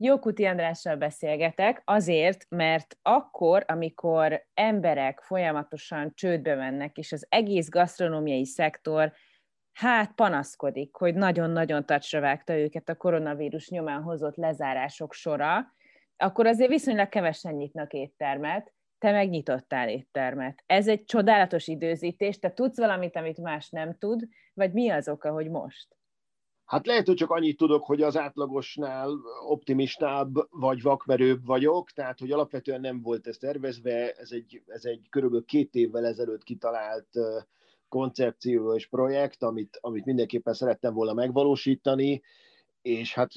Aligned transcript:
Jókuti 0.00 0.44
Andrással 0.44 0.96
beszélgetek 0.96 1.82
azért, 1.84 2.46
mert 2.48 2.98
akkor, 3.02 3.64
amikor 3.66 4.46
emberek 4.54 5.20
folyamatosan 5.20 6.12
csődbe 6.14 6.54
mennek, 6.54 6.96
és 6.96 7.12
az 7.12 7.26
egész 7.28 7.68
gasztronómiai 7.68 8.44
szektor 8.44 9.12
hát 9.72 10.12
panaszkodik, 10.14 10.94
hogy 10.94 11.14
nagyon-nagyon 11.14 11.86
tacsra 11.86 12.20
vágta 12.20 12.56
őket 12.56 12.88
a 12.88 12.94
koronavírus 12.94 13.68
nyomán 13.68 14.02
hozott 14.02 14.36
lezárások 14.36 15.12
sora, 15.12 15.74
akkor 16.16 16.46
azért 16.46 16.70
viszonylag 16.70 17.08
kevesen 17.08 17.54
nyitnak 17.54 17.92
éttermet, 17.92 18.72
te 18.98 19.12
megnyitottál 19.12 19.88
éttermet. 19.88 20.62
Ez 20.66 20.88
egy 20.88 21.04
csodálatos 21.04 21.66
időzítés, 21.66 22.38
te 22.38 22.52
tudsz 22.52 22.78
valamit, 22.78 23.16
amit 23.16 23.40
más 23.40 23.70
nem 23.70 23.98
tud, 23.98 24.28
vagy 24.54 24.72
mi 24.72 24.90
az 24.90 25.08
oka, 25.08 25.30
hogy 25.30 25.50
most? 25.50 25.96
Hát 26.68 26.86
lehet, 26.86 27.06
hogy 27.06 27.16
csak 27.16 27.30
annyit 27.30 27.56
tudok, 27.56 27.84
hogy 27.84 28.02
az 28.02 28.16
átlagosnál 28.16 29.18
optimistább 29.46 30.34
vagy 30.50 30.82
vakmerőbb 30.82 31.46
vagyok, 31.46 31.90
tehát 31.90 32.18
hogy 32.18 32.30
alapvetően 32.30 32.80
nem 32.80 33.02
volt 33.02 33.26
ez 33.26 33.36
tervezve, 33.36 34.12
ez 34.12 34.30
egy, 34.30 34.62
ez 34.66 34.84
egy 34.84 35.06
körülbelül 35.10 35.44
két 35.44 35.74
évvel 35.74 36.06
ezelőtt 36.06 36.42
kitalált 36.42 37.08
koncepció 37.88 38.74
és 38.74 38.86
projekt, 38.86 39.42
amit, 39.42 39.78
amit 39.80 40.04
mindenképpen 40.04 40.54
szerettem 40.54 40.94
volna 40.94 41.12
megvalósítani, 41.12 42.22
és 42.82 43.14
hát 43.14 43.32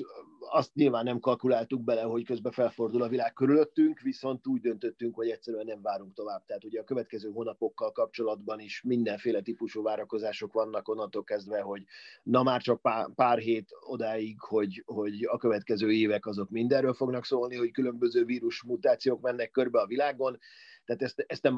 azt 0.49 0.73
nyilván 0.73 1.03
nem 1.03 1.19
kalkuláltuk 1.19 1.83
bele, 1.83 2.01
hogy 2.01 2.25
közben 2.25 2.51
felfordul 2.51 3.01
a 3.01 3.07
világ 3.07 3.33
körülöttünk, 3.33 3.99
viszont 3.99 4.47
úgy 4.47 4.61
döntöttünk, 4.61 5.15
hogy 5.15 5.29
egyszerűen 5.29 5.65
nem 5.65 5.81
várunk 5.81 6.13
tovább. 6.13 6.45
Tehát 6.45 6.63
ugye 6.63 6.79
a 6.79 6.83
következő 6.83 7.29
hónapokkal 7.29 7.91
kapcsolatban 7.91 8.59
is 8.59 8.81
mindenféle 8.81 9.41
típusú 9.41 9.81
várakozások 9.81 10.53
vannak 10.53 10.87
onnantól 10.87 11.23
kezdve, 11.23 11.61
hogy 11.61 11.83
na 12.23 12.43
már 12.43 12.61
csak 12.61 12.81
pár, 13.15 13.37
hét 13.37 13.69
odáig, 13.79 14.39
hogy, 14.39 14.83
hogy 14.85 15.25
a 15.31 15.37
következő 15.37 15.91
évek 15.91 16.25
azok 16.25 16.49
mindenről 16.49 16.93
fognak 16.93 17.25
szólni, 17.25 17.55
hogy 17.55 17.71
különböző 17.71 18.25
vírus 18.25 18.63
mutációk 18.63 19.21
mennek 19.21 19.51
körbe 19.51 19.79
a 19.79 19.87
világon. 19.87 20.39
Tehát 20.85 21.01
ezt, 21.01 21.23
ezt 21.27 21.43
nem 21.43 21.55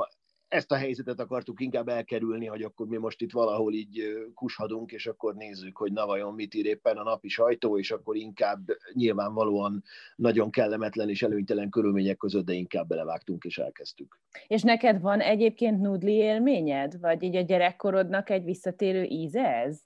ezt 0.54 0.72
a 0.72 0.76
helyzetet 0.76 1.20
akartuk 1.20 1.62
inkább 1.62 1.88
elkerülni, 1.88 2.46
hogy 2.46 2.62
akkor 2.62 2.88
mi 2.88 2.98
most 2.98 3.22
itt 3.22 3.32
valahol 3.32 3.74
így 3.74 4.02
kushadunk, 4.34 4.92
és 4.92 5.08
akkor 5.08 5.36
nézzük, 5.36 5.78
hogy 5.78 5.92
na 5.92 6.06
vajon 6.06 6.34
mit 6.34 6.54
ír 6.54 6.66
éppen 6.66 6.98
a 6.98 7.04
napi 7.04 7.28
sajtó, 7.28 7.78
és 7.78 7.92
akkor 7.92 8.16
inkább 8.16 8.60
nyilvánvalóan 8.94 9.84
nagyon 10.16 10.50
kellemetlen 10.50 11.10
és 11.10 11.22
előnytelen 11.24 11.70
körülmények 11.70 12.18
között, 12.18 12.46
de 12.46 12.54
inkább 12.54 12.88
belevágtunk 12.88 13.44
és 13.44 13.58
elkezdtük. 13.58 14.20
És 14.48 14.62
neked 14.62 15.02
van 15.02 15.20
egyébként 15.20 15.82
nudli 15.82 16.14
élményed? 16.14 17.00
Vagy 17.00 17.24
így 17.24 17.36
a 17.36 17.42
gyerekkorodnak 17.42 18.30
egy 18.30 18.44
visszatérő 18.44 19.04
íze 19.04 19.46
ez? 19.46 19.82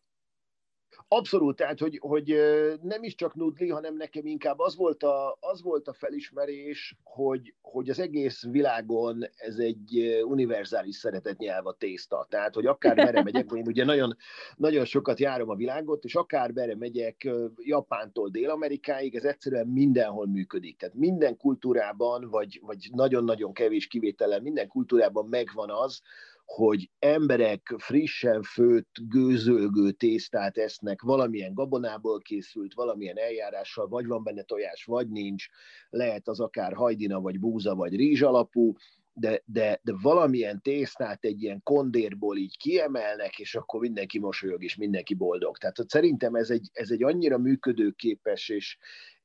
Abszolút, 1.10 1.56
tehát, 1.56 1.80
hogy, 1.80 1.98
hogy 2.02 2.36
nem 2.82 3.04
is 3.04 3.16
csak 3.16 3.36
nudli, 3.36 3.70
hanem 3.70 3.96
nekem 3.96 4.26
inkább 4.26 4.60
az 4.60 4.76
volt 4.76 5.04
a, 5.04 5.38
az 5.40 5.62
volt 5.62 5.88
a 5.88 5.94
felismerés, 5.94 6.96
hogy, 7.04 7.54
hogy 7.62 7.90
az 7.90 8.00
egész 8.00 8.44
világon 8.44 9.24
ez 9.36 9.58
egy 9.58 10.22
univerzális 10.24 10.96
szeretetnyelv 10.96 11.66
a 11.66 11.74
tészta. 11.74 12.28
Tehát, 12.30 12.54
hogy 12.56 12.66
akár 12.66 12.96
merre 12.96 13.24
megyek, 13.24 13.52
én 13.56 13.68
ugye 13.68 13.86
nagyon, 13.86 14.16
nagyon 14.56 14.86
sokat 14.86 15.20
járom 15.20 15.50
a 15.50 15.56
világot, 15.56 16.04
és 16.04 16.16
akár 16.16 16.52
merre 16.52 16.76
megyek 16.76 17.30
Japántól 17.56 18.30
Dél-Amerikáig, 18.30 19.16
ez 19.16 19.24
egyszerűen 19.24 19.68
mindenhol 19.68 20.28
működik. 20.28 20.78
Tehát 20.78 20.96
minden 20.96 21.38
kultúrában, 21.38 22.30
vagy, 22.30 22.60
vagy 22.64 22.90
nagyon-nagyon 22.92 23.54
kevés 23.54 23.88
kivétellel, 23.88 24.42
minden 24.42 24.68
kultúrában 24.68 25.28
megvan 25.28 25.70
az, 25.70 26.02
hogy 26.48 26.90
emberek 27.00 27.76
frissen 27.78 28.42
főtt, 28.42 28.96
gőzölgő 29.10 29.92
tésztát 29.92 30.58
esznek, 30.58 31.02
valamilyen 31.02 31.54
gabonából 31.54 32.20
készült, 32.20 32.74
valamilyen 32.74 33.18
eljárással, 33.18 33.88
vagy 33.88 34.06
van 34.06 34.24
benne 34.24 34.42
tojás, 34.42 34.84
vagy 34.84 35.10
nincs, 35.10 35.46
lehet 35.90 36.28
az 36.28 36.40
akár 36.40 36.74
hajdina, 36.74 37.22
vagy 37.22 37.40
búza, 37.40 37.76
vagy 37.76 37.96
rizs 37.96 38.22
alapú, 38.22 38.74
de, 39.14 39.42
de, 39.46 39.80
de 39.84 39.94
valamilyen 40.02 40.62
tésztát 40.62 41.24
egy 41.24 41.44
ilyen 41.44 41.62
kondérból 41.64 42.38
így 42.38 42.58
kiemelnek, 42.58 43.40
és 43.40 43.56
akkor 43.56 43.80
mindenki 43.80 44.20
mosolyog, 44.20 44.64
és 44.64 44.76
mindenki 44.76 45.14
boldog. 45.14 45.58
Tehát 45.58 45.90
szerintem 45.90 46.36
ez 46.36 46.50
egy, 46.50 46.70
ez 46.74 46.90
egy 46.90 47.04
annyira 47.04 47.38
működőképes 47.38 48.50
és, 48.50 48.78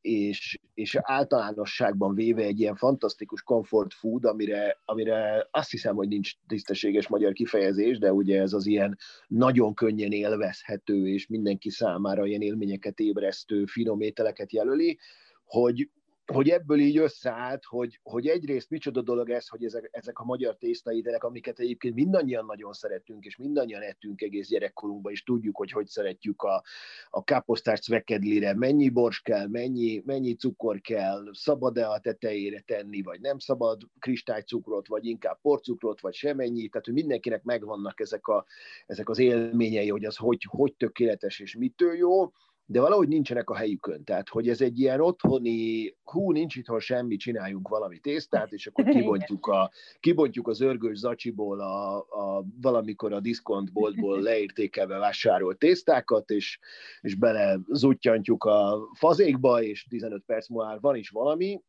és, 0.02 0.58
és 0.74 0.98
általánosságban 1.00 2.14
véve 2.14 2.42
egy 2.42 2.60
ilyen 2.60 2.76
fantasztikus 2.76 3.42
comfort 3.42 3.94
food, 3.94 4.24
amire, 4.24 4.80
amire 4.84 5.48
azt 5.50 5.70
hiszem, 5.70 5.94
hogy 5.94 6.08
nincs 6.08 6.32
tisztességes 6.46 7.08
magyar 7.08 7.32
kifejezés, 7.32 7.98
de 7.98 8.12
ugye 8.12 8.40
ez 8.40 8.52
az 8.52 8.66
ilyen 8.66 8.98
nagyon 9.26 9.74
könnyen 9.74 10.12
élvezhető 10.12 11.08
és 11.08 11.26
mindenki 11.26 11.70
számára 11.70 12.26
ilyen 12.26 12.40
élményeket 12.40 12.98
ébresztő 12.98 13.64
finom 13.64 14.00
ételeket 14.00 14.52
jelöli, 14.52 14.98
hogy, 15.44 15.90
hogy 16.26 16.48
ebből 16.48 16.78
így 16.78 16.98
összeállt, 16.98 17.64
hogy, 17.64 18.00
hogy 18.02 18.26
egyrészt 18.26 18.70
micsoda 18.70 19.02
dolog 19.02 19.30
ez, 19.30 19.48
hogy 19.48 19.64
ezek, 19.64 19.88
ezek 19.92 20.18
a 20.18 20.24
magyar 20.24 20.56
tésztaételek, 20.56 21.24
amiket 21.24 21.58
egyébként 21.58 21.94
mindannyian 21.94 22.44
nagyon 22.44 22.72
szeretünk, 22.72 23.24
és 23.24 23.36
mindannyian 23.36 23.82
ettünk 23.82 24.20
egész 24.20 24.48
gyerekkorunkban, 24.48 25.12
és 25.12 25.22
tudjuk, 25.22 25.56
hogy 25.56 25.70
hogy 25.70 25.86
szeretjük 25.86 26.42
a, 26.42 26.62
a 27.10 27.24
káposztás 27.24 27.80
cvekedlire, 27.80 28.54
mennyi 28.54 28.88
bors 28.88 29.20
kell, 29.20 29.46
mennyi, 29.46 30.02
mennyi 30.04 30.34
cukor 30.34 30.80
kell, 30.80 31.24
szabad-e 31.32 31.88
a 31.88 32.00
tetejére 32.00 32.60
tenni, 32.60 33.02
vagy 33.02 33.20
nem 33.20 33.38
szabad 33.38 33.82
kristálycukrot, 33.98 34.86
vagy 34.86 35.06
inkább 35.06 35.40
porcukrot, 35.40 36.00
vagy 36.00 36.14
semennyi, 36.14 36.68
tehát 36.68 36.86
hogy 36.86 36.94
mindenkinek 36.94 37.42
megvannak 37.42 38.00
ezek, 38.00 38.26
a, 38.26 38.44
ezek 38.86 39.08
az 39.08 39.18
élményei, 39.18 39.88
hogy 39.88 40.04
az 40.04 40.16
hogy, 40.16 40.46
hogy 40.48 40.74
tökéletes 40.74 41.40
és 41.40 41.56
mitől 41.56 41.94
jó, 41.94 42.32
de 42.66 42.80
valahogy 42.80 43.08
nincsenek 43.08 43.50
a 43.50 43.54
helyükön. 43.54 44.04
Tehát, 44.04 44.28
hogy 44.28 44.48
ez 44.48 44.60
egy 44.60 44.78
ilyen 44.78 45.00
otthoni, 45.00 45.94
hú, 46.02 46.32
nincs 46.32 46.56
itthon 46.56 46.80
semmi, 46.80 47.16
csináljunk 47.16 47.68
valami 47.68 47.98
tésztát, 47.98 48.52
és 48.52 48.66
akkor 48.66 48.84
kibontjuk, 48.96 49.46
a, 49.46 49.70
kibontjuk 50.00 50.48
az 50.48 50.60
örgős 50.60 50.98
zacsiból 50.98 51.60
a, 51.60 51.96
a, 51.98 52.44
valamikor 52.60 53.12
a 53.12 53.20
diszkontboltból 53.20 54.20
leértékelve 54.28 54.98
vásárolt 54.98 55.58
tésztákat, 55.58 56.30
és, 56.30 56.58
és 57.00 57.14
bele 57.14 57.58
zuttyantjuk 57.68 58.44
a 58.44 58.88
fazékba, 58.94 59.62
és 59.62 59.86
15 59.88 60.22
perc 60.26 60.48
múlva 60.48 60.78
van 60.80 60.96
is 60.96 61.08
valami, 61.08 61.60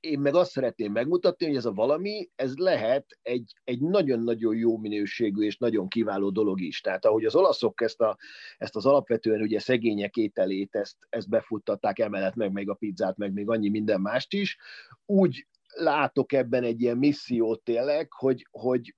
én 0.00 0.20
meg 0.20 0.34
azt 0.34 0.50
szeretném 0.50 0.92
megmutatni, 0.92 1.46
hogy 1.46 1.56
ez 1.56 1.64
a 1.64 1.72
valami, 1.72 2.30
ez 2.34 2.56
lehet 2.56 3.18
egy, 3.22 3.52
egy 3.64 3.80
nagyon-nagyon 3.80 4.56
jó 4.56 4.78
minőségű 4.78 5.42
és 5.42 5.56
nagyon 5.56 5.88
kiváló 5.88 6.30
dolog 6.30 6.60
is. 6.60 6.80
Tehát 6.80 7.04
ahogy 7.04 7.24
az 7.24 7.34
olaszok 7.34 7.80
ezt, 7.80 8.00
a, 8.00 8.16
ezt 8.56 8.76
az 8.76 8.86
alapvetően 8.86 9.40
ugye 9.40 9.58
szegények 9.58 10.16
ételét, 10.16 10.74
ezt, 10.74 10.96
ezt 11.08 11.28
befuttatták 11.28 11.98
emellett, 11.98 12.34
meg 12.34 12.52
még 12.52 12.68
a 12.68 12.74
pizzát, 12.74 13.16
meg 13.16 13.32
még 13.32 13.48
annyi 13.48 13.68
minden 13.68 14.00
mást 14.00 14.32
is, 14.32 14.58
úgy 15.06 15.46
látok 15.74 16.32
ebben 16.32 16.62
egy 16.62 16.80
ilyen 16.80 16.96
missziót 16.96 17.62
tényleg, 17.62 18.12
hogy, 18.12 18.46
hogy 18.50 18.94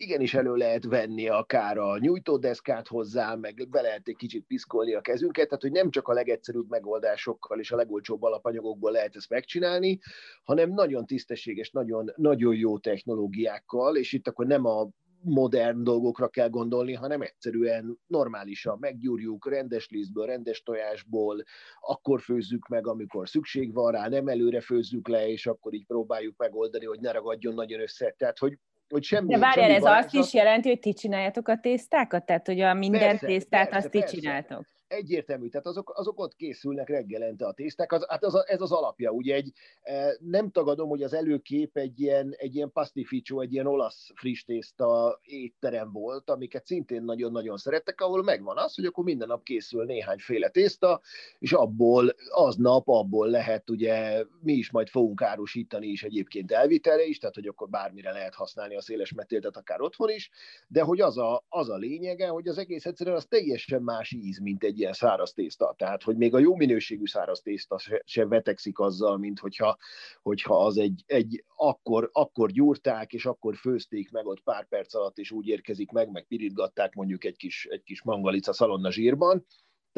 igenis 0.00 0.34
elő 0.34 0.54
lehet 0.54 0.84
venni 0.84 1.28
akár 1.28 1.78
a 1.78 1.98
nyújtódeszkát 1.98 2.88
hozzá, 2.88 3.34
meg 3.34 3.68
be 3.70 3.80
lehet 3.80 4.08
egy 4.08 4.16
kicsit 4.16 4.44
piszkolni 4.46 4.94
a 4.94 5.00
kezünket, 5.00 5.46
tehát 5.46 5.62
hogy 5.62 5.72
nem 5.72 5.90
csak 5.90 6.08
a 6.08 6.12
legegyszerűbb 6.12 6.68
megoldásokkal 6.68 7.58
és 7.58 7.72
a 7.72 7.76
legolcsóbb 7.76 8.22
alapanyagokból 8.22 8.90
lehet 8.90 9.16
ezt 9.16 9.30
megcsinálni, 9.30 9.98
hanem 10.44 10.70
nagyon 10.70 11.06
tisztességes, 11.06 11.70
nagyon, 11.70 12.12
nagyon 12.16 12.54
jó 12.54 12.78
technológiákkal, 12.78 13.96
és 13.96 14.12
itt 14.12 14.28
akkor 14.28 14.46
nem 14.46 14.64
a 14.64 14.88
modern 15.22 15.84
dolgokra 15.84 16.28
kell 16.28 16.48
gondolni, 16.48 16.92
hanem 16.92 17.20
egyszerűen 17.20 17.98
normálisan 18.06 18.76
meggyúrjuk 18.80 19.48
rendes 19.48 19.88
lisztből, 19.90 20.26
rendes 20.26 20.62
tojásból, 20.62 21.42
akkor 21.80 22.20
főzzük 22.20 22.68
meg, 22.68 22.86
amikor 22.86 23.28
szükség 23.28 23.72
van 23.72 23.92
rá, 23.92 24.08
nem 24.08 24.28
előre 24.28 24.60
főzzük 24.60 25.08
le, 25.08 25.28
és 25.28 25.46
akkor 25.46 25.74
így 25.74 25.86
próbáljuk 25.86 26.36
megoldani, 26.36 26.84
hogy 26.84 27.00
ne 27.00 27.12
ragadjon 27.12 27.54
nagyon 27.54 27.80
össze. 27.80 28.14
Tehát, 28.18 28.38
hogy 28.38 28.58
hogy 28.88 29.02
semmi, 29.02 29.32
De 29.32 29.38
várjál, 29.38 29.70
ez 29.70 29.84
azt 29.84 30.14
is 30.14 30.34
jelenti, 30.34 30.68
hogy 30.68 30.78
ti 30.78 30.92
csináljátok 30.92 31.48
a 31.48 31.58
tésztákat? 31.58 32.26
Tehát, 32.26 32.46
hogy 32.46 32.60
a 32.60 32.74
minden 32.74 33.00
persze, 33.00 33.26
tésztát 33.26 33.68
persze, 33.68 33.76
azt 33.76 33.90
ti 33.90 34.16
csináltok? 34.16 34.66
Egyértelmű, 34.88 35.48
tehát 35.48 35.66
azok, 35.66 35.92
azok 35.94 36.18
ott 36.20 36.36
készülnek 36.36 36.88
reggelente 36.88 37.46
a 37.46 37.52
tészták, 37.52 37.92
az, 37.92 38.06
hát 38.08 38.24
az, 38.24 38.46
ez 38.46 38.60
az 38.60 38.72
alapja, 38.72 39.10
ugye 39.10 39.34
egy, 39.34 39.52
e, 39.82 40.16
nem 40.20 40.50
tagadom, 40.50 40.88
hogy 40.88 41.02
az 41.02 41.12
előkép 41.12 41.76
egy 41.76 42.00
ilyen, 42.00 42.34
egy 42.36 42.54
ilyen 42.54 42.72
pastificcio, 42.72 43.40
egy 43.40 43.52
ilyen 43.52 43.66
olasz 43.66 44.10
friss 44.14 44.44
tészta 44.44 45.20
étterem 45.22 45.92
volt, 45.92 46.30
amiket 46.30 46.66
szintén 46.66 47.02
nagyon-nagyon 47.02 47.56
szerettek, 47.56 48.00
ahol 48.00 48.22
megvan 48.22 48.58
az, 48.58 48.74
hogy 48.74 48.84
akkor 48.84 49.04
minden 49.04 49.28
nap 49.28 49.42
készül 49.42 49.84
néhányféle 49.84 50.48
tészta, 50.48 51.00
és 51.38 51.52
abból, 51.52 52.14
aznap 52.30 52.88
abból 52.88 53.28
lehet, 53.28 53.70
ugye 53.70 54.24
mi 54.40 54.52
is 54.52 54.70
majd 54.70 54.88
fogunk 54.88 55.22
árusítani 55.22 55.86
is 55.86 56.02
egyébként 56.02 56.52
elvitelre 56.52 57.04
is, 57.04 57.18
tehát 57.18 57.34
hogy 57.34 57.46
akkor 57.46 57.68
bármire 57.68 58.12
lehet 58.12 58.34
használni 58.34 58.76
a 58.76 58.80
széles 58.80 59.12
metéltet, 59.12 59.56
akár 59.56 59.80
otthon 59.80 60.10
is, 60.10 60.30
de 60.68 60.82
hogy 60.82 61.00
az 61.00 61.18
a, 61.18 61.44
az 61.48 61.68
a 61.68 61.76
lényege, 61.76 62.28
hogy 62.28 62.48
az 62.48 62.58
egész 62.58 62.86
egyszerűen 62.86 63.16
az 63.16 63.26
teljesen 63.26 63.82
más 63.82 64.12
íz, 64.12 64.38
mint 64.38 64.64
egy 64.64 64.77
ilyen 64.78 64.92
száraz 64.92 65.32
tészta. 65.32 65.74
Tehát, 65.78 66.02
hogy 66.02 66.16
még 66.16 66.34
a 66.34 66.38
jó 66.38 66.54
minőségű 66.54 67.06
száraz 67.06 67.40
tészta 67.40 67.78
se, 67.78 68.02
se 68.04 68.26
vetekszik 68.26 68.78
azzal, 68.78 69.18
mint 69.18 69.38
hogyha, 69.38 69.76
hogyha 70.22 70.64
az 70.64 70.78
egy, 70.78 71.02
egy 71.06 71.44
akkor, 71.56 72.10
akkor 72.12 72.50
gyúrták, 72.50 73.12
és 73.12 73.26
akkor 73.26 73.56
főzték 73.56 74.10
meg 74.10 74.26
ott 74.26 74.42
pár 74.42 74.68
perc 74.68 74.94
alatt, 74.94 75.18
és 75.18 75.30
úgy 75.30 75.46
érkezik 75.46 75.90
meg, 75.90 76.10
meg 76.10 76.26
pirítgatták 76.26 76.94
mondjuk 76.94 77.24
egy 77.24 77.36
kis, 77.36 77.66
egy 77.70 77.82
kis 77.82 78.02
mangalica 78.02 78.52
szalonna 78.52 78.90
zsírban, 78.90 79.44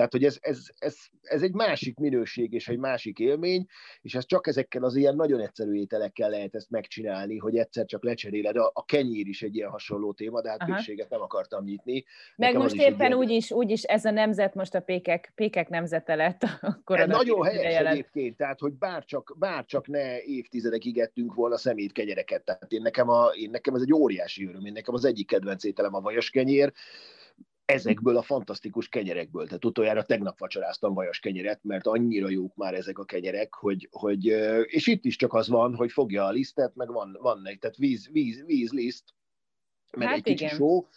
Tehát, 0.01 0.15
hogy 0.15 0.25
ez, 0.25 0.39
ez, 0.41 0.59
ez, 0.79 0.97
ez 1.23 1.43
egy 1.43 1.53
másik 1.53 1.99
minőség 1.99 2.53
és 2.53 2.69
egy 2.69 2.79
másik 2.79 3.19
élmény, 3.19 3.67
és 4.03 4.15
ez 4.15 4.27
csak 4.27 4.47
ezekkel 4.47 4.85
az 4.85 4.97
ilyen 4.97 5.17
nagyon 5.17 5.41
egyszerű 5.41 5.73
ételekkel 5.73 6.31
lehet 6.31 6.55
ezt 6.55 6.71
megcsinálni, 6.71 7.39
hogy 7.39 7.57
egyszer 7.57 7.85
csak 7.85 8.05
lecseréled. 8.05 8.57
A, 8.57 8.71
a 8.75 8.85
kenyér 8.85 9.27
is 9.27 9.43
egy 9.43 9.57
ilyen 9.57 9.71
hasonló 9.71 10.13
téma, 10.13 10.41
de 10.41 10.51
hát 10.51 10.65
pékséget 10.65 11.11
nem 11.11 11.21
akartam 11.21 11.65
nyitni. 11.65 12.05
Meg 12.37 12.49
Nekem 12.49 12.61
most 12.61 12.75
éppen 12.75 13.07
ilyen... 13.07 13.15
úgy, 13.15 13.31
is, 13.31 13.51
úgy 13.51 13.71
is 13.71 13.83
ez 13.83 14.05
a 14.05 14.11
nemzet 14.11 14.55
most 14.55 14.75
a 14.75 14.81
pékek, 14.81 15.33
pékek 15.35 15.69
nemzete 15.69 16.15
lett. 16.15 16.43
Akkor 16.61 17.07
nagyon 17.07 17.45
helyes 17.45 17.73
jelent. 17.73 17.95
egyébként, 17.95 18.37
tehát 18.37 18.61
hogy 18.61 18.73
bárcsak, 18.73 19.35
bárcsak 19.39 19.87
ne 19.87 20.23
évtizedekig 20.23 20.99
ettünk 20.99 21.35
volna 21.35 21.57
szemét 21.57 21.93
kenyereket. 21.93 22.45
Tehát 22.45 22.73
én 22.73 22.83
nekem, 22.83 23.09
a, 23.09 23.27
én 23.27 23.51
nekem 23.51 23.75
ez 23.75 23.83
egy 23.83 23.93
óriási 23.93 24.47
öröm. 24.47 24.65
Én 24.65 24.73
nekem 24.73 24.95
az 24.95 25.05
egyik 25.05 25.27
kedvenc 25.27 25.65
ételem 25.65 25.95
a 25.95 26.01
vajas 26.01 26.31
kenyér, 26.31 26.73
ezekből 27.71 28.17
a 28.17 28.23
fantasztikus 28.23 28.89
kenyerekből. 28.89 29.45
Tehát 29.45 29.65
utoljára 29.65 30.03
tegnap 30.03 30.39
vacsoráztam 30.39 30.95
vajas 30.95 31.19
kenyeret, 31.19 31.61
mert 31.63 31.87
annyira 31.87 32.29
jók 32.29 32.55
már 32.57 32.75
ezek 32.75 32.99
a 32.99 33.05
kenyerek, 33.05 33.55
hogy, 33.55 33.89
hogy 33.91 34.25
és 34.65 34.87
itt 34.87 35.05
is 35.05 35.17
csak 35.17 35.33
az 35.33 35.49
van, 35.49 35.75
hogy 35.75 35.93
fogja 35.93 36.25
a 36.25 36.31
lisztet, 36.31 36.75
meg 36.75 36.93
van, 36.93 37.17
van 37.21 37.47
egy, 37.47 37.59
tehát 37.59 37.77
víz, 37.77 38.09
víz, 38.13 38.45
víz 38.45 38.73
liszt, 38.73 39.05
meg 39.97 40.09
hát 40.09 40.17
egy 40.17 40.23
kicsi 40.23 40.47
só, 40.47 40.89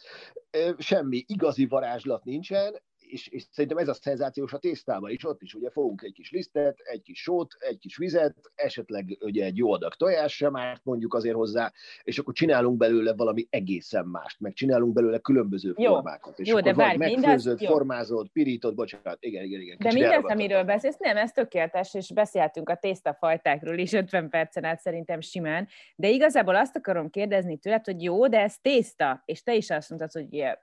semmi 0.78 1.24
igazi 1.28 1.66
varázslat 1.66 2.24
nincsen, 2.24 2.81
és, 3.13 3.27
és 3.27 3.44
szerintem 3.51 3.77
ez 3.77 3.88
a 3.88 3.94
szenzációs 3.94 4.54
a 4.54 4.57
tésztában 4.57 5.10
is, 5.10 5.25
ott 5.25 5.42
is 5.42 5.54
ugye 5.54 5.69
fogunk 5.69 6.01
egy 6.01 6.13
kis 6.13 6.31
lisztet, 6.31 6.80
egy 6.80 7.01
kis 7.01 7.21
sót, 7.21 7.56
egy 7.60 7.77
kis 7.77 7.98
vizet, 7.98 8.36
esetleg 8.56 9.18
ugye 9.19 9.45
egy 9.45 9.57
jó 9.57 9.71
adag 9.71 9.94
tojás 9.94 10.36
sem 10.36 10.56
árt 10.56 10.81
mondjuk 10.83 11.13
azért 11.13 11.36
hozzá, 11.36 11.71
és 12.04 12.18
akkor 12.18 12.33
csinálunk 12.33 12.77
belőle 12.77 13.13
valami 13.13 13.48
egészen 13.50 14.06
mást, 14.06 14.39
meg 14.39 14.54
csinálunk 14.54 14.94
belőle 14.94 15.18
különböző 15.18 15.74
jó. 15.77 15.94
formákat. 15.94 16.39
És 16.39 16.48
jó, 16.48 16.57
akkor 16.57 16.71
de 16.71 16.77
várj, 16.77 16.98
megfőzött, 16.98 17.65
formázott, 17.65 18.31
pirított, 18.31 18.75
bocsánat, 18.75 19.18
igen, 19.19 19.44
igen, 19.44 19.62
igen. 19.62 19.77
De 19.80 19.94
mindez, 19.94 20.24
amiről 20.24 20.63
beszélsz, 20.63 20.98
nem, 21.00 21.18
ez 21.18 21.31
tökéletes, 21.31 21.94
és 21.94 22.12
beszéltünk 22.13 22.69
a 22.69 22.75
tésztafajtákról 22.75 23.77
is 23.77 23.94
50 23.94 24.30
percen 24.30 24.63
át 24.63 24.80
szerintem 24.80 25.21
simán, 25.21 25.68
de 25.95 26.10
igazából 26.10 26.56
azt 26.56 26.75
akarom 26.75 27.10
kérdezni 27.10 27.57
tőled, 27.57 27.86
hogy 27.86 28.04
jó, 28.04 28.27
de 28.27 28.39
ez 28.39 28.57
tészta, 28.62 29.21
és 29.25 29.44
te 29.44 29.56
is 29.56 29.69
azt 29.69 29.89
mondtad, 29.89 30.12
hogy 30.12 30.27
ugye, 30.31 30.56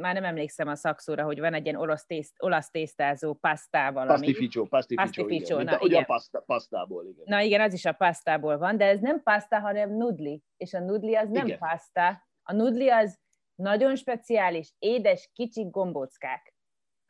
már 0.00 0.14
nem 0.14 0.24
emlékszem 0.24 0.68
a 0.68 0.74
szakszóra, 0.74 1.24
hogy 1.24 1.40
van 1.40 1.54
egy 1.54 1.64
ilyen 1.64 1.80
orosz 1.80 1.97
tészt, 2.06 2.34
olasz 2.38 2.70
tésztázó 2.70 3.34
pasztával. 3.34 4.06
Pastificcio, 4.06 4.64
pastificcio, 4.64 5.22
pastificcio 5.22 5.60
igen. 5.60 5.74
Na, 5.74 5.86
igen. 5.86 6.02
a 6.02 6.04
paszta, 6.04 6.40
pasztából, 6.40 7.04
igen. 7.04 7.24
Na 7.26 7.40
igen, 7.40 7.60
az 7.60 7.72
is 7.72 7.84
a 7.84 7.92
pasztából 7.92 8.58
van, 8.58 8.76
de 8.76 8.84
ez 8.84 9.00
nem 9.00 9.22
paszta, 9.22 9.60
hanem 9.60 9.96
nudli, 9.96 10.42
és 10.56 10.74
a 10.74 10.80
nudli 10.80 11.14
az 11.14 11.28
nem 11.28 11.46
igen. 11.46 11.58
paszta. 11.58 12.26
A 12.42 12.52
nudli 12.52 12.88
az 12.88 13.18
nagyon 13.54 13.96
speciális, 13.96 14.74
édes, 14.78 15.30
kicsi 15.32 15.66
gombóckák. 15.70 16.56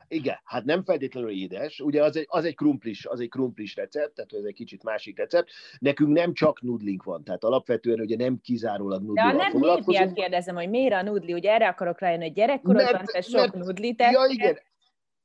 Igen, 0.09 0.41
hát 0.45 0.65
nem 0.65 0.85
feltétlenül 0.85 1.31
édes, 1.31 1.81
ugye 1.81 2.03
az 2.03 2.17
egy, 2.17 2.27
az 2.29 2.45
egy 2.45 2.55
krumplis, 2.55 3.07
az 3.07 3.21
egy 3.21 3.29
krumplis 3.29 3.77
recept, 3.77 4.15
tehát 4.15 4.33
ez 4.33 4.45
egy 4.45 4.55
kicsit 4.55 4.83
másik 4.83 5.19
recept. 5.19 5.51
Nekünk 5.79 6.13
nem 6.13 6.33
csak 6.33 6.63
nudlink 6.63 7.03
van, 7.03 7.25
tehát 7.25 7.45
alapvetően 7.45 8.01
ugye 8.01 8.17
nem 8.17 8.41
kizárólag 8.43 9.01
nudli. 9.01 9.23
De 9.23 9.33
nem 9.33 9.83
miért 9.85 10.13
kérdezem, 10.13 10.55
hogy 10.55 10.69
miért 10.69 10.93
a 10.93 11.03
nudli, 11.03 11.33
ugye 11.33 11.53
erre 11.53 11.69
akarok 11.69 12.01
rájönni, 12.01 12.25
hogy 12.25 12.33
gyerekkorodban 12.33 13.05
te 13.05 13.21
sok 13.21 13.41
mert, 13.41 13.55
nudlit 13.55 14.01
Ja, 14.01 14.27
igen, 14.29 14.59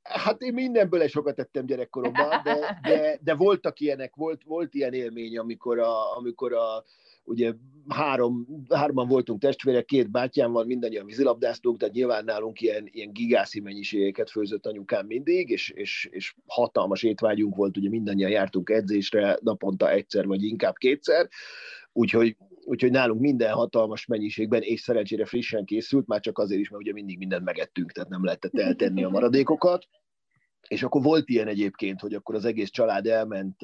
Hát 0.03 0.41
én 0.41 0.53
mindenből 0.53 1.07
sokat 1.07 1.35
tettem 1.35 1.65
gyerekkoromban, 1.65 2.41
de, 2.43 2.79
de, 2.81 3.19
de 3.23 3.33
voltak 3.35 3.79
ilyenek, 3.79 4.15
volt, 4.15 4.43
volt 4.43 4.73
ilyen 4.73 4.93
élmény, 4.93 5.37
amikor 5.37 5.79
a, 5.79 6.17
amikor 6.17 6.53
a 6.53 6.83
ugye 7.25 7.53
három, 7.87 8.47
hárman 8.69 9.07
voltunk 9.07 9.41
testvérek, 9.41 9.85
két 9.85 10.11
bátyám 10.11 10.51
van, 10.51 10.65
mindannyian 10.65 11.05
vízilabdáztunk, 11.05 11.77
tehát 11.77 11.93
nyilván 11.93 12.23
nálunk 12.23 12.61
ilyen, 12.61 12.89
ilyen 12.91 13.13
gigászi 13.13 13.59
mennyiségeket 13.59 14.29
főzött 14.29 14.65
anyukám 14.65 15.05
mindig, 15.05 15.49
és, 15.49 15.69
és, 15.69 16.07
és 16.11 16.35
hatalmas 16.47 17.03
étvágyunk 17.03 17.55
volt, 17.55 17.77
ugye 17.77 17.89
mindannyian 17.89 18.29
jártunk 18.29 18.69
edzésre 18.69 19.37
naponta 19.41 19.89
egyszer, 19.91 20.25
vagy 20.25 20.43
inkább 20.43 20.75
kétszer, 20.75 21.29
úgyhogy, 21.93 22.37
úgyhogy 22.65 22.91
nálunk 22.91 23.21
minden 23.21 23.53
hatalmas 23.53 24.05
mennyiségben, 24.05 24.61
és 24.61 24.81
szerencsére 24.81 25.25
frissen 25.25 25.65
készült, 25.65 26.07
már 26.07 26.19
csak 26.19 26.37
azért 26.37 26.61
is, 26.61 26.69
mert 26.69 26.83
ugye 26.83 26.93
mindig 26.93 27.17
mindent 27.17 27.43
megettünk, 27.43 27.91
tehát 27.91 28.09
nem 28.09 28.23
lehetett 28.23 28.59
eltenni 28.59 29.03
a 29.03 29.09
maradékokat. 29.09 29.87
És 30.67 30.83
akkor 30.83 31.01
volt 31.01 31.29
ilyen 31.29 31.47
egyébként, 31.47 31.99
hogy 31.99 32.13
akkor 32.13 32.35
az 32.35 32.45
egész 32.45 32.69
család 32.69 33.07
elment 33.07 33.55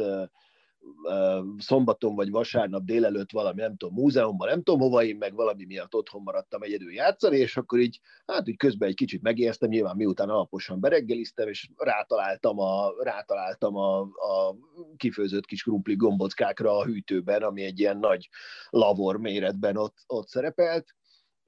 szombaton 1.57 2.15
vagy 2.15 2.29
vasárnap 2.29 2.83
délelőtt 2.83 3.31
valami, 3.31 3.61
nem 3.61 3.77
tudom, 3.77 3.95
múzeumban, 3.95 4.47
nem 4.47 4.63
tudom 4.63 4.79
hova, 4.79 5.03
én 5.03 5.15
meg 5.15 5.33
valami 5.33 5.65
miatt 5.65 5.95
otthon 5.95 6.21
maradtam 6.21 6.61
egyedül 6.61 6.93
játszani, 6.93 7.37
és 7.37 7.57
akkor 7.57 7.79
így, 7.79 7.99
hát 8.25 8.47
így 8.47 8.57
közben 8.57 8.89
egy 8.89 8.95
kicsit 8.95 9.21
megijesztem, 9.21 9.69
nyilván 9.69 9.95
miután 9.95 10.29
alaposan 10.29 10.79
bereggeliztem, 10.79 11.47
és 11.47 11.69
rátaláltam 11.77 12.59
a, 12.59 12.93
rátaláltam 13.03 13.75
a, 13.75 13.99
a 14.01 14.55
kifőzött 14.97 15.45
kis 15.45 15.63
krumpli 15.63 15.95
gombockákra 15.95 16.77
a 16.77 16.85
hűtőben, 16.85 17.41
ami 17.41 17.63
egy 17.63 17.79
ilyen 17.79 17.97
nagy 17.97 18.29
lavor 18.69 19.17
méretben 19.17 19.77
ott, 19.77 19.97
ott 20.07 20.27
szerepelt, 20.27 20.95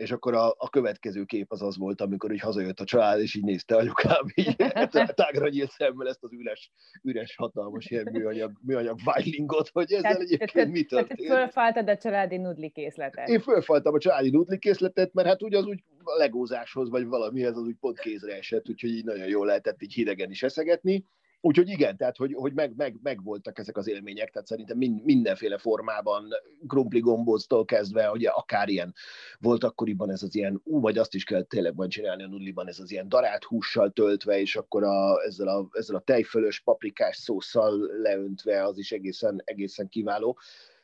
és 0.02 0.12
akkor 0.12 0.34
a, 0.34 0.56
a 0.58 0.70
következő 0.70 1.24
kép 1.24 1.52
az 1.52 1.62
az 1.62 1.78
volt, 1.78 2.02
amikor 2.02 2.32
így 2.32 2.40
hazajött 2.40 2.80
a 2.80 2.84
család, 2.84 3.20
és 3.20 3.36
így 3.36 3.44
nézte 3.44 3.76
anyukám, 3.76 4.26
így 4.36 4.56
tágra 5.14 5.48
nyílt 5.50 5.72
szemmel 5.72 6.08
ezt 6.08 6.24
az 6.24 6.32
üres, 6.34 6.72
üres 7.04 7.36
hatalmas 7.36 7.90
ilyen 7.90 8.10
műanyag, 8.12 8.52
műanyag 8.62 9.00
vájlingot, 9.04 9.70
hogy 9.74 9.92
ezzel 9.92 10.02
tehát, 10.02 10.20
egyébként 10.20 10.52
tehát, 10.52 10.70
mi 10.70 10.84
történt. 10.84 11.28
Fölfaltad 11.28 11.90
a 11.90 11.98
családi 11.98 12.38
nudli 12.38 12.70
készletet. 12.70 13.28
Én 13.28 13.40
fölfaltam 13.40 13.94
a 13.94 14.00
családi 14.00 14.30
nudli 14.30 14.58
készletet, 14.58 15.14
mert 15.14 15.28
hát 15.28 15.44
úgy 15.44 15.54
az 15.54 15.66
úgy 15.66 15.84
a 16.04 16.18
legózáshoz, 16.18 16.90
vagy 16.90 17.06
valamihez 17.06 17.58
az 17.58 17.64
úgy 17.64 17.78
pont 17.80 18.00
kézre 18.00 18.36
esett, 18.36 18.70
úgyhogy 18.70 18.90
így 18.90 19.06
nagyon 19.06 19.28
jól 19.28 19.46
lehetett 19.46 19.82
így 19.82 19.94
hidegen 19.94 20.30
is 20.30 20.44
eszegetni. 20.44 21.06
Úgyhogy 21.44 21.70
igen, 21.70 21.98
tehát 21.98 22.18
hogy, 22.18 22.34
hogy 22.34 22.54
meg, 22.54 22.74
meg, 22.76 22.96
meg, 23.02 23.24
voltak 23.24 23.60
ezek 23.60 23.78
az 23.78 23.88
élmények, 23.88 24.30
tehát 24.30 24.48
szerintem 24.48 24.78
mindenféle 25.04 25.58
formában, 25.58 26.28
krumpli 26.68 27.00
gombóztól 27.00 27.66
kezdve, 27.66 28.12
ugye 28.12 28.30
akár 28.30 28.70
ilyen 28.70 28.94
volt 29.40 29.64
akkoriban 29.64 30.12
ez 30.12 30.24
az 30.24 30.36
ilyen, 30.36 30.62
ú, 30.64 30.80
vagy 30.80 30.98
azt 30.98 31.14
is 31.14 31.24
kell 31.24 31.44
tényleg 31.44 31.76
van 31.76 31.90
csinálni 31.90 32.24
a 32.24 32.28
nudliban, 32.28 32.68
ez 32.68 32.80
az 32.80 32.92
ilyen 32.92 33.10
darált 33.10 33.44
hússal 33.44 33.92
töltve, 33.92 34.40
és 34.40 34.56
akkor 34.56 34.84
a, 34.84 35.24
ezzel, 35.26 35.48
a, 35.48 35.68
ezzel 35.72 35.96
a 35.96 36.00
tejfölös 36.02 36.60
paprikás 36.60 37.18
szószal 37.18 37.80
leöntve, 38.02 38.64
az 38.64 38.78
is 38.78 38.92
egészen, 38.92 39.42
egészen 39.46 39.88
kiváló. 39.88 40.38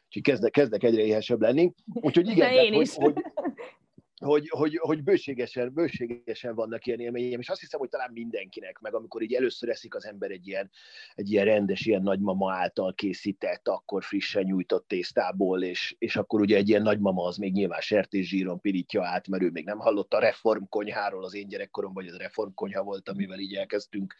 Úgyhogy 0.06 0.22
kezdek, 0.22 0.52
kezdek 0.52 0.84
egyre 0.84 1.02
éhesebb 1.02 1.42
lenni. 1.42 1.74
Úgyhogy 1.94 2.28
igen, 2.28 2.50
tehát, 2.54 2.74
hogy, 2.74 2.90
hogy, 2.94 3.14
hogy, 4.20 4.50
hogy, 4.50 4.78
hogy 4.78 5.04
bőségesen, 5.04 5.74
bőségesen 5.74 6.56
vannak 6.56 6.86
ilyen 6.86 7.00
élményeim, 7.00 7.40
és 7.40 7.50
azt 7.50 7.60
hiszem, 7.60 7.80
hogy 7.80 7.90
talán 7.90 8.12
mindenkinek, 8.14 8.80
meg 8.80 8.94
amikor 8.96 9.22
így 9.22 9.34
először 9.34 9.70
eszik 9.70 9.96
az 9.96 10.06
ember 10.06 10.32
egy 10.32 10.48
ilyen, 10.48 10.70
egy 11.16 11.32
ilyen 11.32 11.46
rendes, 11.46 11.86
ilyen 11.86 12.02
nagymama 12.02 12.54
által 12.54 12.94
készített, 12.94 13.68
akkor 13.68 14.04
frissen 14.04 14.44
nyújtott 14.44 14.88
tésztából, 14.88 15.64
és, 15.64 15.96
és 16.00 16.16
akkor 16.16 16.42
ugye 16.42 16.58
egy 16.58 16.70
ilyen 16.70 16.82
nagymama 16.82 17.24
az 17.24 17.38
még 17.38 17.54
nyilván 17.54 17.82
sertészsíron 17.82 18.62
pirítja 18.62 19.06
át, 19.06 19.28
mert 19.28 19.44
ő 19.44 19.50
még 19.50 19.66
nem 19.66 19.80
hallott 19.80 20.14
a 20.14 20.20
reformkonyháról 20.20 21.24
az 21.24 21.36
én 21.36 21.48
gyerekkoromban, 21.48 22.04
vagy 22.04 22.14
az 22.14 22.20
reformkonyha 22.20 22.84
volt, 22.84 23.10
amivel 23.10 23.40
így 23.40 23.56
elkezdtünk 23.56 24.16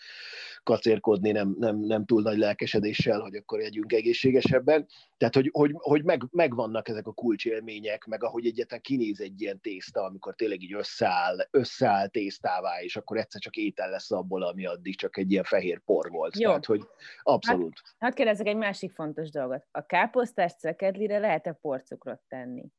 kacérkodni, 0.64 1.32
nem, 1.32 1.56
nem, 1.60 1.80
nem 1.80 2.06
túl 2.06 2.22
nagy 2.22 2.38
lelkesedéssel, 2.38 3.20
hogy 3.20 3.36
akkor 3.36 3.60
együnk 3.60 3.94
egészségesebben. 3.94 4.88
Tehát, 5.18 5.36
hogy, 5.36 5.50
hogy, 5.54 5.72
hogy 5.78 6.04
meg, 6.04 6.24
megvannak 6.32 6.88
ezek 6.88 7.08
a 7.08 7.14
kulcsélmények, 7.14 8.06
meg 8.06 8.24
ahogy 8.24 8.46
egyetlen 8.46 8.82
kinéz 8.82 9.22
egy 9.22 9.42
ilyen 9.42 9.60
tészta, 9.60 10.04
amikor 10.04 10.36
tényleg 10.36 10.62
így 10.62 10.74
összeáll, 10.74 11.48
összeáll 11.52 12.08
tésztává, 12.08 12.82
és 12.82 12.96
akkor 12.96 13.18
egyszer 13.18 13.42
csak 13.42 13.56
étel 13.56 13.90
lesz 13.90 14.12
abból, 14.12 14.44
ami 14.44 14.66
addig 14.66 14.98
csak 14.98 15.18
egy 15.18 15.32
ilyen 15.32 15.44
fehér 15.44 15.80
por 15.80 16.10
volt. 16.10 16.40
Jó. 16.40 16.48
Tehát, 16.48 16.66
hogy 16.66 16.82
abszolút. 17.22 17.82
Hát, 17.84 17.96
hát 18.00 18.14
kérdezzek 18.14 18.48
egy 18.48 18.56
másik 18.56 18.92
fontos 18.92 19.30
dolgot. 19.30 19.68
A 19.72 19.86
káposztás 19.86 20.54
cekedlire 20.54 21.20
lehet-e 21.20 21.52
porcukrot 21.52 22.22
tenni? 22.28 22.72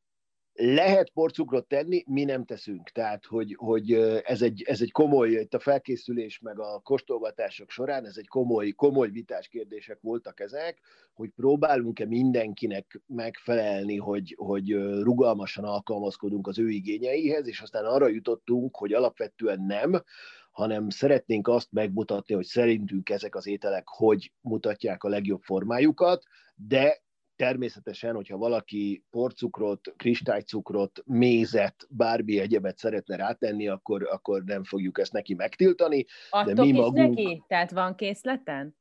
Lehet 0.60 1.10
porcukrot 1.10 1.66
tenni, 1.66 2.04
mi 2.06 2.24
nem 2.24 2.44
teszünk. 2.44 2.90
Tehát, 2.90 3.24
hogy, 3.24 3.54
hogy 3.58 3.92
ez, 4.24 4.42
egy, 4.42 4.62
ez 4.66 4.80
egy 4.80 4.92
komoly, 4.92 5.30
itt 5.30 5.54
a 5.54 5.58
felkészülés 5.58 6.38
meg 6.38 6.58
a 6.58 6.80
kóstolgatások 6.80 7.70
során, 7.70 8.06
ez 8.06 8.16
egy 8.16 8.28
komoly, 8.28 8.70
komoly 8.70 9.10
vitás 9.10 9.48
kérdések 9.48 9.98
voltak 10.00 10.40
ezek, 10.40 10.78
hogy 11.12 11.30
próbálunk-e 11.36 12.06
mindenkinek 12.06 13.00
megfelelni, 13.06 13.96
hogy, 13.96 14.34
hogy 14.38 14.72
rugalmasan 15.02 15.64
alkalmazkodunk 15.64 16.46
az 16.46 16.58
ő 16.58 16.68
igényeihez, 16.68 17.46
és 17.46 17.60
aztán 17.60 17.84
arra 17.84 18.08
jutottunk, 18.08 18.76
hogy 18.76 18.92
alapvetően 18.92 19.60
nem, 19.60 20.02
hanem 20.50 20.88
szeretnénk 20.88 21.48
azt 21.48 21.72
megmutatni, 21.72 22.34
hogy 22.34 22.46
szerintünk 22.46 23.10
ezek 23.10 23.34
az 23.34 23.46
ételek 23.46 23.84
hogy 23.86 24.32
mutatják 24.40 25.04
a 25.04 25.08
legjobb 25.08 25.42
formájukat, 25.42 26.22
de 26.54 27.02
Természetesen, 27.38 28.14
hogyha 28.14 28.36
valaki 28.36 29.04
porcukrot, 29.10 29.94
kristálycukrot, 29.96 31.02
mézet, 31.04 31.86
bármi 31.90 32.38
egyebet 32.38 32.78
szeretne 32.78 33.16
rátenni, 33.16 33.68
akkor, 33.68 34.08
akkor 34.10 34.42
nem 34.44 34.64
fogjuk 34.64 34.98
ezt 34.98 35.12
neki 35.12 35.34
megtiltani. 35.34 36.04
Adtok 36.30 36.54
de 36.54 36.62
mi 36.62 36.72
magunk... 36.72 37.16
neki? 37.16 37.42
Tehát 37.46 37.70
van 37.70 37.94
készleten? 37.94 38.77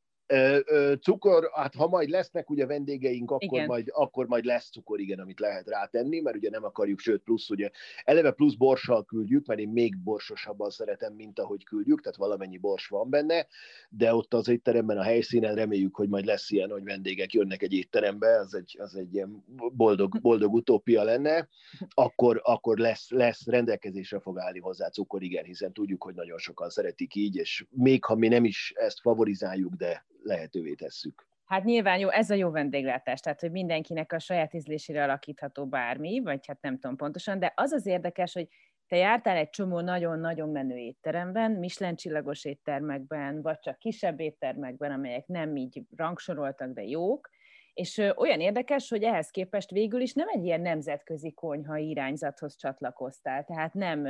Cukor, 1.02 1.50
hát 1.54 1.76
ha 1.76 1.88
majd 1.88 2.10
lesznek 2.10 2.50
ugye 2.50 2.66
vendégeink, 2.66 3.32
akkor 3.32 3.66
majd, 3.66 3.88
akkor 3.94 4.28
majd 4.28 4.46
lesz 4.46 4.70
cukor, 4.70 5.00
igen, 5.00 5.20
amit 5.20 5.40
lehet 5.40 5.68
rátenni, 5.68 6.20
mert 6.20 6.36
ugye 6.36 6.50
nem 6.50 6.64
akarjuk, 6.64 7.00
sőt 7.00 7.22
plusz 7.22 7.50
ugye 7.50 7.70
eleve 8.04 8.32
plusz 8.32 8.54
borssal 8.54 9.06
küldjük, 9.06 9.46
mert 9.46 9.60
én 9.60 9.70
még 9.70 9.98
borsosabban 9.98 10.70
szeretem, 10.70 11.14
mint 11.14 11.40
ahogy 11.40 11.64
küldjük, 11.64 12.02
tehát 12.02 12.18
valamennyi 12.18 12.58
bors 12.58 12.88
van 12.88 13.10
benne, 13.10 13.48
de 13.90 14.14
ott 14.14 14.34
az 14.34 14.48
étteremben 14.48 14.98
a 14.98 15.04
helyszínen 15.04 15.56
reméljük, 15.56 15.96
hogy 15.96 16.10
majd 16.10 16.26
lesz 16.26 16.52
ilyen, 16.52 16.70
hogy 16.70 16.84
vendégek 16.84 17.34
jönnek 17.34 17.62
egy 17.62 17.74
étterembe, 17.74 18.40
az 18.40 18.54
egy, 18.54 18.76
az 18.80 18.96
egy 18.96 19.14
ilyen 19.14 19.44
boldog, 19.74 20.22
boldog 20.22 20.54
utópia 20.54 21.04
lenne, 21.04 21.48
akkor, 21.90 22.42
akkor 22.44 22.78
lesz, 22.78 23.10
lesz 23.10 23.46
rendelkezésre 23.46 24.20
fog 24.20 24.40
állni 24.40 24.60
hozzá 24.60 24.90
cukor, 24.90 25.24
igen, 25.24 25.44
hiszen 25.44 25.74
tudjuk, 25.74 26.04
hogy 26.04 26.16
nagyon 26.16 26.38
sokan 26.38 26.70
szeretik 26.70 27.16
így, 27.16 27.36
és 27.36 27.66
még 27.70 28.04
ha 28.04 28.16
mi 28.16 28.28
nem 28.28 28.46
is 28.46 28.74
ezt 28.76 29.00
favorizáljuk, 29.02 29.74
de 29.74 30.06
lehetővé 30.22 30.74
tesszük. 30.74 31.28
Hát 31.46 31.64
nyilván 31.64 32.00
jó, 32.00 32.10
ez 32.10 32.30
a 32.30 32.36
jó 32.36 32.50
vendéglátás, 32.50 33.20
tehát 33.20 33.40
hogy 33.40 33.52
mindenkinek 33.52 34.12
a 34.12 34.20
saját 34.20 34.54
ízlésére 34.54 35.04
alakítható 35.04 35.68
bármi, 35.68 36.20
vagy 36.20 36.48
hát 36.48 36.62
nem 36.62 36.80
tudom 36.80 36.96
pontosan, 36.96 37.40
de 37.40 37.54
az 37.56 37.72
az 37.72 37.86
érdekes, 37.86 38.34
hogy 38.34 38.48
te 38.88 38.96
jártál 38.96 39.38
egy 39.38 39.50
csomó 39.50 39.80
nagyon-nagyon 39.80 40.50
menő 40.50 40.76
étteremben, 40.76 41.52
Michelin 41.52 41.96
csillagos 41.96 42.46
éttermekben, 42.46 43.42
vagy 43.42 43.60
csak 43.60 43.78
kisebb 43.78 44.20
éttermekben, 44.20 44.92
amelyek 44.92 45.28
nem 45.28 45.56
így 45.56 45.82
rangsoroltak, 45.96 46.74
de 46.74 46.84
jók, 46.84 47.30
és 47.78 47.98
olyan 48.16 48.40
érdekes, 48.40 48.90
hogy 48.90 49.04
ehhez 49.04 49.30
képest 49.30 49.72
végül 49.72 50.02
is 50.02 50.14
nem 50.14 50.28
egy 50.28 50.44
ilyen 50.44 50.62
nemzetközi 50.62 51.34
konyha 51.34 51.78
irányzathoz 51.78 52.56
csatlakoztál, 52.56 53.44
tehát 53.44 53.74
nem 53.74 54.08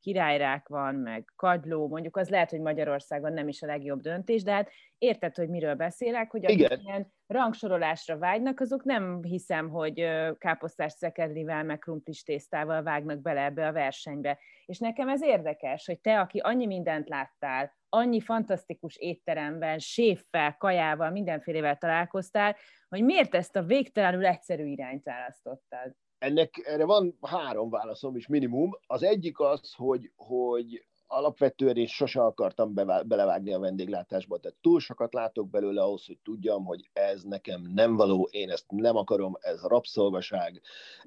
királyrák 0.00 0.68
van, 0.68 0.94
meg 0.94 1.32
kagyló, 1.36 1.88
mondjuk 1.88 2.16
az 2.16 2.28
lehet, 2.28 2.50
hogy 2.50 2.60
Magyarországon 2.60 3.32
nem 3.32 3.48
is 3.48 3.62
a 3.62 3.66
legjobb 3.66 4.00
döntés, 4.00 4.42
de 4.42 4.52
hát 4.52 4.70
érted, 4.98 5.36
hogy 5.36 5.48
miről 5.48 5.74
beszélek, 5.74 6.30
hogy 6.30 6.44
akik 6.44 6.78
ilyen 6.84 7.12
rangsorolásra 7.26 8.18
vágynak, 8.18 8.60
azok 8.60 8.84
nem 8.84 9.22
hiszem, 9.22 9.68
hogy 9.68 10.06
káposztás 10.38 10.92
szekedlivel, 10.92 11.64
meg 11.64 11.78
krumplis 11.78 12.22
tésztával 12.22 12.82
vágnak 12.82 13.20
bele 13.20 13.44
ebbe 13.44 13.66
a 13.66 13.72
versenybe. 13.72 14.38
És 14.66 14.78
nekem 14.78 15.08
ez 15.08 15.22
érdekes, 15.22 15.86
hogy 15.86 16.00
te, 16.00 16.20
aki 16.20 16.38
annyi 16.38 16.66
mindent 16.66 17.08
láttál, 17.08 17.78
annyi 17.88 18.20
fantasztikus 18.20 18.96
étteremben, 18.96 19.78
séffel, 19.78 20.56
kajával, 20.56 21.10
mindenfélevel 21.10 21.76
találkoztál, 21.76 22.56
hogy 22.90 23.04
miért 23.04 23.34
ezt 23.34 23.56
a 23.56 23.62
végtelenül 23.62 24.26
egyszerű 24.26 24.64
irányt 24.64 25.04
választottad? 25.04 25.94
Ennek 26.18 26.62
erre 26.64 26.84
van 26.84 27.18
három 27.20 27.70
válaszom 27.70 28.16
is 28.16 28.26
minimum. 28.26 28.78
Az 28.86 29.02
egyik 29.02 29.38
az, 29.40 29.74
hogy, 29.74 30.12
hogy 30.16 30.86
alapvetően 31.12 31.76
én 31.76 31.86
sose 31.86 32.22
akartam 32.22 32.74
belevágni 33.04 33.52
a 33.52 33.58
vendéglátásba, 33.58 34.38
tehát 34.38 34.56
túl 34.60 34.80
sokat 34.80 35.14
látok 35.14 35.50
belőle 35.50 35.82
ahhoz, 35.82 36.06
hogy 36.06 36.18
tudjam, 36.22 36.64
hogy 36.64 36.90
ez 36.92 37.22
nekem 37.22 37.62
nem 37.74 37.96
való, 37.96 38.28
én 38.30 38.50
ezt 38.50 38.64
nem 38.68 38.96
akarom, 38.96 39.36
ez 39.40 39.62
rabszolgaság, 39.62 40.60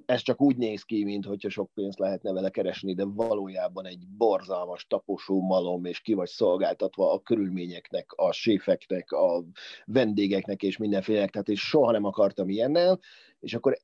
ez 0.05 0.21
csak 0.21 0.41
úgy 0.41 0.57
néz 0.57 0.83
ki, 0.83 1.03
mint 1.03 1.25
hogyha 1.25 1.49
sok 1.49 1.71
pénzt 1.73 1.99
lehetne 1.99 2.31
vele 2.31 2.49
keresni, 2.49 2.93
de 2.93 3.05
valójában 3.05 3.85
egy 3.85 4.07
borzalmas 4.07 4.87
taposó 4.87 5.41
malom, 5.41 5.85
és 5.85 6.01
ki 6.01 6.13
vagy 6.13 6.29
szolgáltatva 6.29 7.11
a 7.11 7.19
körülményeknek, 7.19 8.11
a 8.11 8.31
séfeknek, 8.31 9.11
a 9.11 9.43
vendégeknek 9.85 10.63
és 10.63 10.77
mindenfélenek, 10.77 11.29
tehát 11.29 11.49
és 11.49 11.61
soha 11.67 11.91
nem 11.91 12.05
akartam 12.05 12.49
ilyennel, 12.49 12.99
és 13.39 13.53
akkor 13.53 13.77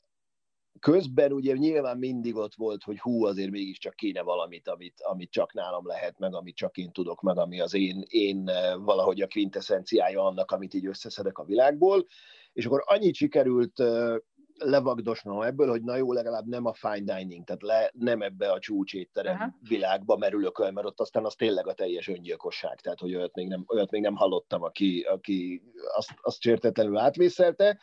közben 0.79 1.31
ugye 1.31 1.53
nyilván 1.53 1.97
mindig 1.97 2.35
ott 2.35 2.55
volt, 2.55 2.83
hogy 2.83 2.99
hú, 2.99 3.25
azért 3.25 3.51
mégiscsak 3.51 3.95
kéne 3.95 4.21
valamit, 4.21 4.67
amit, 4.67 5.01
amit 5.01 5.31
csak 5.31 5.53
nálam 5.53 5.87
lehet, 5.87 6.19
meg 6.19 6.35
amit 6.35 6.55
csak 6.55 6.77
én 6.77 6.91
tudok, 6.91 7.21
meg 7.21 7.37
ami 7.37 7.59
az 7.59 7.73
én, 7.73 8.03
én 8.07 8.49
eh, 8.49 8.75
valahogy 8.77 9.21
a 9.21 9.27
quintessenciája 9.27 10.25
annak, 10.25 10.51
amit 10.51 10.73
így 10.73 10.85
összeszedek 10.85 11.37
a 11.37 11.43
világból, 11.43 12.05
és 12.53 12.65
akkor 12.65 12.83
annyit 12.85 13.15
sikerült 13.15 13.79
eh, 13.79 14.15
levagdosnom 14.59 15.41
ebből, 15.41 15.69
hogy 15.69 15.81
na 15.81 15.95
jó, 15.95 16.13
legalább 16.13 16.45
nem 16.45 16.65
a 16.65 16.73
fine 16.73 17.15
dining, 17.15 17.43
tehát 17.43 17.61
le, 17.61 17.91
nem 17.93 18.21
ebbe 18.21 18.51
a 18.51 18.59
csúcsétterem 18.59 19.35
Aha. 19.35 19.55
világba 19.67 20.17
merülök 20.17 20.59
el, 20.63 20.71
mert 20.71 20.87
ott 20.87 20.99
aztán 20.99 21.25
az 21.25 21.35
tényleg 21.35 21.67
a 21.67 21.73
teljes 21.73 22.07
öngyilkosság, 22.07 22.81
tehát 22.81 22.99
hogy 22.99 23.15
olyat 23.15 23.35
még 23.35 23.47
nem, 23.47 23.63
olyat 23.67 23.91
még 23.91 24.01
nem 24.01 24.15
hallottam, 24.15 24.63
aki, 24.63 25.01
aki 25.01 25.63
azt, 25.95 26.13
azt 26.21 26.41
sértetlenül 26.41 26.97
átvészelte, 26.97 27.79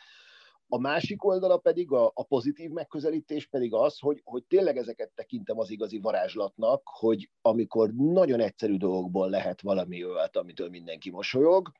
a 0.69 0.79
másik 0.79 1.23
oldala 1.25 1.57
pedig, 1.57 1.91
a, 1.91 2.11
a 2.13 2.23
pozitív 2.23 2.69
megközelítés 2.69 3.47
pedig 3.47 3.73
az, 3.73 3.99
hogy, 3.99 4.21
hogy 4.23 4.43
tényleg 4.43 4.77
ezeket 4.77 5.11
tekintem 5.15 5.59
az 5.59 5.69
igazi 5.69 5.99
varázslatnak, 5.99 6.81
hogy 6.83 7.29
amikor 7.41 7.93
nagyon 7.93 8.39
egyszerű 8.39 8.77
dolgokból 8.77 9.29
lehet 9.29 9.61
valami 9.61 10.05
olyat, 10.05 10.37
amitől 10.37 10.69
mindenki 10.69 11.09
mosolyog, 11.09 11.71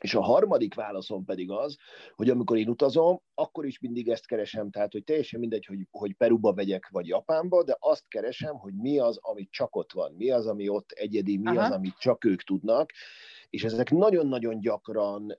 és 0.00 0.14
a 0.14 0.22
harmadik 0.22 0.74
válaszom 0.74 1.24
pedig 1.24 1.50
az, 1.50 1.76
hogy 2.14 2.30
amikor 2.30 2.56
én 2.56 2.68
utazom, 2.68 3.20
akkor 3.34 3.66
is 3.66 3.78
mindig 3.78 4.08
ezt 4.08 4.26
keresem, 4.26 4.70
tehát 4.70 4.92
hogy 4.92 5.04
teljesen 5.04 5.40
mindegy, 5.40 5.66
hogy, 5.66 5.86
hogy 5.90 6.14
Peruba 6.14 6.52
vegyek, 6.52 6.88
vagy 6.88 7.06
Japánba, 7.06 7.64
de 7.64 7.76
azt 7.78 8.08
keresem, 8.08 8.54
hogy 8.56 8.74
mi 8.74 8.98
az, 8.98 9.18
ami 9.20 9.48
csak 9.50 9.76
ott 9.76 9.92
van, 9.92 10.12
mi 10.12 10.30
az, 10.30 10.46
ami 10.46 10.68
ott 10.68 10.90
egyedi, 10.90 11.36
mi 11.36 11.56
Aha. 11.56 11.64
az, 11.64 11.70
amit 11.70 11.98
csak 11.98 12.24
ők 12.24 12.42
tudnak, 12.42 12.90
és 13.50 13.64
ezek 13.64 13.90
nagyon-nagyon 13.90 14.60
gyakran 14.60 15.36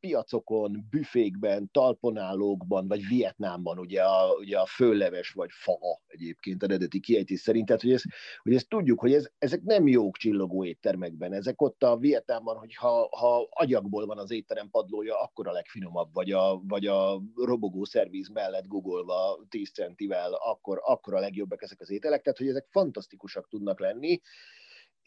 piacokon, 0.00 0.86
büfékben, 0.90 1.70
talponálókban, 1.72 2.88
vagy 2.88 3.06
Vietnámban 3.08 3.78
ugye 3.78 4.02
a, 4.02 4.32
ugye 4.32 4.58
a 4.58 4.66
fölleves 4.66 5.30
vagy 5.30 5.50
fa 5.52 5.78
egyébként 6.06 6.62
eredeti 6.62 7.00
kiejtés 7.00 7.40
szerint, 7.40 7.66
tehát 7.66 7.82
hogy, 7.82 7.92
ez, 7.92 8.02
hogy 8.42 8.54
ezt 8.54 8.68
tudjuk, 8.68 9.00
hogy 9.00 9.12
ez, 9.12 9.28
ezek 9.38 9.62
nem 9.62 9.86
jók 9.86 10.16
csillogó 10.16 10.64
éttermekben, 10.64 11.32
ezek 11.32 11.62
ott 11.62 11.82
a 11.82 11.96
Vietnámban, 11.96 12.56
hogy 12.56 12.74
ha, 12.74 13.08
ha 13.10 13.48
agyagból 13.50 14.06
van 14.06 14.18
az 14.18 14.30
étterem 14.30 14.70
padlója, 14.70 15.20
akkor 15.20 15.48
a 15.48 15.52
legfinomabb, 15.52 16.12
vagy 16.12 16.30
a, 16.32 16.60
vagy 16.68 16.86
a 16.86 17.22
robogó 17.34 17.84
szerviz 17.84 18.28
mellett 18.28 18.66
googolva 18.66 19.46
10 19.48 19.70
centivel, 19.70 20.32
akkor, 20.32 20.80
akkor 20.84 21.14
a 21.14 21.20
legjobbak 21.20 21.62
ezek 21.62 21.80
az 21.80 21.90
ételek, 21.90 22.22
tehát 22.22 22.38
hogy 22.38 22.48
ezek 22.48 22.66
fantasztikusak 22.70 23.48
tudnak 23.48 23.80
lenni, 23.80 24.20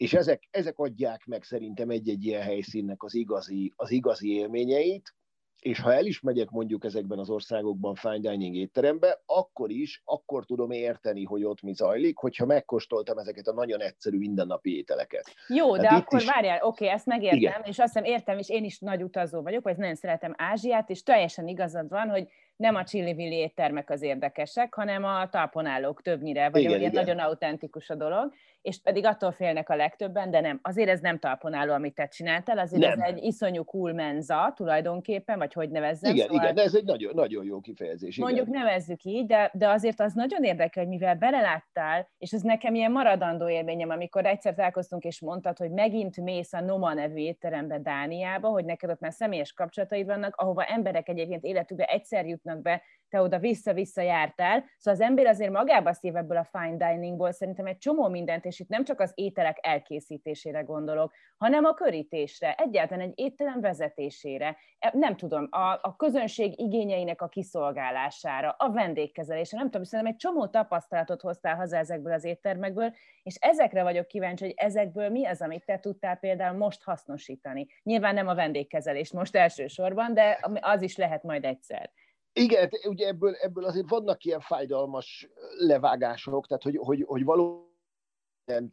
és 0.00 0.12
ezek, 0.12 0.48
ezek 0.50 0.78
adják 0.78 1.26
meg 1.26 1.42
szerintem 1.42 1.90
egy-egy 1.90 2.24
ilyen 2.24 2.42
helyszínnek 2.42 3.02
az 3.02 3.14
igazi, 3.14 3.72
az 3.76 3.90
igazi 3.90 4.34
élményeit, 4.34 5.14
és 5.60 5.80
ha 5.80 5.94
el 5.94 6.04
is 6.04 6.20
megyek 6.20 6.50
mondjuk 6.50 6.84
ezekben 6.84 7.18
az 7.18 7.30
országokban 7.30 7.94
fine 7.94 8.18
dining 8.18 8.56
étterembe, 8.56 9.22
akkor 9.26 9.70
is, 9.70 10.02
akkor 10.04 10.44
tudom 10.44 10.70
érteni, 10.70 11.24
hogy 11.24 11.44
ott 11.44 11.62
mi 11.62 11.72
zajlik, 11.72 12.16
hogyha 12.16 12.46
megkóstoltam 12.46 13.18
ezeket 13.18 13.46
a 13.46 13.52
nagyon 13.52 13.80
egyszerű 13.80 14.18
mindennapi 14.18 14.76
ételeket. 14.76 15.34
Jó, 15.48 15.76
de 15.76 15.88
hát 15.88 16.00
akkor 16.00 16.20
is... 16.20 16.26
várjál, 16.26 16.62
oké, 16.62 16.88
ezt 16.88 17.06
megértem, 17.06 17.38
Igen. 17.38 17.62
és 17.64 17.78
azt 17.78 17.92
hiszem 17.92 18.04
értem, 18.04 18.38
és 18.38 18.48
én 18.48 18.64
is 18.64 18.78
nagy 18.78 19.02
utazó 19.02 19.42
vagyok, 19.42 19.62
vagy 19.62 19.76
nagyon 19.76 19.94
szeretem 19.94 20.34
Ázsiát, 20.36 20.90
és 20.90 21.02
teljesen 21.02 21.48
igazad 21.48 21.88
van, 21.88 22.08
hogy 22.08 22.28
nem 22.56 22.74
a 22.74 22.84
Villi 22.92 23.36
éttermek 23.36 23.90
az 23.90 24.02
érdekesek, 24.02 24.74
hanem 24.74 25.04
a 25.04 25.28
talponálók 25.28 26.02
többnyire, 26.02 26.50
vagy 26.50 26.62
igen, 26.62 26.78
igen. 26.80 26.90
nagyon 26.92 27.18
autentikus 27.18 27.90
a 27.90 27.94
dolog, 27.94 28.32
és 28.62 28.80
pedig 28.82 29.04
attól 29.04 29.32
félnek 29.32 29.68
a 29.68 29.76
legtöbben, 29.76 30.30
de 30.30 30.40
nem. 30.40 30.58
Azért 30.62 30.88
ez 30.88 31.00
nem 31.00 31.18
talponáló, 31.18 31.72
amit 31.72 31.94
te 31.94 32.06
csináltál, 32.06 32.58
azért 32.58 32.82
nem. 32.82 33.00
ez 33.00 33.14
egy 33.14 33.22
iszonyú 33.22 33.64
cool 33.64 33.92
menza 33.92 34.52
tulajdonképpen, 34.56 35.38
vagy 35.38 35.52
hogy 35.52 35.70
nevezzem. 35.70 36.14
Igen, 36.14 36.26
szóval... 36.26 36.42
igen, 36.42 36.54
de 36.54 36.62
ez 36.62 36.74
egy 36.74 36.84
nagyon, 36.84 37.12
nagyon 37.14 37.44
jó 37.44 37.60
kifejezés. 37.60 38.16
Mondjuk 38.16 38.48
igen. 38.48 38.62
nevezzük 38.62 39.02
így, 39.02 39.26
de, 39.26 39.50
de 39.54 39.68
azért 39.68 40.00
az 40.00 40.12
nagyon 40.12 40.44
érdekel, 40.44 40.82
hogy 40.82 40.92
mivel 40.92 41.14
beleláttál, 41.14 42.08
és 42.18 42.32
ez 42.32 42.42
nekem 42.42 42.74
ilyen 42.74 42.92
maradandó 42.92 43.48
élményem, 43.48 43.90
amikor 43.90 44.26
egyszer 44.26 44.54
találkoztunk, 44.54 45.04
és 45.04 45.20
mondtad, 45.20 45.58
hogy 45.58 45.70
megint 45.70 46.16
mész 46.20 46.52
a 46.52 46.60
Noma 46.60 46.94
nevű 46.94 47.18
étterembe 47.18 47.78
Dániába, 47.78 48.48
hogy 48.48 48.64
neked 48.64 48.90
ott 48.90 49.00
már 49.00 49.12
személyes 49.12 49.52
kapcsolataid 49.52 50.06
vannak, 50.06 50.36
ahova 50.36 50.64
emberek 50.64 51.08
egyébként 51.08 51.44
életükbe 51.44 51.84
egyszer 51.84 52.26
jutnak 52.26 52.62
be, 52.62 52.82
te 53.10 53.20
oda 53.20 53.38
vissza-vissza 53.38 54.02
jártál. 54.02 54.64
Szóval 54.78 55.00
az 55.00 55.06
ember 55.06 55.26
azért 55.26 55.50
magába 55.50 55.92
szív 55.92 56.16
ebből 56.16 56.36
a 56.36 56.48
fine 56.52 56.76
diningból 56.76 57.32
szerintem 57.32 57.66
egy 57.66 57.78
csomó 57.78 58.08
mindent, 58.08 58.44
és 58.44 58.60
itt 58.60 58.68
nem 58.68 58.84
csak 58.84 59.00
az 59.00 59.12
ételek 59.14 59.58
elkészítésére 59.60 60.60
gondolok, 60.60 61.12
hanem 61.36 61.64
a 61.64 61.74
körítésre, 61.74 62.54
egyáltalán 62.54 63.06
egy 63.06 63.18
étterem 63.18 63.60
vezetésére, 63.60 64.56
e, 64.78 64.90
nem 64.94 65.16
tudom, 65.16 65.48
a, 65.50 65.78
a 65.82 65.94
közönség 65.96 66.60
igényeinek 66.60 67.22
a 67.22 67.28
kiszolgálására, 67.28 68.54
a 68.58 68.70
vendégkezelésre, 68.70 69.58
nem 69.58 69.70
tudom, 69.70 69.84
szerintem 69.84 70.14
egy 70.14 70.20
csomó 70.20 70.46
tapasztalatot 70.46 71.20
hoztál 71.20 71.56
haza 71.56 71.76
ezekből 71.76 72.12
az 72.12 72.24
éttermekből, 72.24 72.94
és 73.22 73.34
ezekre 73.40 73.82
vagyok 73.82 74.06
kíváncsi, 74.06 74.44
hogy 74.44 74.54
ezekből 74.56 75.08
mi 75.08 75.26
az, 75.26 75.40
amit 75.40 75.64
te 75.64 75.78
tudtál 75.78 76.16
például 76.16 76.56
most 76.56 76.82
hasznosítani. 76.82 77.66
Nyilván 77.82 78.14
nem 78.14 78.28
a 78.28 78.34
vendégkezelés 78.34 79.12
most 79.12 79.36
elsősorban, 79.36 80.14
de 80.14 80.38
az 80.60 80.82
is 80.82 80.96
lehet 80.96 81.22
majd 81.22 81.44
egyszer. 81.44 81.90
Igen, 82.32 82.70
ugye 82.88 83.06
ebből, 83.06 83.34
ebből 83.34 83.64
azért 83.64 83.88
vannak 83.88 84.24
ilyen 84.24 84.40
fájdalmas 84.40 85.28
levágások, 85.58 86.46
tehát 86.46 86.62
hogy, 86.62 86.76
hogy, 86.76 87.04
hogy 87.06 87.24
való 87.24 87.68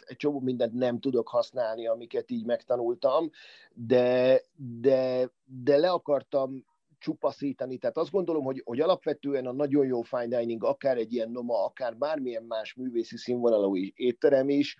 egy 0.05 0.15
csomó 0.17 0.39
mindent 0.39 0.73
nem 0.73 0.99
tudok 0.99 1.27
használni, 1.27 1.87
amiket 1.87 2.31
így 2.31 2.45
megtanultam, 2.45 3.29
de, 3.73 4.41
de, 4.55 5.31
de 5.43 5.77
le 5.77 5.89
akartam 5.91 6.65
csupaszítani. 6.99 7.77
Tehát 7.77 7.97
azt 7.97 8.11
gondolom, 8.11 8.43
hogy, 8.43 8.61
hogy 8.65 8.79
alapvetően 8.79 9.45
a 9.45 9.51
nagyon 9.51 9.85
jó 9.85 10.01
fine 10.01 10.39
dining, 10.39 10.63
akár 10.63 10.97
egy 10.97 11.13
ilyen 11.13 11.31
noma, 11.31 11.65
akár 11.65 11.97
bármilyen 11.97 12.43
más 12.43 12.73
művészi 12.73 13.17
színvonalú 13.17 13.75
étterem 13.95 14.49
is, 14.49 14.77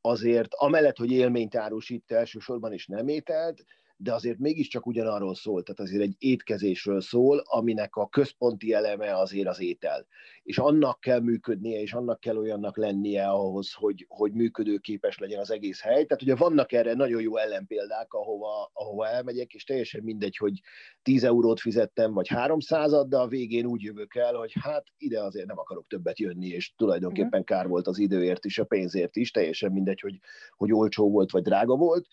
azért 0.00 0.54
amellett, 0.54 0.96
hogy 0.96 1.10
élményt 1.10 1.54
árusít 1.54 2.12
elsősorban 2.12 2.72
is 2.72 2.86
nem 2.86 3.08
ételt, 3.08 3.64
de 4.04 4.14
azért 4.14 4.38
mégiscsak 4.38 4.86
ugyanarról 4.86 5.34
szól, 5.34 5.62
tehát 5.62 5.80
azért 5.80 6.02
egy 6.02 6.14
étkezésről 6.18 7.00
szól, 7.00 7.42
aminek 7.44 7.96
a 7.96 8.08
központi 8.08 8.72
eleme 8.72 9.16
azért 9.18 9.48
az 9.48 9.60
étel. 9.60 10.06
És 10.42 10.58
annak 10.58 11.00
kell 11.00 11.20
működnie, 11.20 11.80
és 11.80 11.92
annak 11.92 12.20
kell 12.20 12.36
olyannak 12.36 12.76
lennie 12.76 13.26
ahhoz, 13.28 13.72
hogy, 13.72 14.04
hogy 14.08 14.32
működőképes 14.32 15.18
legyen 15.18 15.40
az 15.40 15.50
egész 15.50 15.80
hely. 15.80 16.04
Tehát 16.04 16.22
ugye 16.22 16.34
vannak 16.34 16.72
erre 16.72 16.94
nagyon 16.94 17.20
jó 17.20 17.36
ellenpéldák, 17.36 18.12
ahova, 18.12 18.70
ahova 18.72 19.08
elmegyek, 19.08 19.52
és 19.52 19.64
teljesen 19.64 20.02
mindegy, 20.02 20.36
hogy 20.36 20.60
10 21.02 21.24
eurót 21.24 21.60
fizettem, 21.60 22.12
vagy 22.12 22.28
300 22.28 23.06
de 23.08 23.16
a 23.16 23.26
végén 23.26 23.66
úgy 23.66 23.82
jövök 23.82 24.14
el, 24.14 24.34
hogy 24.34 24.52
hát 24.60 24.86
ide 24.98 25.22
azért 25.22 25.46
nem 25.46 25.58
akarok 25.58 25.86
többet 25.86 26.18
jönni, 26.18 26.46
és 26.46 26.74
tulajdonképpen 26.76 27.40
mhm. 27.40 27.44
kár 27.44 27.68
volt 27.68 27.86
az 27.86 27.98
időért 27.98 28.44
is, 28.44 28.58
a 28.58 28.64
pénzért 28.64 29.16
is, 29.16 29.30
teljesen 29.30 29.72
mindegy, 29.72 30.00
hogy, 30.00 30.18
hogy 30.56 30.72
olcsó 30.72 31.10
volt, 31.10 31.30
vagy 31.30 31.42
drága 31.42 31.76
volt. 31.76 32.06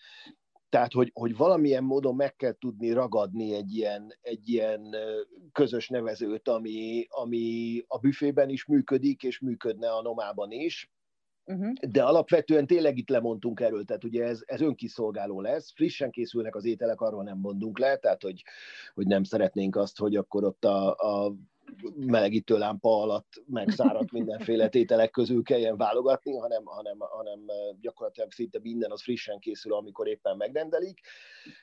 Tehát, 0.72 0.92
hogy, 0.92 1.10
hogy 1.14 1.36
valamilyen 1.36 1.84
módon 1.84 2.14
meg 2.14 2.36
kell 2.36 2.52
tudni 2.58 2.92
ragadni 2.92 3.54
egy 3.54 3.74
ilyen, 3.74 4.18
egy 4.20 4.48
ilyen 4.48 4.96
közös 5.52 5.88
nevezőt, 5.88 6.48
ami, 6.48 7.06
ami 7.08 7.78
a 7.86 7.98
büfében 7.98 8.48
is 8.48 8.64
működik, 8.64 9.22
és 9.22 9.40
működne 9.40 9.90
a 9.90 10.02
nomában 10.02 10.50
is. 10.50 10.90
Uh-huh. 11.44 11.72
De 11.72 12.02
alapvetően 12.02 12.66
tényleg 12.66 12.98
itt 12.98 13.08
lemondtunk 13.08 13.60
erről, 13.60 13.84
tehát 13.84 14.04
ugye 14.04 14.24
ez, 14.24 14.40
ez 14.44 14.60
önkiszolgáló 14.60 15.40
lesz, 15.40 15.72
frissen 15.72 16.10
készülnek 16.10 16.56
az 16.56 16.64
ételek, 16.64 17.00
arról 17.00 17.22
nem 17.22 17.38
mondunk 17.38 17.78
le, 17.78 17.96
tehát 17.96 18.22
hogy, 18.22 18.42
hogy 18.94 19.06
nem 19.06 19.24
szeretnénk 19.24 19.76
azt, 19.76 19.98
hogy 19.98 20.16
akkor 20.16 20.44
ott 20.44 20.64
a, 20.64 20.94
a 20.94 21.34
melegítő 21.96 22.58
lámpa 22.58 23.02
alatt 23.02 23.42
megszáradt 23.46 24.12
mindenféle 24.12 24.68
tételek 24.68 25.10
közül 25.10 25.42
kelljen 25.42 25.76
válogatni, 25.76 26.36
hanem, 26.36 26.64
hanem, 26.64 26.96
hanem 26.98 27.40
gyakorlatilag 27.80 28.32
szinte 28.32 28.58
minden 28.62 28.90
az 28.90 29.02
frissen 29.02 29.38
készül, 29.38 29.74
amikor 29.74 30.06
éppen 30.06 30.36
megrendelik. 30.36 31.00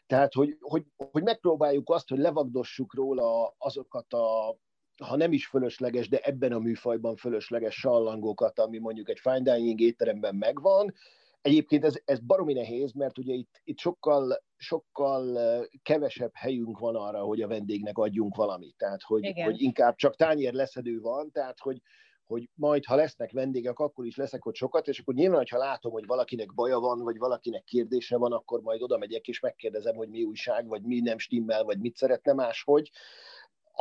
Tehát, 0.07 0.33
hogy, 0.33 0.57
hogy, 0.59 0.83
hogy 1.11 1.23
megpróbáljuk 1.23 1.89
azt, 1.89 2.09
hogy 2.09 2.19
levagdossuk 2.19 2.93
róla 2.93 3.55
azokat 3.57 4.13
a 4.13 4.57
ha 5.03 5.15
nem 5.15 5.31
is 5.31 5.47
fölösleges, 5.47 6.09
de 6.09 6.19
ebben 6.19 6.51
a 6.51 6.59
műfajban 6.59 7.15
fölösleges 7.15 7.75
sallangókat, 7.75 8.59
ami 8.59 8.77
mondjuk 8.77 9.09
egy 9.09 9.19
fine 9.19 9.41
dining 9.41 9.79
étteremben 9.79 10.35
megvan, 10.35 10.93
Egyébként 11.41 11.85
ez, 11.85 11.93
ez 12.05 12.19
baromi 12.19 12.53
nehéz, 12.53 12.91
mert 12.91 13.17
ugye 13.17 13.33
itt, 13.33 13.61
itt 13.63 13.77
sokkal, 13.77 14.43
sokkal 14.57 15.37
kevesebb 15.83 16.31
helyünk 16.33 16.79
van 16.79 16.95
arra, 16.95 17.19
hogy 17.21 17.41
a 17.41 17.47
vendégnek 17.47 17.97
adjunk 17.97 18.35
valamit. 18.35 18.75
Tehát, 18.77 19.01
hogy, 19.03 19.41
hogy 19.43 19.61
inkább 19.61 19.95
csak 19.95 20.15
tányér 20.15 20.53
leszedő 20.53 20.99
van, 20.99 21.31
tehát, 21.31 21.59
hogy, 21.59 21.81
hogy 22.25 22.49
majd, 22.53 22.85
ha 22.85 22.95
lesznek 22.95 23.31
vendégek, 23.31 23.79
akkor 23.79 24.05
is 24.05 24.15
leszek 24.15 24.45
ott 24.45 24.55
sokat, 24.55 24.87
és 24.87 24.99
akkor 24.99 25.13
nyilván, 25.13 25.45
ha 25.49 25.57
látom, 25.57 25.91
hogy 25.91 26.05
valakinek 26.05 26.53
baja 26.53 26.79
van, 26.79 26.99
vagy 26.99 27.17
valakinek 27.17 27.63
kérdése 27.63 28.17
van, 28.17 28.31
akkor 28.31 28.61
majd 28.61 28.81
oda 28.81 28.97
megyek, 28.97 29.27
és 29.27 29.39
megkérdezem, 29.39 29.95
hogy 29.95 30.09
mi 30.09 30.23
újság, 30.23 30.67
vagy 30.67 30.81
mi 30.81 30.99
nem 30.99 31.17
stimmel, 31.17 31.63
vagy 31.63 31.79
mit 31.79 31.95
szeretne 31.95 32.33
máshogy. 32.33 32.91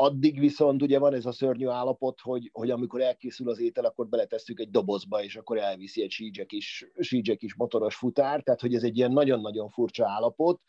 Addig 0.00 0.40
viszont 0.40 0.82
ugye 0.82 0.98
van 0.98 1.14
ez 1.14 1.26
a 1.26 1.32
szörnyű 1.32 1.66
állapot, 1.66 2.20
hogy, 2.20 2.50
hogy 2.52 2.70
amikor 2.70 3.00
elkészül 3.00 3.48
az 3.48 3.60
étel, 3.60 3.84
akkor 3.84 4.08
beletesszük 4.08 4.60
egy 4.60 4.70
dobozba, 4.70 5.22
és 5.22 5.36
akkor 5.36 5.58
elviszi 5.58 6.02
egy 6.02 6.10
sígyek 6.10 6.52
is, 6.52 6.90
sígyek 6.98 7.42
is 7.42 7.54
motoros 7.54 7.94
futár, 7.94 8.42
tehát 8.42 8.60
hogy 8.60 8.74
ez 8.74 8.82
egy 8.82 8.96
ilyen 8.96 9.12
nagyon-nagyon 9.12 9.68
furcsa 9.68 10.08
állapot, 10.08 10.60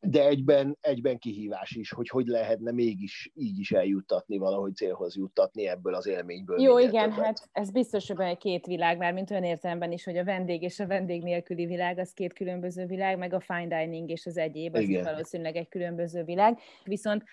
de 0.00 0.26
egyben, 0.26 0.78
egyben 0.80 1.18
kihívás 1.18 1.70
is, 1.70 1.90
hogy 1.90 2.08
hogy 2.08 2.26
lehetne 2.26 2.72
mégis 2.72 3.30
így 3.34 3.58
is 3.58 3.72
eljuttatni, 3.72 4.38
valahogy 4.38 4.74
célhoz 4.74 5.16
juttatni 5.16 5.66
ebből 5.66 5.94
az 5.94 6.06
élményből. 6.06 6.60
Jó, 6.60 6.78
igen, 6.78 7.10
többet. 7.10 7.24
hát 7.24 7.48
ez 7.52 7.70
biztos, 7.70 8.10
hogy 8.10 8.20
egy 8.20 8.38
két 8.38 8.66
világ, 8.66 8.98
már 8.98 9.12
mint 9.12 9.30
olyan 9.30 9.44
értelemben 9.44 9.92
is, 9.92 10.04
hogy 10.04 10.16
a 10.16 10.24
vendég 10.24 10.62
és 10.62 10.80
a 10.80 10.86
vendég 10.86 11.22
nélküli 11.22 11.66
világ, 11.66 11.98
az 11.98 12.12
két 12.12 12.32
különböző 12.32 12.86
világ, 12.86 13.18
meg 13.18 13.32
a 13.32 13.40
fine 13.40 13.66
dining 13.66 14.10
és 14.10 14.26
az 14.26 14.36
egyéb, 14.36 14.74
az 14.74 14.82
igen. 14.82 15.04
valószínűleg 15.04 15.56
egy 15.56 15.68
különböző 15.68 16.24
világ. 16.24 16.58
Viszont 16.84 17.24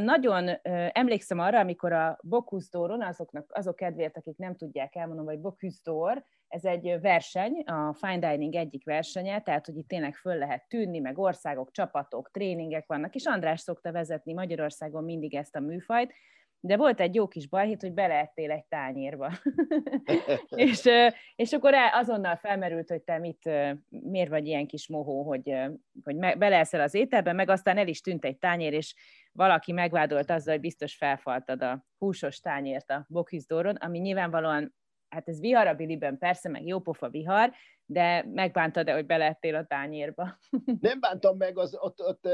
nagyon 0.00 0.50
emlékszem 0.92 1.38
arra, 1.38 1.58
amikor 1.58 1.92
a 1.92 2.18
Bocuse 2.22 2.78
azoknak, 2.80 3.50
azok 3.54 3.76
kedvéért, 3.76 4.16
akik 4.16 4.36
nem 4.36 4.56
tudják, 4.56 4.96
elmondom, 4.96 5.24
hogy 5.24 5.38
Bocuse 5.40 6.24
ez 6.48 6.64
egy 6.64 7.00
verseny, 7.00 7.60
a 7.60 7.94
fine 7.94 8.18
dining 8.18 8.54
egyik 8.54 8.84
versenye, 8.84 9.40
tehát 9.40 9.66
hogy 9.66 9.76
itt 9.76 9.88
tényleg 9.88 10.14
föl 10.14 10.36
lehet 10.36 10.68
tűnni, 10.68 10.98
meg 10.98 11.18
országok, 11.18 11.70
csapatok, 11.70 12.30
tréningek 12.30 12.86
vannak, 12.86 13.14
és 13.14 13.24
András 13.24 13.60
szokta 13.60 13.92
vezetni 13.92 14.32
Magyarországon 14.32 15.04
mindig 15.04 15.34
ezt 15.34 15.56
a 15.56 15.60
műfajt, 15.60 16.12
de 16.64 16.76
volt 16.76 17.00
egy 17.00 17.14
jó 17.14 17.28
kis 17.28 17.48
balhét, 17.48 17.80
hogy 17.80 17.92
beleettél 17.92 18.50
egy 18.50 18.64
tányérba. 18.64 19.32
és, 20.48 20.88
és 21.36 21.52
akkor 21.52 21.74
azonnal 21.92 22.36
felmerült, 22.36 22.88
hogy 22.88 23.02
te 23.02 23.18
mit, 23.18 23.50
miért 23.88 24.30
vagy 24.30 24.46
ilyen 24.46 24.66
kis 24.66 24.88
mohó, 24.88 25.22
hogy, 25.22 25.54
hogy 26.04 26.16
beleeszel 26.16 26.80
az 26.80 26.94
ételbe, 26.94 27.32
meg 27.32 27.50
aztán 27.50 27.78
el 27.78 27.88
is 27.88 28.00
tűnt 28.00 28.24
egy 28.24 28.38
tányér, 28.38 28.72
és 28.72 28.94
valaki 29.32 29.72
megvádolt 29.72 30.30
azzal, 30.30 30.52
hogy 30.52 30.62
biztos 30.62 30.96
felfaltad 30.96 31.62
a 31.62 31.86
húsos 31.98 32.40
tányért 32.40 32.90
a 32.90 33.04
boküzdóron, 33.08 33.74
ami 33.74 33.98
nyilvánvalóan 33.98 34.74
hát 35.08 35.28
ez 35.28 35.40
vihar 35.40 35.66
a 35.66 35.74
persze, 36.18 36.48
meg 36.48 36.66
jópofa 36.66 37.08
vihar, 37.08 37.52
de 37.92 38.26
megbántad-e, 38.34 38.92
hogy 38.92 39.06
belettél 39.06 39.54
a 39.54 39.64
tányérba? 39.64 40.38
Nem 40.80 41.00
bántam 41.00 41.36
meg, 41.36 41.58
az, 41.58 41.76
ott, 41.80 42.00
ott 42.00 42.28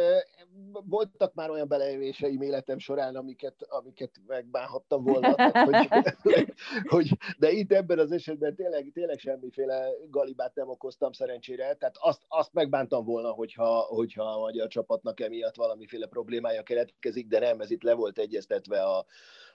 voltak 0.72 1.34
már 1.34 1.50
olyan 1.50 1.68
beleéléseim 1.68 2.42
életem 2.42 2.78
során, 2.78 3.16
amiket, 3.16 3.66
amiket 3.68 4.10
megbánhattam 4.26 5.04
volna. 5.04 5.34
Tehát, 5.34 6.18
hogy, 6.20 6.52
hogy, 6.94 7.16
de 7.38 7.50
itt 7.50 7.72
ebben 7.72 7.98
az 7.98 8.12
esetben 8.12 8.54
tényleg, 8.54 8.90
tényleg 8.94 9.18
semmiféle 9.18 9.88
galibát 10.10 10.54
nem 10.54 10.68
okoztam 10.68 11.12
szerencsére, 11.12 11.74
tehát 11.74 11.96
azt, 11.98 12.22
azt 12.28 12.52
megbántam 12.52 13.04
volna, 13.04 13.30
hogyha, 13.30 13.78
hogyha 13.78 14.24
a 14.24 14.38
magyar 14.38 14.68
csapatnak 14.68 15.20
emiatt 15.20 15.56
valamiféle 15.56 16.06
problémája 16.06 16.62
keletkezik, 16.62 17.26
de 17.26 17.38
nem, 17.38 17.60
ez 17.60 17.70
itt 17.70 17.82
le 17.82 17.94
volt 17.94 18.18
egyeztetve 18.18 18.82
a, 18.82 19.06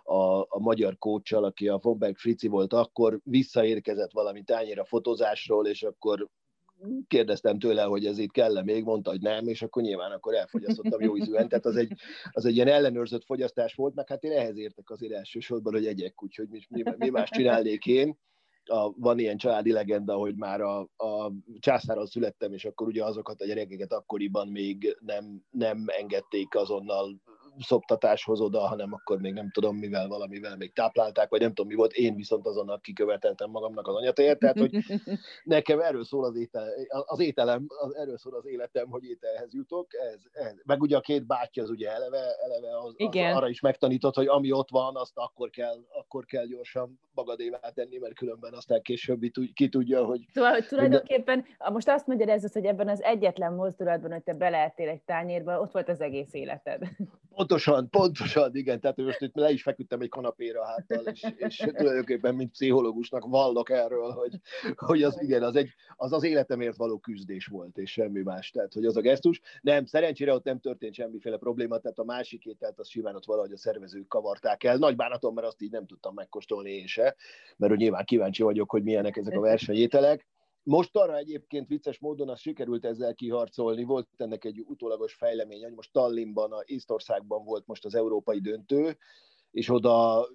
a, 0.04 0.40
a 0.40 0.60
magyar 0.60 0.98
kócsal, 0.98 1.44
aki 1.44 1.68
a 1.68 1.80
Fomberg 1.80 2.18
Frici 2.18 2.48
volt 2.48 2.74
akkor, 2.74 3.20
visszaérkezett 3.24 4.12
valami 4.12 4.44
tányéra 4.44 4.86
fotózásról, 4.86 5.68
és 5.68 5.84
akkor 5.84 6.30
kérdeztem 7.08 7.60
tőle, 7.60 7.84
hogy 7.84 8.06
ez 8.06 8.18
itt 8.18 8.32
kell 8.32 8.64
még, 8.64 8.84
mondta, 8.84 9.10
hogy 9.10 9.22
nem, 9.22 9.48
és 9.48 9.62
akkor 9.62 9.84
nyilván 9.84 10.12
akkor 10.12 10.34
elfogyasztottam 10.34 11.02
jó 11.02 11.18
ízűen, 11.18 11.48
tehát 11.48 11.66
az 11.66 11.76
egy, 11.76 11.94
az 12.32 12.46
egy 12.46 12.56
ilyen 12.56 12.68
ellenőrzött 12.68 13.24
fogyasztás 13.24 13.74
volt, 13.74 13.96
meg 13.96 14.08
hát 14.08 14.24
én 14.24 14.32
ehhez 14.32 14.58
értek 14.58 14.90
azért 14.90 15.14
elsősorban, 15.14 15.74
hogy 15.74 15.86
egyek, 15.86 16.24
úgyhogy 16.24 16.48
mi, 16.50 16.60
mi, 16.70 16.84
mi 16.98 17.10
más 17.10 17.30
csinálnék 17.30 17.86
én. 17.86 18.18
A, 18.66 18.92
van 18.92 19.20
ilyen 19.20 19.38
családi 19.38 19.72
legenda, 19.72 20.16
hogy 20.16 20.36
már 20.36 20.62
a, 20.62 20.80
a 20.80 21.32
császáron 21.60 22.06
születtem, 22.06 22.54
és 22.54 22.66
akkor 22.66 22.88
ugye 22.88 23.04
azokat 23.04 23.42
a 23.42 23.46
gyerekeket 23.46 23.94
akkoriban 23.94 24.48
még 24.48 24.98
nem, 25.00 25.44
nem 25.50 25.86
engedték 25.88 26.56
azonnal 26.56 27.22
szoptatáshoz 27.60 28.40
oda, 28.40 28.60
hanem 28.60 28.94
akkor 28.94 29.20
még 29.20 29.34
nem 29.34 29.52
tudom 29.52 29.78
mivel, 29.78 30.08
valamivel 30.08 30.58
még 30.58 30.74
táplálták, 30.74 31.30
vagy 31.30 31.40
nem 31.40 31.54
tudom 31.54 31.68
mi 31.68 31.76
volt, 31.76 31.92
én 31.92 32.16
viszont 32.16 32.48
azonnal 32.48 32.80
kiköveteltem 32.80 33.50
magamnak 33.50 33.88
az 33.88 33.96
anyatejet, 33.96 34.40
tehát 34.40 34.60
hogy 34.60 34.78
nekem 35.44 35.80
erről 35.80 36.04
szól 36.04 36.24
az, 36.24 36.36
étel, 36.36 36.68
az 37.06 37.20
ételem, 37.20 37.66
az, 37.68 37.96
erről 37.96 38.18
szól 38.18 38.34
az 38.34 38.46
életem, 38.46 38.90
hogy 38.90 39.04
ételhez 39.04 39.54
jutok, 39.54 39.94
ez, 39.94 40.22
ez. 40.32 40.54
meg 40.66 40.82
ugye 40.82 40.98
a 40.98 41.02
két 41.02 41.26
bátyja 41.26 41.64
az 41.64 41.70
ugye 41.70 41.92
eleve, 41.92 42.36
eleve 42.44 42.78
az, 42.80 42.94
az 42.98 43.16
arra 43.16 43.50
is 43.50 43.62
megtanított, 43.62 44.16
hogy 44.16 44.28
ami 44.28 44.52
ott 44.52 44.70
van, 44.70 44.96
azt 44.96 45.18
akkor 45.18 45.50
kell, 45.50 45.78
akkor 46.00 46.26
kell 46.26 46.46
gyorsan 46.46 47.00
magadévá 47.14 47.60
tenni, 47.60 47.98
mert 47.98 48.14
különben 48.14 48.54
aztán 48.54 48.82
később 48.82 49.22
ki 49.54 49.70
tudja, 49.70 50.06
hogy... 50.06 50.26
Szóval, 50.34 50.52
hogy 50.52 50.68
tulajdonképpen 50.68 51.46
most 51.72 51.90
azt 51.90 52.08
magyarázod, 52.08 52.52
hogy 52.52 52.66
ebben 52.66 52.90
az 52.90 53.04
egyetlen 53.04 53.54
mozdulatban, 53.54 54.12
hogy 54.12 54.24
te 54.24 54.34
beleettél 54.34 54.90
egy 54.90 55.02
tányérba, 55.02 55.60
ott 55.60 55.72
volt 55.72 55.90
az 55.90 56.02
egész 56.02 56.34
életed. 56.34 56.90
Pontosan, 57.36 57.90
pontosan, 57.90 58.56
igen, 58.56 58.80
tehát 58.80 58.98
most 58.98 59.22
itt 59.22 59.36
le 59.36 59.52
is 59.52 59.62
feküdtem 59.62 60.02
egy 60.02 60.10
kanapéra 60.10 60.66
háttal, 60.66 61.06
és, 61.06 61.26
és 61.36 61.56
tulajdonképpen, 61.76 62.36
mint 62.36 62.52
pszichológusnak 62.52 63.26
vallok 63.26 63.70
erről, 63.70 64.12
hogy, 64.12 64.40
hogy 64.76 65.04
az 65.04 65.22
igen, 65.22 65.44
az, 65.44 65.56
egy, 65.56 65.70
az 65.96 66.14
az 66.14 66.24
életemért 66.24 66.76
való 66.76 66.98
küzdés 66.98 67.46
volt, 67.46 67.78
és 67.78 67.92
semmi 67.92 68.22
más, 68.22 68.52
tehát 68.52 68.74
hogy 68.74 68.86
az 68.86 68.98
a 68.98 69.02
gesztus. 69.02 69.42
Nem, 69.62 69.86
szerencsére 69.86 70.34
ott 70.34 70.44
nem 70.44 70.60
történt 70.60 70.94
semmiféle 70.94 71.38
probléma, 71.38 71.78
tehát 71.78 72.00
a 72.00 72.04
másik 72.04 72.46
ételt 72.46 72.80
az 72.80 72.90
simán 72.90 73.16
ott 73.16 73.26
valahogy 73.26 73.52
a 73.52 73.58
szervezők 73.58 74.08
kavarták 74.08 74.64
el. 74.64 74.78
Nagy 74.78 74.96
bánatom, 74.96 75.34
mert 75.34 75.48
azt 75.48 75.62
így 75.62 75.72
nem 75.72 75.86
tudtam 75.86 76.14
megkóstolni 76.14 76.72
én 76.72 76.88
se, 76.88 77.16
mert 77.58 77.72
hogy 77.72 77.82
nyilván 77.82 78.06
kíváncsi 78.06 78.44
vagyok, 78.44 78.72
hogy 78.72 78.84
milyenek 78.84 79.18
ezek 79.18 79.38
a 79.38 79.42
versenyételek. 79.42 80.26
Most 80.64 80.96
arra 80.96 81.18
egyébként 81.18 81.68
vicces 81.68 82.00
módon 82.00 82.30
az 82.30 82.40
sikerült 82.40 82.86
ezzel 82.86 83.14
kiharcolni, 83.14 83.84
volt 83.84 84.08
ennek 84.18 84.46
egy 84.46 84.64
utólagos 84.66 85.14
fejlemény, 85.14 85.64
hogy 85.64 85.74
most 85.74 85.92
Tallinnban, 85.92 86.52
a 86.52 86.64
Észtországban 86.66 87.44
volt 87.44 87.68
most 87.68 87.86
az 87.86 87.96
európai 87.96 88.40
döntő, 88.40 88.98
és 89.52 89.70
oda 89.70 90.28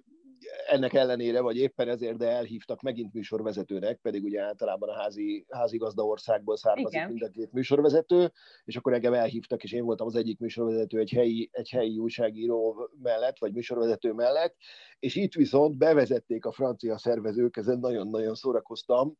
ennek 0.67 0.93
ellenére, 0.93 1.41
vagy 1.41 1.57
éppen 1.57 1.89
ezért, 1.89 2.17
de 2.17 2.27
elhívtak 2.27 2.81
megint 2.81 3.13
műsorvezetőnek, 3.13 3.99
pedig 4.01 4.23
ugye 4.23 4.41
általában 4.41 4.89
a 4.89 4.93
házi, 4.93 5.45
házigazda 5.49 6.03
országból 6.03 6.57
származik 6.57 6.93
Igen. 6.93 7.07
mind 7.07 7.23
a 7.23 7.29
két 7.29 7.51
műsorvezető, 7.51 8.31
és 8.65 8.75
akkor 8.75 8.93
engem 8.93 9.13
elhívtak, 9.13 9.63
és 9.63 9.71
én 9.71 9.83
voltam 9.83 10.07
az 10.07 10.15
egyik 10.15 10.39
műsorvezető 10.39 10.99
egy 10.99 11.11
helyi, 11.11 11.49
egy 11.51 11.69
helyi 11.69 11.97
újságíró 11.97 12.89
mellett, 13.01 13.39
vagy 13.39 13.53
műsorvezető 13.53 14.11
mellett, 14.11 14.55
és 14.99 15.15
itt 15.15 15.33
viszont 15.33 15.77
bevezették 15.77 16.45
a 16.45 16.51
francia 16.51 16.97
szervezők, 16.97 17.57
ezen 17.57 17.79
nagyon-nagyon 17.79 18.35
szórakoztam, 18.35 19.17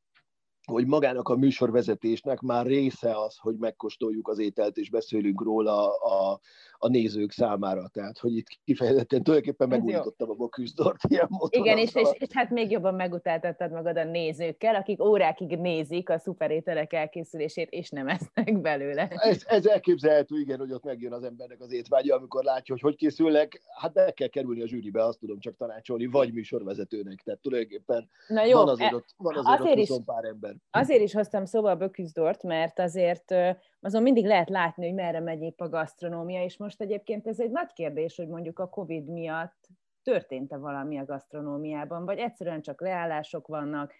hogy 0.69 0.87
magának 0.87 1.29
a 1.29 1.35
műsorvezetésnek 1.35 2.39
már 2.39 2.65
része 2.65 3.21
az, 3.21 3.37
hogy 3.37 3.55
megkóstoljuk 3.57 4.27
az 4.27 4.39
ételt 4.39 4.77
és 4.77 4.89
beszélünk 4.89 5.41
róla 5.41 5.97
a, 5.97 6.39
a 6.77 6.87
nézők 6.87 7.31
számára. 7.31 7.89
Tehát, 7.93 8.17
hogy 8.17 8.35
itt 8.35 8.47
kifejezetten 8.63 9.23
tulajdonképpen 9.23 9.67
megújítottam 9.67 10.29
a 10.29 10.33
boküzdort 10.33 11.03
ilyen 11.07 11.27
módon. 11.29 11.61
Igen, 11.63 11.77
és, 11.77 11.95
és, 11.95 12.09
és, 12.13 12.27
hát 12.33 12.49
még 12.49 12.71
jobban 12.71 12.93
megutáltattad 12.93 13.71
magad 13.71 13.97
a 13.97 14.03
nézőkkel, 14.03 14.75
akik 14.75 15.03
órákig 15.03 15.57
nézik 15.57 16.09
a 16.09 16.17
szuperételek 16.17 16.93
elkészülését, 16.93 17.69
és 17.69 17.89
nem 17.89 18.07
esznek 18.07 18.61
belőle. 18.61 19.07
Ez, 19.07 19.43
ez 19.47 19.65
elképzelhető, 19.65 20.39
igen, 20.39 20.59
hogy 20.59 20.71
ott 20.71 20.83
megjön 20.83 21.13
az 21.13 21.23
embernek 21.23 21.61
az 21.61 21.71
étvágya, 21.71 22.15
amikor 22.15 22.43
látja, 22.43 22.73
hogy 22.73 22.83
hogy 22.83 22.95
készülnek, 22.95 23.61
hát 23.79 23.93
be 23.93 24.11
kell 24.11 24.27
kerülni 24.27 24.61
a 24.61 24.67
zsűribe, 24.67 25.03
azt 25.03 25.19
tudom 25.19 25.39
csak 25.39 25.55
tanácsolni, 25.55 26.05
vagy 26.05 26.33
műsorvezetőnek. 26.33 27.21
Tehát 27.23 27.39
tulajdonképpen 27.39 28.09
Na 28.27 28.45
jó, 28.45 28.57
van 28.57 28.67
azért 28.67 28.91
e, 28.91 28.95
ott, 28.95 29.05
van 29.17 29.37
azért, 29.37 29.59
azért 29.59 29.89
ott 29.89 29.97
is, 29.97 30.05
pár 30.05 30.23
ember. 30.23 30.55
Azért 30.69 31.01
is 31.01 31.13
hoztam 31.13 31.45
szóba 31.45 31.69
a 31.69 31.75
böküzdort, 31.75 32.43
mert 32.43 32.79
azért 32.79 33.35
azon 33.79 34.01
mindig 34.01 34.25
lehet 34.25 34.49
látni, 34.49 34.85
hogy 34.85 34.95
merre 34.95 35.19
megy 35.19 35.41
épp 35.41 35.59
a 35.59 35.69
gasztronómia, 35.69 36.43
és 36.43 36.57
most 36.57 36.81
egyébként 36.81 37.27
ez 37.27 37.39
egy 37.39 37.51
nagy 37.51 37.73
kérdés, 37.73 38.15
hogy 38.15 38.27
mondjuk 38.27 38.59
a 38.59 38.69
Covid 38.69 39.07
miatt 39.07 39.67
történt-e 40.03 40.57
valami 40.57 40.99
a 40.99 41.05
gasztronómiában, 41.05 42.05
vagy 42.05 42.17
egyszerűen 42.17 42.61
csak 42.61 42.81
leállások 42.81 43.47
vannak, 43.47 43.93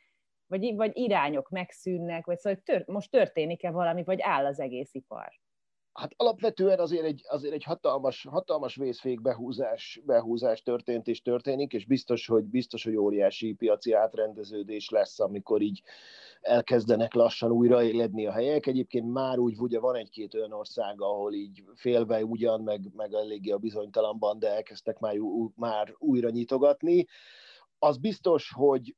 vagy, 0.48 0.76
vagy 0.76 0.91
irányok 0.98 1.50
megszűnnek, 1.50 2.26
vagy 2.26 2.38
szóval 2.38 2.62
tör, 2.63 2.84
most 2.88 3.12
történik-e 3.12 3.72
valami, 3.72 4.04
vagy 4.04 4.22
áll 4.22 4.45
az 4.45 4.60
egész 4.60 4.93
ipar? 4.93 5.32
Hát 5.93 6.13
alapvetően 6.17 6.80
azért 6.80 7.04
egy, 7.04 7.21
azért 7.28 7.54
egy 7.54 7.63
hatalmas, 7.63 8.28
hatalmas 8.30 8.75
vészfék 8.75 9.21
behúzás, 9.21 10.02
behúzás 10.06 10.62
történt 10.62 11.08
és 11.08 11.21
történik, 11.21 11.73
és 11.73 11.86
biztos, 11.86 12.28
hogy 12.28 12.43
biztos, 12.43 12.84
hogy 12.84 12.95
óriási 12.95 13.54
piaci 13.54 13.93
átrendeződés 13.93 14.89
lesz, 14.89 15.19
amikor 15.19 15.62
így 15.62 15.82
elkezdenek 16.41 17.13
lassan 17.13 17.52
újra 17.52 17.84
éledni 17.84 18.25
a 18.25 18.32
helyek. 18.32 18.65
Egyébként 18.65 19.12
már 19.12 19.38
úgy 19.38 19.60
ugye 19.60 19.80
van 19.80 19.95
egy-két 19.95 20.34
olyan 20.34 20.54
ország, 20.54 21.02
ahol 21.02 21.34
így 21.34 21.63
félve 21.75 22.23
ugyan, 22.25 22.62
meg, 22.62 22.91
meg 22.95 23.13
eléggé 23.13 23.52
a 23.52 23.58
bizonytalanban, 23.58 24.39
de 24.39 24.54
elkezdtek 24.56 24.99
már, 24.99 25.15
már 25.56 25.95
újra 25.97 26.30
nyitogatni. 26.30 27.08
Az 27.80 27.97
biztos, 27.97 28.52
hogy, 28.56 28.95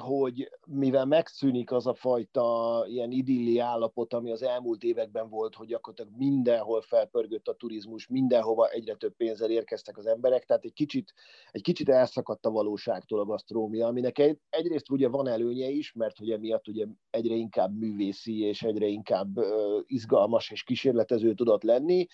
hogy 0.00 0.50
mivel 0.66 1.04
megszűnik 1.04 1.72
az 1.72 1.86
a 1.86 1.94
fajta 1.94 2.84
ilyen 2.88 3.10
idilli 3.10 3.58
állapot, 3.58 4.12
ami 4.12 4.30
az 4.30 4.42
elmúlt 4.42 4.82
években 4.82 5.28
volt, 5.28 5.54
hogy 5.54 5.66
gyakorlatilag 5.66 6.18
mindenhol 6.18 6.80
felpörgött 6.80 7.48
a 7.48 7.54
turizmus, 7.54 8.06
mindenhova 8.06 8.68
egyre 8.68 8.94
több 8.94 9.16
pénzzel 9.16 9.50
érkeztek 9.50 9.96
az 9.96 10.06
emberek, 10.06 10.44
tehát 10.44 10.64
egy 10.64 10.72
kicsit, 10.72 11.12
egy 11.50 11.62
kicsit 11.62 11.88
elszakadt 11.88 12.46
a 12.46 12.50
valóságtól 12.50 13.20
a 13.20 13.24
gasztrómia, 13.24 13.86
aminek 13.86 14.18
egy, 14.18 14.38
egyrészt 14.50 14.90
ugye 14.90 15.08
van 15.08 15.28
előnye 15.28 15.68
is, 15.68 15.92
mert 15.92 16.18
hogy 16.18 16.30
emiatt 16.30 16.68
ugye 16.68 16.86
egyre 17.10 17.34
inkább 17.34 17.78
művészi 17.78 18.40
és 18.40 18.62
egyre 18.62 18.86
inkább 18.86 19.38
uh, 19.38 19.46
izgalmas 19.86 20.50
és 20.50 20.62
kísérletező 20.62 21.34
tudott 21.34 21.62
lenni, 21.62 22.06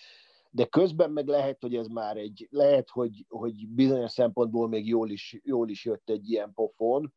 de 0.51 0.65
közben 0.65 1.11
meg 1.11 1.27
lehet, 1.27 1.61
hogy 1.61 1.75
ez 1.75 1.87
már 1.87 2.17
egy, 2.17 2.47
lehet, 2.51 2.89
hogy, 2.89 3.25
hogy 3.27 3.67
bizonyos 3.67 4.11
szempontból 4.11 4.67
még 4.67 4.87
jól 4.87 5.09
is, 5.09 5.39
jól 5.43 5.69
is 5.69 5.85
jött 5.85 6.09
egy 6.09 6.29
ilyen 6.29 6.53
pofon, 6.53 7.13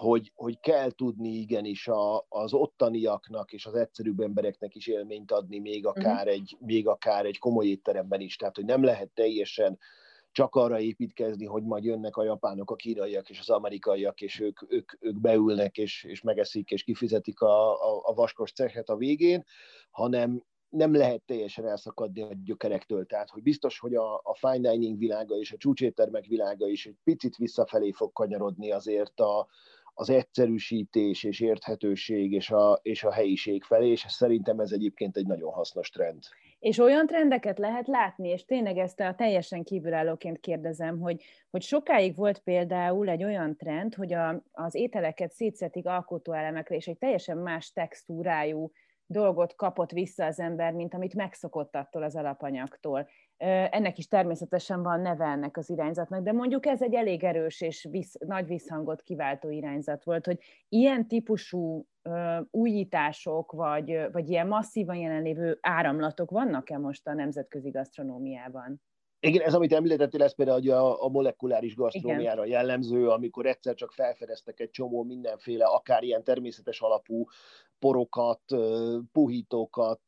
hogy, 0.00 0.32
hogy 0.34 0.60
kell 0.60 0.90
tudni 0.90 1.28
igenis 1.28 1.88
a, 1.88 2.26
az 2.28 2.52
ottaniaknak 2.52 3.52
és 3.52 3.66
az 3.66 3.74
egyszerűbb 3.74 4.20
embereknek 4.20 4.74
is 4.74 4.86
élményt 4.86 5.32
adni, 5.32 5.58
még 5.58 5.84
mhm. 5.84 5.88
akár, 5.88 6.26
uh-huh. 6.26 6.32
egy, 6.32 6.56
még 6.60 6.88
akár 6.88 7.26
egy 7.26 7.38
komoly 7.38 7.66
étteremben 7.66 8.20
is. 8.20 8.36
Tehát, 8.36 8.56
hogy 8.56 8.64
nem 8.64 8.82
lehet 8.82 9.08
teljesen 9.08 9.78
csak 10.32 10.54
arra 10.54 10.80
építkezni, 10.80 11.46
hogy 11.46 11.62
majd 11.62 11.84
jönnek 11.84 12.16
a 12.16 12.24
japánok, 12.24 12.70
a 12.70 12.76
kínaiak 12.76 13.30
és 13.30 13.40
az 13.40 13.50
amerikaiak, 13.50 14.20
és 14.20 14.40
ők, 14.40 14.72
ők, 14.72 14.92
ők 15.00 15.20
beülnek, 15.20 15.78
és, 15.78 16.04
és 16.04 16.22
megeszik, 16.22 16.70
és 16.70 16.82
kifizetik 16.82 17.40
a, 17.40 17.72
a, 17.72 18.00
a 18.02 18.14
vaskos 18.14 18.52
cechet 18.52 18.88
a 18.88 18.96
végén, 18.96 19.44
hanem 19.90 20.42
nem 20.70 20.94
lehet 20.94 21.22
teljesen 21.22 21.66
elszakadni 21.66 22.22
a 22.22 22.28
gyökerektől. 22.44 23.06
Tehát, 23.06 23.30
hogy 23.30 23.42
biztos, 23.42 23.78
hogy 23.78 23.94
a, 23.94 24.14
a 24.14 24.34
fine 24.34 24.70
dining 24.70 24.98
világa 24.98 25.36
és 25.36 25.52
a 25.52 25.56
csúcséttermek 25.56 26.24
világa 26.24 26.66
is 26.66 26.86
egy 26.86 26.96
picit 27.04 27.36
visszafelé 27.36 27.90
fog 27.90 28.12
kanyarodni 28.12 28.72
azért 28.72 29.20
a, 29.20 29.48
az 30.00 30.10
egyszerűsítés 30.10 31.24
és 31.24 31.40
érthetőség 31.40 32.32
és 32.32 32.50
a, 32.50 32.78
és 32.82 33.04
a 33.04 33.12
helyiség 33.12 33.62
felé, 33.62 33.90
és 33.90 34.04
szerintem 34.08 34.58
ez 34.58 34.72
egyébként 34.72 35.16
egy 35.16 35.26
nagyon 35.26 35.52
hasznos 35.52 35.88
trend. 35.88 36.22
És 36.58 36.78
olyan 36.78 37.06
trendeket 37.06 37.58
lehet 37.58 37.86
látni, 37.86 38.28
és 38.28 38.44
tényleg 38.44 38.78
ezt 38.78 39.00
a 39.00 39.14
teljesen 39.14 39.62
kívülállóként 39.62 40.40
kérdezem, 40.40 41.00
hogy, 41.00 41.22
hogy 41.50 41.62
sokáig 41.62 42.16
volt 42.16 42.38
például 42.38 43.08
egy 43.08 43.24
olyan 43.24 43.56
trend, 43.56 43.94
hogy 43.94 44.12
a, 44.12 44.42
az 44.52 44.74
ételeket 44.74 45.32
szétszetik 45.32 45.86
alkotóelemekre, 45.86 46.74
és 46.74 46.86
egy 46.86 46.98
teljesen 46.98 47.36
más 47.36 47.72
textúrájú 47.72 48.70
dolgot 49.06 49.54
kapott 49.54 49.90
vissza 49.90 50.24
az 50.24 50.40
ember, 50.40 50.72
mint 50.72 50.94
amit 50.94 51.14
megszokott 51.14 51.76
attól 51.76 52.02
az 52.02 52.16
alapanyagtól. 52.16 53.08
Ennek 53.70 53.98
is 53.98 54.06
természetesen 54.06 54.82
van 54.82 55.00
neve 55.00 55.24
ennek 55.24 55.56
az 55.56 55.70
irányzatnak, 55.70 56.22
de 56.22 56.32
mondjuk 56.32 56.66
ez 56.66 56.82
egy 56.82 56.94
elég 56.94 57.24
erős 57.24 57.60
és 57.60 57.86
visz, 57.90 58.14
nagy 58.18 58.46
visszhangot 58.46 59.02
kiváltó 59.02 59.50
irányzat 59.50 60.04
volt, 60.04 60.26
hogy 60.26 60.38
ilyen 60.68 61.08
típusú 61.08 61.86
újítások, 62.50 63.52
vagy, 63.52 64.06
vagy 64.12 64.28
ilyen 64.28 64.46
masszívan 64.46 64.96
jelenlévő 64.96 65.58
áramlatok 65.60 66.30
vannak-e 66.30 66.78
most 66.78 67.06
a 67.06 67.14
nemzetközi 67.14 67.70
gasztronómiában? 67.70 68.80
Igen, 69.22 69.42
ez, 69.42 69.54
amit 69.54 69.72
említettél, 69.72 70.22
ez 70.22 70.34
például 70.34 70.70
a, 70.70 71.04
a 71.04 71.08
molekuláris 71.08 71.74
gasztrómiára 71.74 72.44
jellemző, 72.44 73.08
amikor 73.08 73.46
egyszer 73.46 73.74
csak 73.74 73.92
felfedeztek 73.92 74.60
egy 74.60 74.70
csomó 74.70 75.02
mindenféle, 75.02 75.64
akár 75.64 76.02
ilyen 76.02 76.24
természetes 76.24 76.80
alapú 76.80 77.26
porokat, 77.78 78.40
puhítókat, 79.12 80.00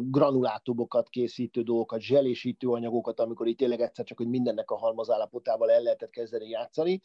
granulátumokat 0.00 1.08
készítő 1.08 1.62
dolgokat, 1.62 2.00
zselésítő 2.00 2.68
anyagokat, 2.68 3.20
amikor 3.20 3.46
itt 3.46 3.58
tényleg 3.58 3.80
egyszer 3.80 4.04
csak, 4.04 4.18
hogy 4.18 4.28
mindennek 4.28 4.70
a 4.70 4.76
halmazállapotával 4.76 5.70
el 5.70 5.82
lehetett 5.82 6.10
kezdeni 6.10 6.48
játszani. 6.48 7.00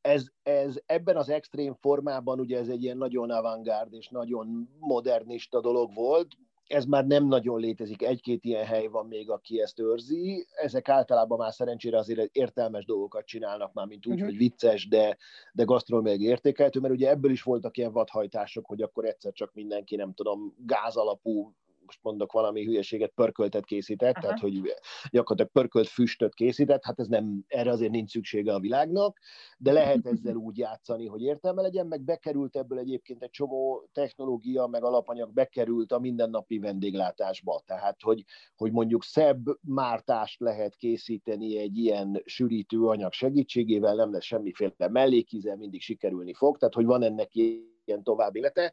Ez, 0.00 0.24
ez 0.42 0.80
ebben 0.86 1.16
az 1.16 1.28
extrém 1.28 1.74
formában 1.74 2.40
ugye 2.40 2.58
ez 2.58 2.68
egy 2.68 2.82
ilyen 2.82 2.96
nagyon 2.96 3.30
avantgárd 3.30 3.92
és 3.94 4.08
nagyon 4.08 4.68
modernista 4.78 5.60
dolog 5.60 5.94
volt, 5.94 6.36
ez 6.72 6.84
már 6.84 7.06
nem 7.06 7.26
nagyon 7.26 7.60
létezik, 7.60 8.02
egy-két 8.02 8.44
ilyen 8.44 8.64
hely 8.64 8.86
van 8.86 9.06
még, 9.06 9.30
aki 9.30 9.60
ezt 9.60 9.80
őrzi. 9.80 10.46
Ezek 10.50 10.88
általában 10.88 11.38
már 11.38 11.52
szerencsére 11.52 11.98
azért 11.98 12.36
értelmes 12.36 12.84
dolgokat 12.84 13.26
csinálnak 13.26 13.72
már, 13.72 13.86
mint 13.86 14.06
úgy, 14.06 14.12
uh-huh. 14.12 14.28
hogy 14.28 14.38
vicces, 14.38 14.88
de, 14.88 15.16
de 15.52 15.64
gasztronómiai 15.64 16.22
értékeltő, 16.22 16.80
mert 16.80 16.94
ugye 16.94 17.10
ebből 17.10 17.30
is 17.30 17.42
voltak 17.42 17.76
ilyen 17.76 17.92
vadhajtások, 17.92 18.66
hogy 18.66 18.82
akkor 18.82 19.04
egyszer 19.04 19.32
csak 19.32 19.54
mindenki, 19.54 19.96
nem 19.96 20.14
tudom, 20.14 20.54
gáz 20.66 20.96
alapú 20.96 21.54
most 21.92 22.04
mondok 22.04 22.32
valami 22.32 22.64
hülyeséget, 22.64 23.12
pörköltet 23.14 23.64
készített, 23.64 24.14
Aha. 24.14 24.20
tehát 24.20 24.38
hogy 24.38 24.74
gyakorlatilag 25.10 25.52
pörkölt 25.52 25.88
füstöt 25.88 26.34
készített, 26.34 26.84
hát 26.84 26.98
ez 26.98 27.06
nem, 27.06 27.44
erre 27.48 27.70
azért 27.70 27.90
nincs 27.90 28.10
szüksége 28.10 28.54
a 28.54 28.60
világnak, 28.60 29.18
de 29.58 29.72
lehet 29.72 30.06
ezzel 30.12 30.34
úgy 30.34 30.58
játszani, 30.58 31.06
hogy 31.06 31.22
értelme 31.22 31.62
legyen, 31.62 31.86
meg 31.86 32.02
bekerült 32.02 32.56
ebből 32.56 32.78
egyébként 32.78 33.22
egy 33.22 33.30
csomó 33.30 33.88
technológia, 33.92 34.66
meg 34.66 34.84
alapanyag 34.84 35.32
bekerült 35.32 35.92
a 35.92 35.98
mindennapi 35.98 36.58
vendéglátásba, 36.58 37.62
tehát 37.66 38.02
hogy, 38.02 38.24
hogy 38.56 38.72
mondjuk 38.72 39.04
szebb 39.04 39.44
mártást 39.60 40.40
lehet 40.40 40.76
készíteni 40.76 41.58
egy 41.58 41.76
ilyen 41.76 42.22
sűrítő 42.24 42.86
anyag 42.86 43.12
segítségével, 43.12 43.94
nem 43.94 44.12
lesz 44.12 44.24
semmiféle 44.24 44.88
mellékíze, 44.88 45.56
mindig 45.56 45.80
sikerülni 45.80 46.34
fog, 46.34 46.58
tehát 46.58 46.74
hogy 46.74 46.84
van 46.84 47.02
ennek 47.02 47.34
ilyen 47.34 48.02
további 48.02 48.38
élete 48.38 48.72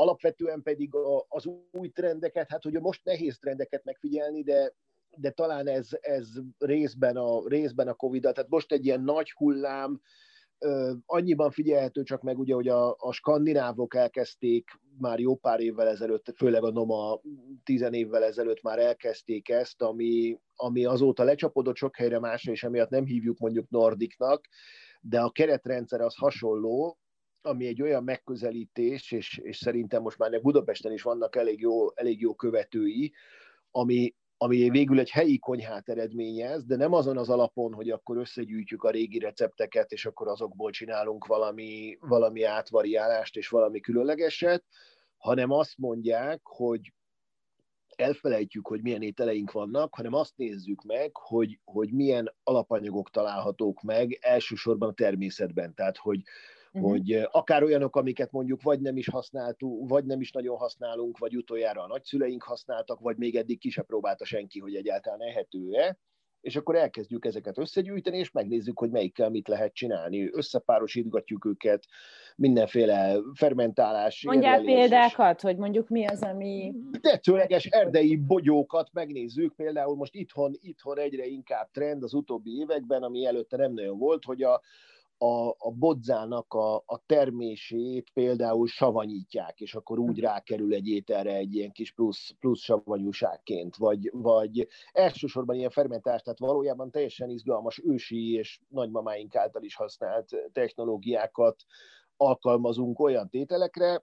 alapvetően 0.00 0.62
pedig 0.62 0.90
az 1.28 1.46
új 1.70 1.88
trendeket, 1.88 2.50
hát 2.50 2.62
hogy 2.62 2.80
most 2.80 3.04
nehéz 3.04 3.38
trendeket 3.38 3.84
megfigyelni, 3.84 4.42
de 4.42 4.72
de 5.16 5.30
talán 5.30 5.68
ez, 5.68 5.88
ez 6.00 6.28
részben, 6.58 7.16
a, 7.16 7.48
részben 7.48 7.88
a 7.88 7.94
covid 7.94 8.22
tehát 8.22 8.48
most 8.48 8.72
egy 8.72 8.84
ilyen 8.84 9.02
nagy 9.02 9.32
hullám, 9.32 10.00
annyiban 11.06 11.50
figyelhető 11.50 12.02
csak 12.02 12.22
meg, 12.22 12.38
ugye, 12.38 12.54
hogy 12.54 12.68
a, 12.68 12.96
a 12.98 13.12
skandinávok 13.12 13.94
elkezdték 13.94 14.70
már 14.98 15.18
jó 15.18 15.36
pár 15.36 15.60
évvel 15.60 15.88
ezelőtt, 15.88 16.32
főleg 16.36 16.64
a 16.64 16.70
Noma 16.70 17.20
tizen 17.64 17.94
évvel 17.94 18.24
ezelőtt 18.24 18.62
már 18.62 18.78
elkezdték 18.78 19.48
ezt, 19.48 19.82
ami, 19.82 20.38
ami 20.56 20.84
azóta 20.84 21.22
lecsapodott 21.22 21.76
sok 21.76 21.96
helyre 21.96 22.18
másra, 22.18 22.52
és 22.52 22.62
emiatt 22.62 22.90
nem 22.90 23.04
hívjuk 23.04 23.38
mondjuk 23.38 23.68
Nordiknak, 23.68 24.44
de 25.00 25.20
a 25.20 25.30
keretrendszer 25.30 26.00
az 26.00 26.14
hasonló, 26.16 26.98
ami 27.42 27.66
egy 27.66 27.82
olyan 27.82 28.04
megközelítés, 28.04 29.12
és, 29.12 29.38
és 29.38 29.56
szerintem 29.56 30.02
most 30.02 30.18
már 30.18 30.40
Budapesten 30.40 30.92
is 30.92 31.02
vannak 31.02 31.36
elég 31.36 31.60
jó, 31.60 31.96
elég 31.96 32.20
jó 32.20 32.34
követői, 32.34 33.12
ami, 33.70 34.14
ami 34.36 34.70
végül 34.70 34.98
egy 34.98 35.10
helyi 35.10 35.38
konyhát 35.38 35.88
eredményez, 35.88 36.64
de 36.64 36.76
nem 36.76 36.92
azon 36.92 37.16
az 37.16 37.28
alapon, 37.28 37.72
hogy 37.72 37.90
akkor 37.90 38.16
összegyűjtjük 38.16 38.82
a 38.82 38.90
régi 38.90 39.18
recepteket, 39.18 39.92
és 39.92 40.06
akkor 40.06 40.28
azokból 40.28 40.70
csinálunk 40.70 41.26
valami, 41.26 41.96
valami 42.00 42.44
átvariálást 42.44 43.36
és 43.36 43.48
valami 43.48 43.80
különlegeset, 43.80 44.64
hanem 45.16 45.50
azt 45.50 45.78
mondják, 45.78 46.40
hogy 46.42 46.92
elfelejtjük, 47.96 48.66
hogy 48.66 48.82
milyen 48.82 49.02
ételeink 49.02 49.52
vannak, 49.52 49.94
hanem 49.94 50.14
azt 50.14 50.36
nézzük 50.36 50.82
meg, 50.82 51.16
hogy, 51.16 51.60
hogy 51.64 51.92
milyen 51.92 52.34
alapanyagok 52.42 53.10
találhatók 53.10 53.82
meg 53.82 54.18
elsősorban 54.20 54.88
a 54.88 54.92
természetben. 54.92 55.74
Tehát, 55.74 55.96
hogy, 55.96 56.22
uh-huh. 56.72 56.90
hogy 56.90 57.12
akár 57.30 57.62
olyanok, 57.62 57.96
amiket 57.96 58.30
mondjuk 58.30 58.62
vagy 58.62 58.80
nem 58.80 58.96
is 58.96 59.08
használtunk, 59.08 59.88
vagy 59.88 60.04
nem 60.04 60.20
is 60.20 60.32
nagyon 60.32 60.56
használunk, 60.56 61.18
vagy 61.18 61.36
utoljára 61.36 61.82
a 61.82 61.86
nagyszüleink 61.86 62.42
használtak, 62.42 63.00
vagy 63.00 63.16
még 63.16 63.36
eddig 63.36 63.58
ki 63.58 63.70
se 63.70 63.82
próbálta 63.82 64.24
senki, 64.24 64.58
hogy 64.58 64.74
egyáltalán 64.74 65.20
ehető-e, 65.20 65.98
és 66.40 66.56
akkor 66.56 66.76
elkezdjük 66.76 67.24
ezeket 67.24 67.58
összegyűjteni, 67.58 68.18
és 68.18 68.30
megnézzük, 68.30 68.78
hogy 68.78 68.90
melyikkel 68.90 69.30
mit 69.30 69.48
lehet 69.48 69.74
csinálni. 69.74 70.30
Összepárosítgatjuk 70.32 71.44
őket, 71.44 71.86
mindenféle 72.36 73.16
fermentálás. 73.34 74.24
Mondjál 74.24 74.62
példákat, 74.62 75.36
és... 75.36 75.42
hogy 75.42 75.56
mondjuk 75.56 75.88
mi 75.88 76.06
az, 76.06 76.22
ami... 76.22 76.72
Tetszőleges 77.00 77.64
erdei 77.64 78.16
bogyókat 78.16 78.88
megnézzük, 78.92 79.54
például 79.54 79.96
most 79.96 80.14
itthon, 80.14 80.52
itthon 80.60 80.98
egyre 80.98 81.26
inkább 81.26 81.70
trend 81.70 82.02
az 82.02 82.14
utóbbi 82.14 82.58
években, 82.58 83.02
ami 83.02 83.26
előtte 83.26 83.56
nem 83.56 83.72
nagyon 83.72 83.98
volt, 83.98 84.24
hogy 84.24 84.42
a, 84.42 84.60
a, 85.22 85.48
a 85.58 85.70
bodzának 85.70 86.54
a, 86.54 86.74
a 86.74 87.02
termését 87.06 88.10
például 88.10 88.66
savanyítják, 88.66 89.60
és 89.60 89.74
akkor 89.74 89.98
úgy 89.98 90.20
rákerül 90.20 90.74
egy 90.74 90.86
ételre 90.86 91.34
egy 91.34 91.54
ilyen 91.54 91.72
kis 91.72 91.92
plusz, 91.92 92.30
plusz 92.38 92.60
savanyúságként, 92.60 93.76
vagy, 93.76 94.10
vagy 94.12 94.68
elsősorban 94.92 95.56
ilyen 95.56 95.70
fermentás, 95.70 96.22
tehát 96.22 96.38
valójában 96.38 96.90
teljesen 96.90 97.30
izgalmas 97.30 97.80
ősi 97.84 98.32
és 98.32 98.60
nagymamáink 98.68 99.36
által 99.36 99.62
is 99.62 99.76
használt 99.76 100.28
technológiákat 100.52 101.64
alkalmazunk 102.16 102.98
olyan 103.00 103.28
tételekre, 103.28 104.02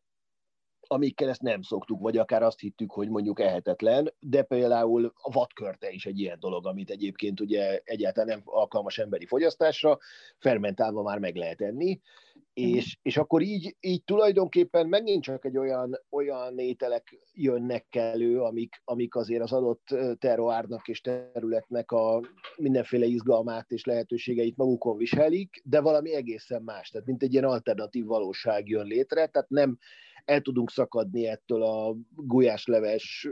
amikkel 0.88 1.30
ezt 1.30 1.42
nem 1.42 1.62
szoktuk, 1.62 2.02
vagy 2.02 2.18
akár 2.18 2.44
azt 2.44 2.60
hittük, 2.60 2.92
hogy 2.92 3.10
mondjuk 3.10 3.40
ehetetlen, 3.40 4.14
de 4.20 4.44
például 4.44 5.14
a 5.16 5.32
vadkörte 5.32 5.90
is 5.90 6.06
egy 6.06 6.20
ilyen 6.20 6.40
dolog, 6.40 6.66
amit 6.68 6.90
egyébként 6.90 7.40
ugye 7.40 7.80
egyáltalán 7.84 8.28
nem 8.28 8.42
alkalmas 8.46 8.98
emberi 8.98 9.26
fogyasztásra, 9.26 9.98
fermentálva 10.38 11.02
már 11.02 11.20
meg 11.20 11.36
lehet 11.36 11.62
enni, 11.62 12.00
mhm. 12.54 12.68
és, 12.68 12.98
és 13.02 13.18
akkor 13.18 13.42
így, 13.42 13.76
így 13.80 14.04
tulajdonképpen 14.04 14.88
megint 14.88 15.24
csak 15.24 15.46
egy 15.46 15.58
olyan, 15.58 16.00
olyan 16.10 16.60
ételek 16.60 17.20
jönnek 17.34 17.96
elő, 17.96 18.42
amik, 18.42 18.82
amik 18.84 19.16
azért 19.16 19.42
az 19.42 19.52
adott 19.52 19.88
terroárnak 20.20 20.88
és 20.88 21.02
területnek 21.02 21.92
a 21.92 22.22
mindenféle 22.58 23.06
izgalmát 23.06 23.72
és 23.72 23.86
lehetőségeit 23.86 24.58
magukon 24.58 24.98
viselik, 24.98 25.62
de 25.64 25.82
valami 25.82 26.14
egészen 26.14 26.62
más, 26.62 26.90
tehát 26.90 27.08
mint 27.08 27.24
egy 27.24 27.34
ilyen 27.34 27.44
alternatív 27.44 28.06
valóság 28.06 28.68
jön 28.68 28.86
létre, 28.86 29.28
tehát 29.28 29.50
nem 29.50 29.78
el 30.28 30.42
tudunk 30.42 30.70
szakadni 30.70 31.28
ettől 31.28 31.64
a 31.64 31.96
gulyásleves 32.16 33.28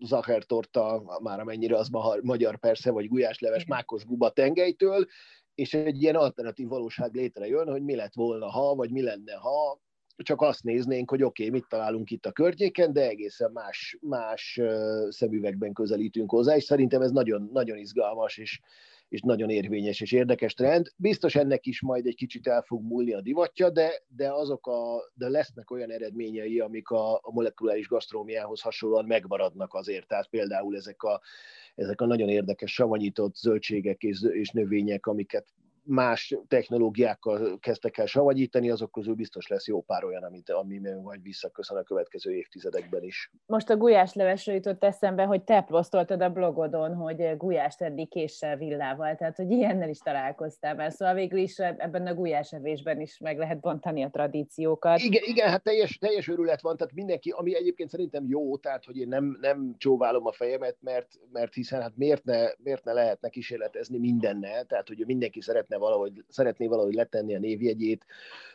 zachertorta, 0.00 1.18
már 1.22 1.40
amennyire 1.40 1.76
az 1.76 1.88
magyar 2.22 2.58
persze, 2.58 2.90
vagy 2.90 3.08
gulyásleves 3.08 3.64
mákos 3.66 4.04
guba 4.04 4.30
tengelytől, 4.30 5.06
és 5.54 5.74
egy 5.74 6.02
ilyen 6.02 6.14
alternatív 6.14 6.68
valóság 6.68 7.14
létrejön, 7.14 7.70
hogy 7.70 7.82
mi 7.82 7.94
lett 7.94 8.14
volna 8.14 8.46
ha, 8.46 8.74
vagy 8.74 8.90
mi 8.90 9.02
lenne 9.02 9.34
ha, 9.34 9.80
csak 10.16 10.40
azt 10.40 10.62
néznénk, 10.62 11.10
hogy 11.10 11.22
oké, 11.22 11.46
okay, 11.46 11.58
mit 11.58 11.68
találunk 11.68 12.10
itt 12.10 12.26
a 12.26 12.32
környéken, 12.32 12.92
de 12.92 13.08
egészen 13.08 13.50
más, 13.52 13.98
más 14.00 14.60
szemüvegben 15.08 15.72
közelítünk 15.72 16.30
hozzá, 16.30 16.56
és 16.56 16.64
szerintem 16.64 17.02
ez 17.02 17.10
nagyon, 17.10 17.50
nagyon 17.52 17.76
izgalmas, 17.76 18.36
és, 18.36 18.60
és 19.08 19.20
nagyon 19.20 19.50
érvényes 19.50 20.00
és 20.00 20.12
érdekes 20.12 20.54
trend. 20.54 20.92
Biztos 20.96 21.34
ennek 21.34 21.66
is 21.66 21.80
majd 21.80 22.06
egy 22.06 22.14
kicsit 22.14 22.46
el 22.46 22.62
fog 22.62 22.82
múlni 22.82 23.12
a 23.12 23.20
divatja, 23.20 23.70
de, 23.70 24.02
de 24.08 24.32
azok 24.32 24.66
a, 24.66 25.10
de 25.14 25.28
lesznek 25.28 25.70
olyan 25.70 25.90
eredményei, 25.90 26.60
amik 26.60 26.90
a, 26.90 27.14
a 27.14 27.32
molekuláris 27.32 27.88
gasztrómiához 27.88 28.60
hasonlóan 28.60 29.04
megmaradnak 29.04 29.74
azért. 29.74 30.06
Tehát 30.06 30.28
például 30.28 30.76
ezek 30.76 31.02
a, 31.02 31.20
ezek 31.74 32.00
a 32.00 32.06
nagyon 32.06 32.28
érdekes 32.28 32.72
savanyított 32.72 33.34
zöldségek 33.34 34.02
és, 34.02 34.22
és 34.32 34.50
növények, 34.50 35.06
amiket 35.06 35.46
más 35.88 36.36
technológiákkal 36.48 37.58
kezdtek 37.58 37.98
el 37.98 38.06
savanyítani, 38.06 38.70
azok 38.70 38.92
közül 38.92 39.14
biztos 39.14 39.46
lesz 39.46 39.66
jó 39.66 39.80
pár 39.80 40.04
olyan, 40.04 40.22
amit, 40.22 40.50
ami 40.50 40.78
majd 41.02 41.22
visszaköszön 41.22 41.76
a 41.76 41.82
következő 41.82 42.32
évtizedekben 42.34 43.02
is. 43.02 43.30
Most 43.46 43.70
a 43.70 43.76
gulyáslevesről 43.76 44.54
jutott 44.54 44.84
eszembe, 44.84 45.24
hogy 45.24 45.42
te 45.42 45.62
posztoltad 45.62 46.22
a 46.22 46.30
blogodon, 46.30 46.94
hogy 46.94 47.36
gulyást 47.36 47.82
eddig 47.82 48.08
késsel 48.08 48.56
villával, 48.56 49.14
tehát 49.14 49.36
hogy 49.36 49.50
ilyennel 49.50 49.88
is 49.88 49.98
találkoztál 49.98 50.74
már, 50.74 50.92
szóval 50.92 51.14
végül 51.14 51.38
is 51.38 51.58
ebben 51.58 52.06
a 52.06 52.14
gulyásevésben 52.14 53.00
is 53.00 53.18
meg 53.18 53.38
lehet 53.38 53.60
bontani 53.60 54.02
a 54.02 54.10
tradíciókat. 54.10 54.98
Igen, 54.98 55.22
igen 55.26 55.48
hát 55.48 55.62
teljes, 55.62 55.98
teljes 55.98 56.28
örület 56.28 56.60
van, 56.60 56.76
tehát 56.76 56.94
mindenki, 56.94 57.30
ami 57.30 57.56
egyébként 57.56 57.90
szerintem 57.90 58.24
jó, 58.28 58.56
tehát 58.56 58.84
hogy 58.84 58.96
én 58.96 59.08
nem, 59.08 59.38
nem 59.40 59.74
csóválom 59.78 60.26
a 60.26 60.32
fejemet, 60.32 60.76
mert, 60.80 61.08
mert 61.32 61.54
hiszen 61.54 61.82
hát 61.82 61.96
miért 61.96 62.24
ne, 62.24 62.46
miért 62.58 62.84
ne 62.84 62.92
lehetne 62.92 63.28
kísérletezni 63.28 63.98
mindennel, 63.98 64.64
tehát 64.64 64.88
hogy 64.88 65.06
mindenki 65.06 65.40
szeretne 65.40 65.77
valahogy, 65.78 66.24
szeretné 66.28 66.66
valahogy 66.66 66.94
letenni 66.94 67.34
a 67.34 67.38
névjegyét, 67.38 68.04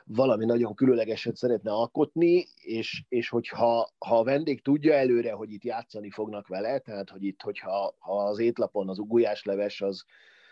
valami 0.05 0.45
nagyon 0.45 0.75
különlegeset 0.75 1.36
szeretne 1.36 1.71
alkotni, 1.71 2.45
és, 2.63 3.03
és 3.09 3.29
hogyha 3.29 3.89
ha 3.97 4.19
a 4.19 4.23
vendég 4.23 4.62
tudja 4.62 4.93
előre, 4.93 5.31
hogy 5.31 5.51
itt 5.51 5.63
játszani 5.63 6.09
fognak 6.09 6.47
vele, 6.47 6.79
tehát 6.79 7.09
hogy 7.09 7.23
itt, 7.23 7.41
hogyha 7.41 7.95
ha 7.99 8.25
az 8.25 8.39
étlapon 8.39 8.89
az 8.89 8.99
ugujásleves 8.99 9.81
az 9.81 10.05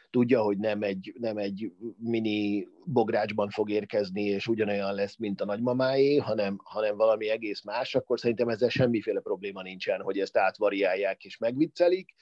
tudja, 0.09 0.41
hogy 0.41 0.57
nem 0.57 0.81
egy, 0.81 1.13
nem 1.19 1.37
egy 1.37 1.73
mini 1.97 2.67
bográcsban 2.85 3.49
fog 3.49 3.69
érkezni, 3.69 4.23
és 4.23 4.47
ugyanolyan 4.47 4.93
lesz, 4.93 5.17
mint 5.17 5.41
a 5.41 5.45
nagymamáé, 5.45 6.17
hanem, 6.17 6.59
hanem 6.63 6.97
valami 6.97 7.29
egész 7.29 7.63
más, 7.63 7.95
akkor 7.95 8.19
szerintem 8.19 8.49
ezzel 8.49 8.69
semmiféle 8.69 9.19
probléma 9.19 9.61
nincsen, 9.61 10.01
hogy 10.01 10.19
ezt 10.19 10.37
átvariálják 10.37 11.23
és 11.23 11.37
megviccelik 11.37 12.13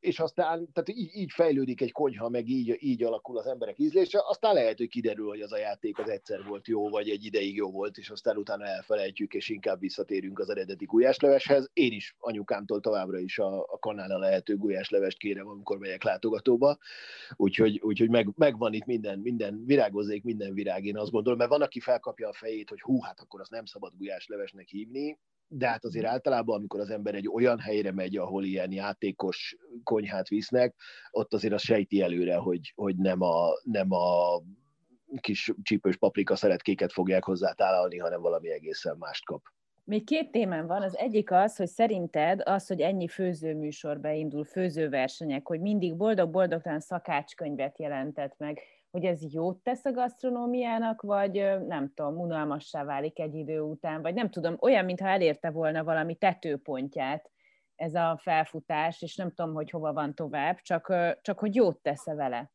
és 0.00 0.20
aztán 0.20 0.72
tehát 0.72 0.88
így, 0.88 1.10
így 1.14 1.30
fejlődik 1.32 1.80
egy 1.80 1.92
konyha, 1.92 2.28
meg 2.28 2.48
így, 2.48 2.76
így 2.78 3.02
alakul 3.02 3.38
az 3.38 3.46
emberek 3.46 3.78
ízlése, 3.78 4.20
aztán 4.26 4.54
lehet, 4.54 4.78
hogy 4.78 4.88
kiderül, 4.88 5.28
hogy 5.28 5.40
az 5.40 5.52
a 5.52 5.58
játék 5.58 5.98
az 5.98 6.08
egyszer 6.08 6.44
volt 6.44 6.66
jó, 6.66 6.88
vagy 6.88 7.08
egy 7.08 7.24
ideig 7.24 7.56
jó 7.56 7.70
volt, 7.70 7.96
és 7.96 8.10
aztán 8.10 8.36
utána 8.36 8.64
elfelejtjük, 8.64 9.34
és 9.34 9.48
inkább 9.48 9.80
visszatérünk 9.80 10.38
az 10.38 10.50
eredeti 10.50 10.84
gulyásleveshez. 10.84 11.70
Én 11.72 11.92
is 11.92 12.14
anyukámtól 12.18 12.80
továbbra 12.80 13.18
is 13.18 13.38
a, 13.38 13.62
a 13.62 13.78
kanála 13.78 14.18
lehető 14.18 14.56
gulyáslevest 14.56 15.18
kérem, 15.18 15.48
amikor 15.48 15.78
megyek 15.78 16.02
látogatóba, 16.02 16.78
úgyhogy, 17.36 17.80
úgyhogy 17.80 18.10
meg, 18.10 18.28
megvan 18.36 18.72
itt 18.72 18.86
minden, 18.86 19.18
minden 19.18 19.64
virágozzék 19.66 20.24
minden 20.24 20.54
virág, 20.54 20.84
én 20.84 20.96
azt 20.96 21.10
gondolom, 21.10 21.38
mert 21.38 21.50
van, 21.50 21.62
aki 21.62 21.80
felkapja 21.80 22.28
a 22.28 22.32
fejét, 22.32 22.68
hogy 22.68 22.80
hú, 22.80 23.00
hát 23.00 23.20
akkor 23.20 23.40
azt 23.40 23.50
nem 23.50 23.64
szabad 23.64 23.92
gulyáslevesnek 23.96 24.68
hívni, 24.68 25.18
de 25.48 25.68
hát 25.68 25.84
azért 25.84 26.06
általában, 26.06 26.56
amikor 26.56 26.80
az 26.80 26.90
ember 26.90 27.14
egy 27.14 27.28
olyan 27.28 27.58
helyre 27.58 27.92
megy, 27.92 28.16
ahol 28.16 28.44
ilyen 28.44 28.72
játékos 28.72 29.56
konyhát 29.82 30.28
visznek, 30.28 30.74
ott 31.10 31.34
azért 31.34 31.54
az 31.54 31.62
sejti 31.62 32.02
előre, 32.02 32.36
hogy, 32.36 32.72
hogy 32.74 32.96
nem, 32.96 33.22
a, 33.22 33.48
nem 33.62 33.92
a 33.92 34.40
kis 35.20 35.52
csípős 35.62 35.96
paprika 35.96 36.36
szeretkéket 36.36 36.92
fogják 36.92 37.24
hozzá 37.24 37.52
tálalni, 37.52 37.98
hanem 37.98 38.20
valami 38.20 38.50
egészen 38.50 38.96
mást 38.98 39.24
kap. 39.24 39.42
Még 39.84 40.04
két 40.04 40.30
témán 40.30 40.66
van. 40.66 40.82
Az 40.82 40.96
egyik 40.96 41.30
az, 41.30 41.56
hogy 41.56 41.66
szerinted 41.66 42.40
az, 42.44 42.66
hogy 42.66 42.80
ennyi 42.80 43.08
főzőműsor 43.08 44.00
beindul, 44.00 44.44
főzőversenyek, 44.44 45.46
hogy 45.46 45.60
mindig 45.60 45.96
boldog-boldogtalan 45.96 46.80
szakácskönyvet 46.80 47.78
jelentett 47.78 48.34
meg, 48.38 48.60
hogy 48.90 49.04
ez 49.04 49.32
jót 49.32 49.62
tesz 49.62 49.84
a 49.84 49.92
gasztronómiának, 49.92 51.02
vagy 51.02 51.32
nem 51.66 51.92
tudom, 51.94 52.18
unalmassá 52.18 52.84
válik 52.84 53.18
egy 53.18 53.34
idő 53.34 53.60
után, 53.60 54.02
vagy 54.02 54.14
nem 54.14 54.30
tudom, 54.30 54.56
olyan, 54.60 54.84
mintha 54.84 55.08
elérte 55.08 55.50
volna 55.50 55.84
valami 55.84 56.14
tetőpontját 56.14 57.30
ez 57.76 57.94
a 57.94 58.18
felfutás, 58.22 59.02
és 59.02 59.16
nem 59.16 59.32
tudom, 59.34 59.54
hogy 59.54 59.70
hova 59.70 59.92
van 59.92 60.14
tovább, 60.14 60.60
csak, 60.60 60.94
csak 61.20 61.38
hogy 61.38 61.54
jót 61.54 61.82
tesz-e 61.82 62.14
vele. 62.14 62.50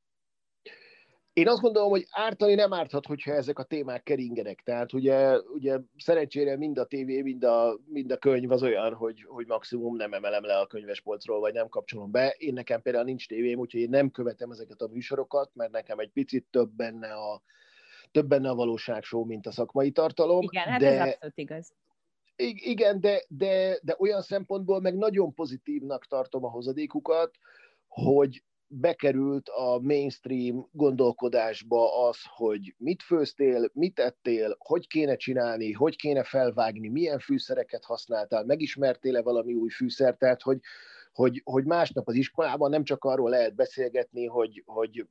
Én 1.33 1.47
azt 1.47 1.61
gondolom, 1.61 1.89
hogy 1.89 2.05
ártani 2.09 2.53
nem 2.53 2.73
árthat, 2.73 3.05
hogyha 3.05 3.31
ezek 3.31 3.59
a 3.59 3.63
témák 3.63 4.03
keringenek. 4.03 4.61
Tehát 4.63 4.93
ugye, 4.93 5.39
ugye 5.39 5.79
szerencsére 5.97 6.57
mind 6.57 6.77
a 6.77 6.85
tévé, 6.85 7.21
mind 7.21 7.43
a, 7.43 7.79
mind 7.85 8.11
a 8.11 8.17
könyv 8.17 8.51
az 8.51 8.63
olyan, 8.63 8.93
hogy, 8.93 9.23
hogy 9.27 9.47
maximum 9.47 9.95
nem 9.95 10.13
emelem 10.13 10.43
le 10.43 10.57
a 10.57 10.67
könyvespolcról, 10.67 11.39
vagy 11.39 11.53
nem 11.53 11.69
kapcsolom 11.69 12.11
be. 12.11 12.35
Én 12.37 12.53
nekem 12.53 12.81
például 12.81 13.05
nincs 13.05 13.27
tévém, 13.27 13.59
úgyhogy 13.59 13.81
én 13.81 13.89
nem 13.89 14.11
követem 14.11 14.51
ezeket 14.51 14.81
a 14.81 14.87
műsorokat, 14.87 15.51
mert 15.53 15.71
nekem 15.71 15.99
egy 15.99 16.11
picit 16.11 16.45
több 16.51 16.69
benne 16.69 17.13
a, 17.13 17.41
több 18.11 18.27
benne 18.27 18.49
a 18.49 18.55
valóságsó, 18.55 19.25
mint 19.25 19.47
a 19.47 19.51
szakmai 19.51 19.91
tartalom. 19.91 20.41
Igen, 20.41 20.63
hát 20.63 20.79
de, 20.79 20.87
ez 20.87 20.99
abszolút 20.99 21.37
igaz. 21.37 21.73
Igen, 22.55 22.99
de, 22.99 23.23
de, 23.27 23.79
de 23.81 23.95
olyan 23.97 24.21
szempontból 24.21 24.81
meg 24.81 24.97
nagyon 24.97 25.33
pozitívnak 25.33 26.07
tartom 26.07 26.45
a 26.45 26.49
hozadékukat, 26.49 27.37
hogy 27.87 28.43
bekerült 28.79 29.49
a 29.49 29.79
mainstream 29.79 30.67
gondolkodásba 30.71 32.07
az, 32.07 32.17
hogy 32.35 32.75
mit 32.77 33.01
főztél, 33.01 33.69
mit 33.73 33.99
ettél, 33.99 34.55
hogy 34.59 34.87
kéne 34.87 35.15
csinálni, 35.15 35.71
hogy 35.71 35.95
kéne 35.95 36.23
felvágni, 36.23 36.87
milyen 36.87 37.19
fűszereket 37.19 37.83
használtál, 37.83 38.43
megismertél-e 38.43 39.21
valami 39.21 39.53
új 39.53 39.69
fűszert, 39.69 40.17
tehát 40.17 40.41
hogy, 40.41 40.59
hogy, 41.13 41.41
hogy 41.43 41.65
másnap 41.65 42.07
az 42.07 42.15
iskolában 42.15 42.69
nem 42.69 42.83
csak 42.83 43.03
arról 43.03 43.29
lehet 43.29 43.55
beszélgetni, 43.55 44.25
hogy, 44.25 44.63
hogy 44.65 45.07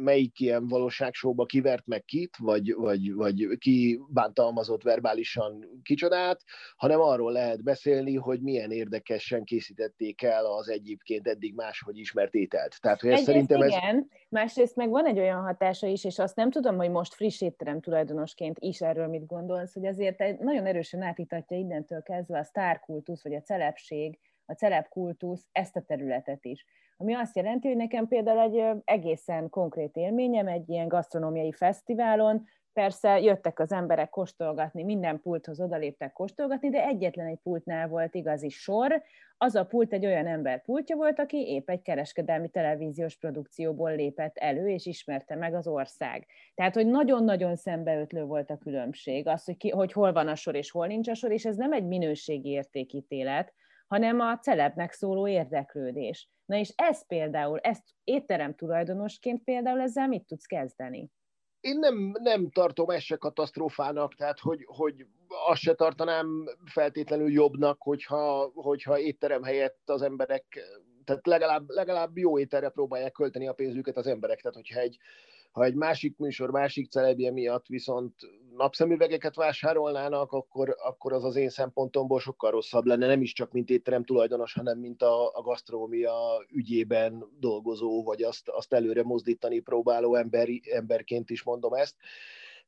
melyik 0.00 0.40
ilyen 0.40 0.68
valóságsóba 0.68 1.44
kivert 1.44 1.86
meg 1.86 2.04
kit, 2.04 2.36
vagy, 2.38 2.74
vagy, 2.74 3.14
vagy 3.14 3.58
ki 3.58 4.00
bántalmazott 4.08 4.82
verbálisan 4.82 5.80
kicsodát, 5.82 6.42
hanem 6.76 7.00
arról 7.00 7.32
lehet 7.32 7.62
beszélni, 7.62 8.16
hogy 8.16 8.40
milyen 8.40 8.70
érdekesen 8.70 9.44
készítették 9.44 10.22
el 10.22 10.44
az 10.46 10.68
egyébként 10.68 11.26
eddig 11.26 11.54
máshogy 11.54 11.98
ismert 11.98 12.34
ételt. 12.34 12.80
Tehát, 12.80 13.00
hogy 13.00 13.10
ez 13.10 13.22
szerintem 13.22 13.62
ez... 13.62 13.68
igen, 13.68 14.08
másrészt 14.28 14.76
meg 14.76 14.90
van 14.90 15.06
egy 15.06 15.18
olyan 15.18 15.42
hatása 15.42 15.86
is, 15.86 16.04
és 16.04 16.18
azt 16.18 16.36
nem 16.36 16.50
tudom, 16.50 16.76
hogy 16.76 16.90
most 16.90 17.14
friss 17.14 17.40
étterem 17.40 17.80
tulajdonosként 17.80 18.58
is 18.58 18.80
erről 18.80 19.06
mit 19.06 19.26
gondolsz, 19.26 19.74
hogy 19.74 19.86
azért 19.86 20.40
nagyon 20.40 20.66
erősen 20.66 21.02
átítatja 21.02 21.56
innentől 21.56 22.02
kezdve 22.02 22.38
a 22.38 22.44
sztárkultusz, 22.44 23.22
vagy 23.22 23.34
a 23.34 23.40
celebség, 23.40 24.18
a 24.46 24.52
celebkultusz 24.52 25.46
ezt 25.52 25.76
a 25.76 25.80
területet 25.80 26.44
is. 26.44 26.64
Ami 27.00 27.14
azt 27.14 27.36
jelenti, 27.36 27.68
hogy 27.68 27.76
nekem 27.76 28.08
például 28.08 28.40
egy 28.40 28.82
egészen 28.84 29.48
konkrét 29.48 29.96
élményem 29.96 30.46
egy 30.46 30.68
ilyen 30.68 30.88
gasztronómiai 30.88 31.52
fesztiválon, 31.52 32.44
Persze 32.72 33.20
jöttek 33.20 33.58
az 33.58 33.72
emberek 33.72 34.10
kóstolgatni, 34.10 34.82
minden 34.82 35.20
pulthoz 35.20 35.60
odaléptek 35.60 36.12
kóstolgatni, 36.12 36.70
de 36.70 36.86
egyetlen 36.86 37.26
egy 37.26 37.38
pultnál 37.42 37.88
volt 37.88 38.14
igazi 38.14 38.48
sor. 38.48 39.02
Az 39.36 39.54
a 39.54 39.64
pult 39.64 39.92
egy 39.92 40.06
olyan 40.06 40.26
ember 40.26 40.62
pultja 40.62 40.96
volt, 40.96 41.18
aki 41.18 41.36
épp 41.36 41.70
egy 41.70 41.82
kereskedelmi 41.82 42.48
televíziós 42.48 43.16
produkcióból 43.16 43.94
lépett 43.94 44.36
elő, 44.36 44.68
és 44.68 44.86
ismerte 44.86 45.34
meg 45.34 45.54
az 45.54 45.66
ország. 45.66 46.26
Tehát, 46.54 46.74
hogy 46.74 46.86
nagyon-nagyon 46.86 47.56
szembeötlő 47.56 48.24
volt 48.24 48.50
a 48.50 48.58
különbség, 48.58 49.26
az, 49.26 49.44
hogy, 49.44 49.56
ki, 49.56 49.70
hogy 49.70 49.92
hol 49.92 50.12
van 50.12 50.28
a 50.28 50.34
sor 50.34 50.54
és 50.54 50.70
hol 50.70 50.86
nincs 50.86 51.08
a 51.08 51.14
sor, 51.14 51.32
és 51.32 51.44
ez 51.44 51.56
nem 51.56 51.72
egy 51.72 51.86
minőségi 51.86 52.48
értékítélet, 52.48 53.52
hanem 53.86 54.20
a 54.20 54.38
celebnek 54.38 54.92
szóló 54.92 55.28
érdeklődés. 55.28 56.28
Na 56.50 56.56
és 56.56 56.72
ez 56.76 57.06
például, 57.06 57.58
ezt 57.58 57.84
étterem 58.04 58.54
tulajdonosként 58.54 59.44
például 59.44 59.80
ezzel 59.80 60.08
mit 60.08 60.26
tudsz 60.26 60.46
kezdeni? 60.46 61.10
Én 61.60 61.78
nem, 61.78 62.12
nem 62.22 62.50
tartom 62.50 62.90
ezt 62.90 63.04
se 63.04 63.16
katasztrófának, 63.16 64.14
tehát 64.14 64.38
hogy, 64.38 64.64
hogy 64.66 65.06
azt 65.48 65.60
se 65.60 65.74
tartanám 65.74 66.44
feltétlenül 66.64 67.30
jobbnak, 67.30 67.82
hogyha, 67.82 68.50
hogyha 68.54 68.98
étterem 68.98 69.42
helyett 69.42 69.80
az 69.84 70.02
emberek, 70.02 70.44
tehát 71.04 71.26
legalább, 71.26 71.68
legalább 71.68 72.16
jó 72.16 72.38
étterre 72.38 72.68
próbálják 72.68 73.12
költeni 73.12 73.48
a 73.48 73.52
pénzüket 73.52 73.96
az 73.96 74.06
emberek, 74.06 74.40
tehát 74.40 74.56
hogyha 74.56 74.80
egy, 74.80 74.98
ha 75.50 75.64
egy 75.64 75.74
másik 75.74 76.16
műsor, 76.16 76.50
másik 76.50 76.90
celebje 76.90 77.30
miatt 77.30 77.66
viszont 77.66 78.14
napszemüvegeket 78.56 79.34
vásárolnának, 79.34 80.32
akkor, 80.32 80.76
akkor 80.78 81.12
az 81.12 81.24
az 81.24 81.36
én 81.36 81.48
szempontomból 81.48 82.20
sokkal 82.20 82.50
rosszabb 82.50 82.84
lenne, 82.84 83.06
nem 83.06 83.22
is 83.22 83.32
csak 83.32 83.52
mint 83.52 83.70
étterem 83.70 84.04
tulajdonos, 84.04 84.52
hanem 84.52 84.78
mint 84.78 85.02
a, 85.02 85.26
a 85.34 85.42
gasztrómia 85.42 86.14
ügyében 86.48 87.24
dolgozó, 87.38 88.02
vagy 88.02 88.22
azt, 88.22 88.48
azt 88.48 88.72
előre 88.72 89.02
mozdítani 89.02 89.60
próbáló 89.60 90.14
ember, 90.14 90.48
emberként 90.70 91.30
is 91.30 91.42
mondom 91.42 91.72
ezt. 91.72 91.96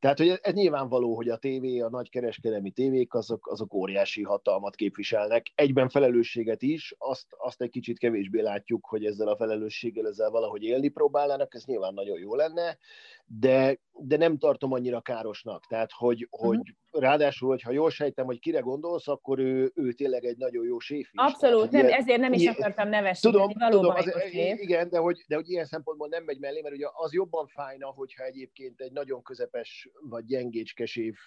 Tehát, 0.03 0.19
hogy 0.19 0.38
ez 0.43 0.55
nyilvánvaló, 0.55 1.15
hogy 1.15 1.29
a 1.29 1.37
tévé, 1.37 1.81
a 1.81 1.88
nagy 1.88 2.11
kereskedelmi 2.11 2.71
tévék, 2.71 3.15
azok, 3.15 3.51
azok 3.51 3.75
óriási 3.75 4.23
hatalmat 4.23 4.75
képviselnek. 4.75 5.47
Egyben 5.55 5.88
felelősséget 5.88 6.62
is, 6.62 6.95
azt, 6.99 7.27
azt 7.31 7.62
egy 7.62 7.71
kicsit 7.71 7.99
kevésbé 7.99 8.41
látjuk, 8.41 8.87
hogy 8.87 9.05
ezzel 9.05 9.29
a 9.29 9.37
felelősséggel 9.37 10.07
ezzel 10.07 10.31
valahogy 10.31 10.62
élni 10.62 10.88
próbálnának, 10.88 11.55
ez 11.55 11.65
nyilván 11.65 11.95
nagyon 11.95 12.19
jó 12.19 12.35
lenne, 12.35 12.79
de, 13.25 13.79
de 13.93 14.17
nem 14.17 14.39
tartom 14.39 14.73
annyira 14.73 15.01
károsnak. 15.01 15.67
Tehát, 15.67 15.91
hogy, 15.93 16.29
uh-huh. 16.31 16.49
hogy 16.49 16.75
ráadásul, 16.91 17.49
hogyha 17.49 17.73
jól 17.73 17.91
sejtem, 17.91 18.25
hogy 18.25 18.39
kire 18.39 18.59
gondolsz, 18.59 19.09
akkor 19.09 19.39
ő, 19.39 19.73
ő 19.75 19.93
tényleg 19.93 20.25
egy 20.25 20.37
nagyon 20.37 20.65
jó 20.65 20.79
séf 20.79 21.09
is. 21.13 21.21
Abszolút, 21.21 21.59
Tehát, 21.59 21.73
nem, 21.73 21.87
ilyen, 21.87 21.99
ezért 21.99 22.21
nem 22.21 22.33
is 22.33 22.47
akartam 22.47 22.89
nevesíteni, 22.89 23.35
tudom, 23.35 23.53
valóban 23.59 24.03
tudom, 24.03 24.17
az, 24.17 24.33
Igen, 24.61 24.89
de 24.89 24.99
hogy, 24.99 25.25
de 25.29 25.35
hogy 25.35 25.51
ilyen 25.51 25.65
szempontból 25.65 26.09
nem 26.09 26.25
megy 26.25 26.39
mellé, 26.39 26.61
mert 26.61 26.75
ugye 26.75 26.87
az 26.93 27.13
jobban 27.13 27.47
fájna, 27.47 27.87
hogyha 27.87 28.25
egyébként 28.25 28.81
egy 28.81 28.93
nagyon 28.93 29.23
közepes 29.23 29.89
vagy 30.01 30.25
gyengécske 30.25 30.87
séf 30.87 31.19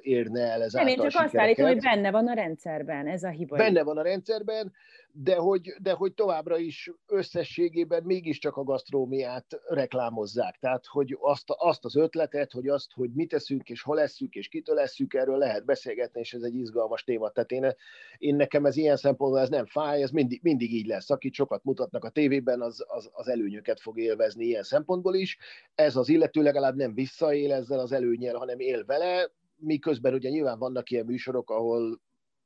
érne 0.00 0.50
el 0.50 0.62
ez 0.62 0.72
Nem, 0.72 0.86
én 0.86 0.98
csak 0.98 1.22
azt 1.24 1.36
állítom, 1.36 1.66
hogy 1.66 1.80
benne 1.80 2.10
van 2.10 2.28
a 2.28 2.34
rendszerben, 2.34 3.06
ez 3.06 3.22
a 3.22 3.28
hiba. 3.28 3.56
Benne 3.56 3.82
van 3.82 3.98
a 3.98 4.02
rendszerben, 4.02 4.72
de 5.12 5.34
hogy, 5.34 5.74
de 5.82 5.92
hogy 5.92 6.14
továbbra 6.14 6.58
is 6.58 6.90
összességében 7.06 8.02
mégiscsak 8.02 8.56
a 8.56 8.62
gasztrómiát 8.62 9.60
reklámozzák. 9.66 10.58
Tehát, 10.58 10.86
hogy 10.86 11.16
azt, 11.20 11.44
azt 11.46 11.84
az 11.84 11.96
ötletet, 11.96 12.52
hogy 12.52 12.68
azt, 12.68 12.92
hogy 12.92 13.10
mit 13.12 13.28
teszünk, 13.28 13.68
és 13.68 13.82
hol 13.82 13.96
leszünk, 13.96 14.34
és 14.34 14.48
kitől 14.48 14.74
leszünk, 14.74 15.14
erről 15.14 15.38
lehet 15.38 15.64
beszélgetni, 15.64 16.20
és 16.20 16.34
ez 16.34 16.42
egy 16.42 16.54
izgalmas 16.54 17.04
téma. 17.04 17.30
Tehát 17.30 17.50
én, 17.50 17.74
én 18.18 18.36
nekem 18.36 18.66
ez 18.66 18.76
ilyen 18.76 18.96
szempontból 18.96 19.40
ez 19.40 19.48
nem 19.48 19.66
fáj, 19.66 20.02
ez 20.02 20.10
mindig, 20.10 20.40
mindig 20.42 20.72
így 20.74 20.86
lesz. 20.86 21.10
Akit 21.10 21.34
sokat 21.34 21.64
mutatnak 21.64 22.04
a 22.04 22.10
tévében, 22.10 22.60
az, 22.60 22.84
az, 22.88 23.10
az 23.12 23.28
előnyöket 23.28 23.80
fog 23.80 23.98
élvezni 23.98 24.44
ilyen 24.44 24.62
szempontból 24.62 25.14
is. 25.14 25.38
Ez 25.74 25.96
az 25.96 26.08
illető 26.08 26.42
legalább 26.42 26.76
nem 26.76 26.94
visszaél 26.94 27.52
ezzel 27.52 27.78
az 27.78 27.92
előnyel, 27.92 28.36
hanem 28.36 28.58
él 28.58 28.84
vele, 28.84 29.30
miközben 29.56 30.14
ugye 30.14 30.28
nyilván 30.28 30.58
vannak 30.58 30.90
ilyen 30.90 31.04
műsorok, 31.04 31.50
ahol 31.50 32.00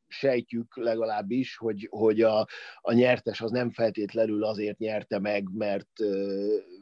sejtjük 0.08 0.76
legalábbis, 0.76 1.56
hogy, 1.56 1.86
hogy 1.90 2.22
a, 2.22 2.46
a 2.80 2.92
nyertes 2.92 3.40
az 3.40 3.50
nem 3.50 3.70
feltétlenül 3.70 4.44
azért 4.44 4.78
nyerte 4.78 5.18
meg, 5.18 5.48
mert, 5.52 5.90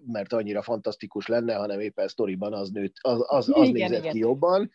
mert 0.06 0.32
annyira 0.32 0.62
fantasztikus 0.62 1.26
lenne, 1.26 1.54
hanem 1.54 1.80
éppen 1.80 2.08
sztoriban 2.08 2.52
az, 2.52 2.70
nőtt, 2.70 2.94
az, 3.00 3.24
az, 3.26 3.48
az 3.48 3.68
igen, 3.68 3.72
nézett 3.72 4.00
igen. 4.00 4.12
ki 4.12 4.18
jobban 4.18 4.70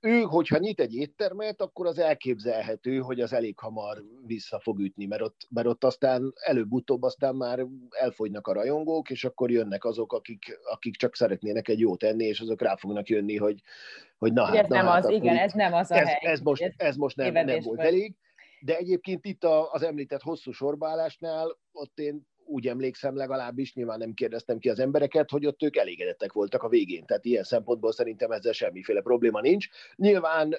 ő, 0.00 0.20
hogyha 0.20 0.58
nyit 0.58 0.80
egy 0.80 0.94
éttermet, 0.94 1.60
akkor 1.60 1.86
az 1.86 1.98
elképzelhető, 1.98 2.98
hogy 2.98 3.20
az 3.20 3.32
elég 3.32 3.58
hamar 3.58 4.02
vissza 4.26 4.60
fog 4.60 4.80
ütni, 4.80 5.06
mert 5.06 5.22
ott, 5.22 5.46
mert 5.50 5.66
ott 5.66 5.84
aztán 5.84 6.32
előbb-utóbb 6.34 7.02
aztán 7.02 7.34
már 7.34 7.66
elfogynak 7.90 8.46
a 8.46 8.52
rajongók, 8.52 9.10
és 9.10 9.24
akkor 9.24 9.50
jönnek 9.50 9.84
azok, 9.84 10.12
akik, 10.12 10.58
akik 10.72 10.96
csak 10.96 11.16
szeretnének 11.16 11.68
egy 11.68 11.80
jót 11.80 12.02
enni, 12.02 12.24
és 12.24 12.40
azok 12.40 12.62
rá 12.62 12.76
fognak 12.76 13.08
jönni, 13.08 13.36
hogy, 13.36 13.62
hogy 14.18 14.32
na 14.32 14.44
hát, 14.44 14.56
ez 14.56 14.68
na 14.68 14.76
nem 14.76 14.86
hát, 14.86 15.04
az, 15.04 15.10
igen, 15.10 15.36
ez 15.36 15.52
nem 15.52 15.72
az 15.72 15.90
a 15.90 15.94
ez, 15.94 16.06
hely. 16.06 16.18
Ez 16.20 16.40
most, 16.40 16.74
ez 16.76 16.96
most 16.96 17.16
nem, 17.16 17.32
nem 17.32 17.60
volt 17.60 17.80
elég. 17.80 18.14
De 18.60 18.76
egyébként 18.76 19.24
itt 19.24 19.44
az 19.44 19.82
említett 19.82 20.22
hosszú 20.22 20.52
sorbálásnál, 20.52 21.58
ott 21.72 21.98
én 21.98 22.26
úgy 22.46 22.66
emlékszem 22.68 23.16
legalábbis, 23.16 23.74
nyilván 23.74 23.98
nem 23.98 24.14
kérdeztem 24.14 24.58
ki 24.58 24.68
az 24.68 24.78
embereket, 24.78 25.30
hogy 25.30 25.46
ott 25.46 25.62
ők 25.62 25.76
elégedettek 25.76 26.32
voltak 26.32 26.62
a 26.62 26.68
végén. 26.68 27.04
Tehát 27.04 27.24
ilyen 27.24 27.42
szempontból 27.42 27.92
szerintem 27.92 28.30
ezzel 28.30 28.52
semmiféle 28.52 29.00
probléma 29.00 29.40
nincs. 29.40 29.68
Nyilván 29.94 30.54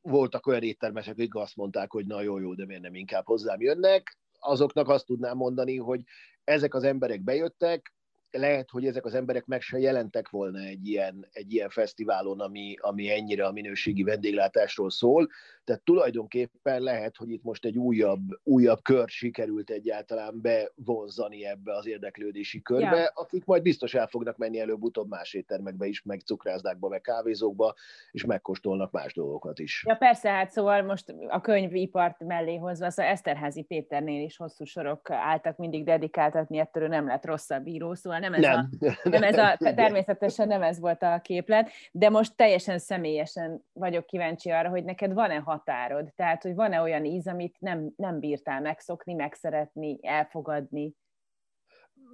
voltak 0.00 0.46
olyan 0.46 0.62
éttermesek, 0.62 1.12
akik 1.12 1.34
azt 1.34 1.56
mondták, 1.56 1.90
hogy 1.92 2.06
na 2.06 2.20
jó, 2.20 2.38
jó, 2.38 2.54
de 2.54 2.66
miért 2.66 2.82
nem 2.82 2.94
inkább 2.94 3.26
hozzám 3.26 3.60
jönnek. 3.60 4.18
Azoknak 4.38 4.88
azt 4.88 5.06
tudnám 5.06 5.36
mondani, 5.36 5.76
hogy 5.76 6.00
ezek 6.44 6.74
az 6.74 6.82
emberek 6.82 7.22
bejöttek, 7.22 7.94
lehet, 8.30 8.70
hogy 8.70 8.86
ezek 8.86 9.04
az 9.04 9.14
emberek 9.14 9.46
meg 9.46 9.60
se 9.60 9.78
jelentek 9.78 10.28
volna 10.28 10.58
egy 10.58 10.88
ilyen, 10.88 11.28
egy 11.30 11.52
ilyen 11.52 11.68
fesztiválon, 11.68 12.40
ami, 12.40 12.74
ami 12.80 13.10
ennyire 13.10 13.46
a 13.46 13.52
minőségi 13.52 14.02
vendéglátásról 14.02 14.90
szól. 14.90 15.28
Tehát 15.64 15.82
tulajdonképpen 15.82 16.82
lehet, 16.82 17.16
hogy 17.16 17.30
itt 17.30 17.42
most 17.42 17.64
egy 17.64 17.76
újabb, 17.76 18.20
újabb 18.42 18.82
kör 18.82 19.08
sikerült 19.08 19.70
egyáltalán 19.70 20.40
bevonzani 20.40 21.46
ebbe 21.46 21.76
az 21.76 21.86
érdeklődési 21.86 22.62
körbe, 22.62 22.96
ja. 22.96 23.10
akik 23.14 23.44
majd 23.44 23.62
biztos 23.62 23.94
el 23.94 24.06
fognak 24.06 24.36
menni 24.36 24.60
előbb-utóbb 24.60 25.08
más 25.08 25.34
éttermekbe 25.34 25.86
is, 25.86 26.02
meg 26.02 26.20
cukrászdákba, 26.20 26.88
meg 26.88 27.00
kávézókba, 27.00 27.74
és 28.10 28.24
megkóstolnak 28.24 28.90
más 28.90 29.14
dolgokat 29.14 29.58
is. 29.58 29.84
Ja 29.86 29.94
persze, 29.94 30.30
hát 30.30 30.50
szóval 30.50 30.82
most 30.82 31.14
a 31.28 31.40
könyvipart 31.40 32.24
mellé 32.24 32.56
hozva, 32.56 32.90
szóval 32.90 33.12
Eszterházi 33.12 33.62
Péternél 33.62 34.22
is 34.22 34.36
hosszú 34.36 34.64
sorok 34.64 35.10
álltak 35.10 35.56
mindig 35.56 35.84
dedikáltatni, 35.84 36.58
ettől 36.58 36.88
nem 36.88 37.06
lett 37.06 37.24
rosszabb 37.24 37.66
író, 37.66 37.94
szóval 37.94 38.17
szóval 38.22 38.30
nem 38.30 38.34
ez, 38.34 38.40
nem. 38.40 38.68
A, 39.04 39.08
nem 39.08 39.22
ez 39.22 39.38
a, 39.38 39.56
természetesen 39.74 40.48
nem 40.48 40.62
ez 40.62 40.80
volt 40.80 41.02
a 41.02 41.20
képlet, 41.22 41.70
de 41.92 42.08
most 42.08 42.36
teljesen 42.36 42.78
személyesen 42.78 43.64
vagyok 43.72 44.06
kíváncsi 44.06 44.50
arra, 44.50 44.68
hogy 44.68 44.84
neked 44.84 45.12
van-e 45.12 45.38
határod, 45.38 46.12
tehát, 46.16 46.42
hogy 46.42 46.54
van-e 46.54 46.80
olyan 46.80 47.04
íz, 47.04 47.26
amit 47.26 47.56
nem, 47.58 47.92
nem 47.96 48.18
bírtál 48.18 48.60
megszokni, 48.60 49.14
megszeretni, 49.14 49.98
elfogadni? 50.02 50.94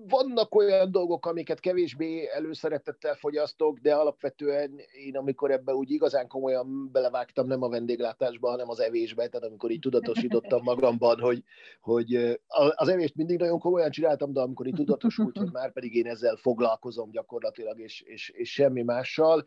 Vannak 0.09 0.55
olyan 0.55 0.91
dolgok, 0.91 1.27
amiket 1.27 1.61
kevésbé 1.61 2.29
előszeretettel 2.35 3.15
fogyasztok, 3.15 3.79
de 3.79 3.95
alapvetően 3.95 4.81
én, 5.07 5.17
amikor 5.17 5.51
ebbe 5.51 5.75
úgy 5.75 5.91
igazán 5.91 6.29
komolyan 6.29 6.91
belevágtam, 6.93 7.47
nem 7.47 7.63
a 7.63 7.69
vendéglátásba, 7.69 8.51
hanem 8.51 8.69
az 8.69 8.81
evésbe, 8.81 9.29
tehát 9.29 9.47
amikor 9.47 9.71
így 9.71 9.79
tudatosítottam 9.79 10.63
magamban, 10.63 11.21
hogy, 11.21 11.43
hogy 11.81 12.39
az 12.75 12.89
evést 12.89 13.15
mindig 13.15 13.39
nagyon 13.39 13.59
komolyan 13.59 13.91
csináltam, 13.91 14.33
de 14.33 14.41
amikor 14.41 14.67
így 14.67 14.75
tudatosult, 14.75 15.37
hogy 15.37 15.53
már 15.53 15.73
pedig 15.73 15.95
én 15.95 16.07
ezzel 16.07 16.37
foglalkozom 16.37 17.11
gyakorlatilag, 17.11 17.81
és, 17.81 18.01
és, 18.01 18.29
és 18.29 18.53
semmi 18.53 18.83
mással, 18.83 19.45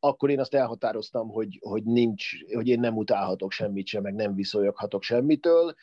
akkor 0.00 0.30
én 0.30 0.40
azt 0.40 0.54
elhatároztam, 0.54 1.28
hogy, 1.28 1.58
hogy 1.60 1.82
nincs, 1.82 2.52
hogy 2.54 2.68
én 2.68 2.80
nem 2.80 2.96
utálhatok 2.96 3.52
semmit 3.52 3.86
sem, 3.86 4.02
meg 4.02 4.14
nem 4.14 4.34
viszonyoghatok 4.34 5.02
semmitől. 5.02 5.74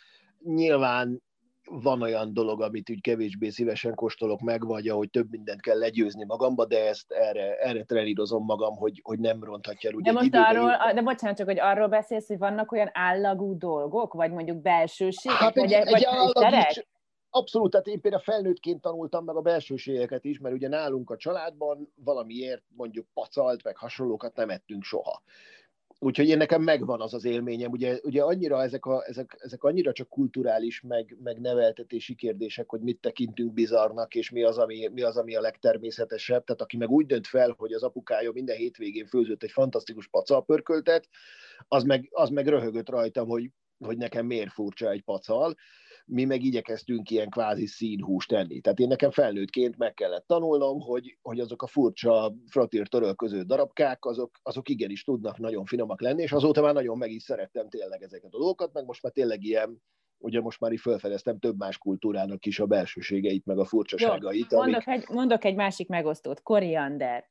Nyilván 0.43 1.21
van 1.69 2.01
olyan 2.01 2.33
dolog, 2.33 2.61
amit 2.61 2.89
úgy 2.89 3.01
kevésbé 3.01 3.49
szívesen 3.49 3.95
kóstolok 3.95 4.39
meg, 4.39 4.65
vagy 4.65 4.87
ahogy 4.87 5.09
több 5.09 5.29
mindent 5.29 5.61
kell 5.61 5.77
legyőzni 5.77 6.25
magamba, 6.25 6.65
de 6.65 6.87
ezt 6.87 7.11
erre, 7.11 7.55
erre 7.55 7.83
trenírozom 7.83 8.43
magam, 8.43 8.75
hogy, 8.75 9.01
hogy 9.03 9.19
nem 9.19 9.43
ronthatja 9.43 9.89
el. 9.89 9.99
De 10.03 10.11
most 10.11 10.35
arról, 10.35 10.71
de 10.93 11.01
bocsánat, 11.01 11.37
csak 11.37 11.47
hogy 11.47 11.59
arról 11.59 11.87
beszélsz, 11.87 12.27
hogy 12.27 12.37
vannak 12.37 12.71
olyan 12.71 12.89
állagú 12.93 13.57
dolgok, 13.57 14.13
vagy 14.13 14.31
mondjuk 14.31 14.61
belsőségek, 14.61 15.37
hát 15.37 15.55
vagy, 15.55 15.71
egy, 15.71 15.89
vagy 15.89 16.01
egy 16.01 16.05
állag 16.05 16.65
is, 16.69 16.85
Abszolút, 17.29 17.71
tehát 17.71 17.87
én 17.87 18.01
például 18.01 18.23
felnőttként 18.23 18.81
tanultam 18.81 19.25
meg 19.25 19.35
a 19.35 19.41
belsőségeket 19.41 20.23
is, 20.23 20.39
mert 20.39 20.55
ugye 20.55 20.67
nálunk 20.67 21.09
a 21.09 21.17
családban 21.17 21.93
valamiért 21.95 22.63
mondjuk 22.67 23.07
pacalt, 23.13 23.63
meg 23.63 23.77
hasonlókat 23.77 24.35
nem 24.35 24.49
ettünk 24.49 24.83
soha. 24.83 25.21
Úgyhogy 25.99 26.27
én 26.27 26.37
nekem 26.37 26.61
megvan 26.61 27.01
az 27.01 27.13
az 27.13 27.25
élményem, 27.25 27.71
ugye, 27.71 27.99
ugye 28.03 28.21
annyira 28.21 28.63
ezek, 28.63 28.85
a, 28.85 29.03
ezek, 29.07 29.37
ezek 29.39 29.63
annyira 29.63 29.91
csak 29.91 30.09
kulturális, 30.09 30.81
meg, 30.81 31.17
meg 31.23 31.39
neveltetési 31.39 32.15
kérdések, 32.15 32.69
hogy 32.69 32.81
mit 32.81 32.99
tekintünk 32.99 33.53
bizarnak, 33.53 34.15
és 34.15 34.29
mi 34.29 34.43
az, 34.43 34.57
ami, 34.57 34.87
mi 34.93 35.01
az, 35.01 35.17
ami 35.17 35.35
a 35.35 35.41
legtermészetesebb. 35.41 36.43
Tehát 36.43 36.61
aki 36.61 36.77
meg 36.77 36.89
úgy 36.89 37.05
dönt 37.05 37.27
fel, 37.27 37.55
hogy 37.57 37.73
az 37.73 37.83
apukája 37.83 38.31
minden 38.31 38.55
hétvégén 38.55 39.05
főzött 39.05 39.43
egy 39.43 39.51
fantasztikus 39.51 40.07
pacalpörköltet, 40.07 41.07
az 41.67 41.83
meg, 41.83 42.07
az 42.11 42.29
meg 42.29 42.47
röhögött 42.47 42.89
rajtam, 42.89 43.27
hogy, 43.27 43.49
hogy 43.85 43.97
nekem 43.97 44.25
miért 44.25 44.51
furcsa 44.51 44.91
egy 44.91 45.03
pacal 45.03 45.55
mi 46.09 46.25
meg 46.25 46.43
igyekeztünk 46.43 47.09
ilyen 47.09 47.29
kvázi 47.29 47.65
színhúst 47.65 48.29
tenni. 48.29 48.61
Tehát 48.61 48.79
én 48.79 48.87
nekem 48.87 49.11
felnőttként 49.11 49.77
meg 49.77 49.93
kellett 49.93 50.27
tanulnom, 50.27 50.79
hogy, 50.79 51.17
hogy 51.21 51.39
azok 51.39 51.61
a 51.61 51.67
furcsa 51.67 52.35
fratír 52.49 52.87
törölköző 52.87 53.41
darabkák, 53.41 54.05
azok, 54.05 54.39
azok 54.43 54.69
igenis 54.69 55.03
tudnak 55.03 55.37
nagyon 55.37 55.65
finomak 55.65 56.01
lenni, 56.01 56.21
és 56.21 56.31
azóta 56.31 56.61
már 56.61 56.73
nagyon 56.73 56.97
meg 56.97 57.11
is 57.11 57.23
szerettem 57.23 57.69
tényleg 57.69 58.01
ezeket 58.01 58.33
a 58.33 58.37
dolgokat, 58.37 58.73
meg 58.73 58.85
most 58.85 59.03
már 59.03 59.11
tényleg 59.11 59.43
ilyen 59.43 59.81
ugye 60.19 60.41
most 60.41 60.59
már 60.59 60.71
így 60.71 60.79
felfedeztem 60.79 61.39
több 61.39 61.57
más 61.57 61.77
kultúrának 61.77 62.45
is 62.45 62.59
a 62.59 62.65
belsőségeit, 62.65 63.45
meg 63.45 63.57
a 63.57 63.65
furcsaságait. 63.65 64.51
Jó, 64.51 64.57
mondok, 64.57 64.87
amik... 64.87 65.01
egy, 65.01 65.15
mondok 65.15 65.43
egy 65.45 65.55
másik 65.55 65.87
megosztót, 65.87 66.41
koriander. 66.41 67.29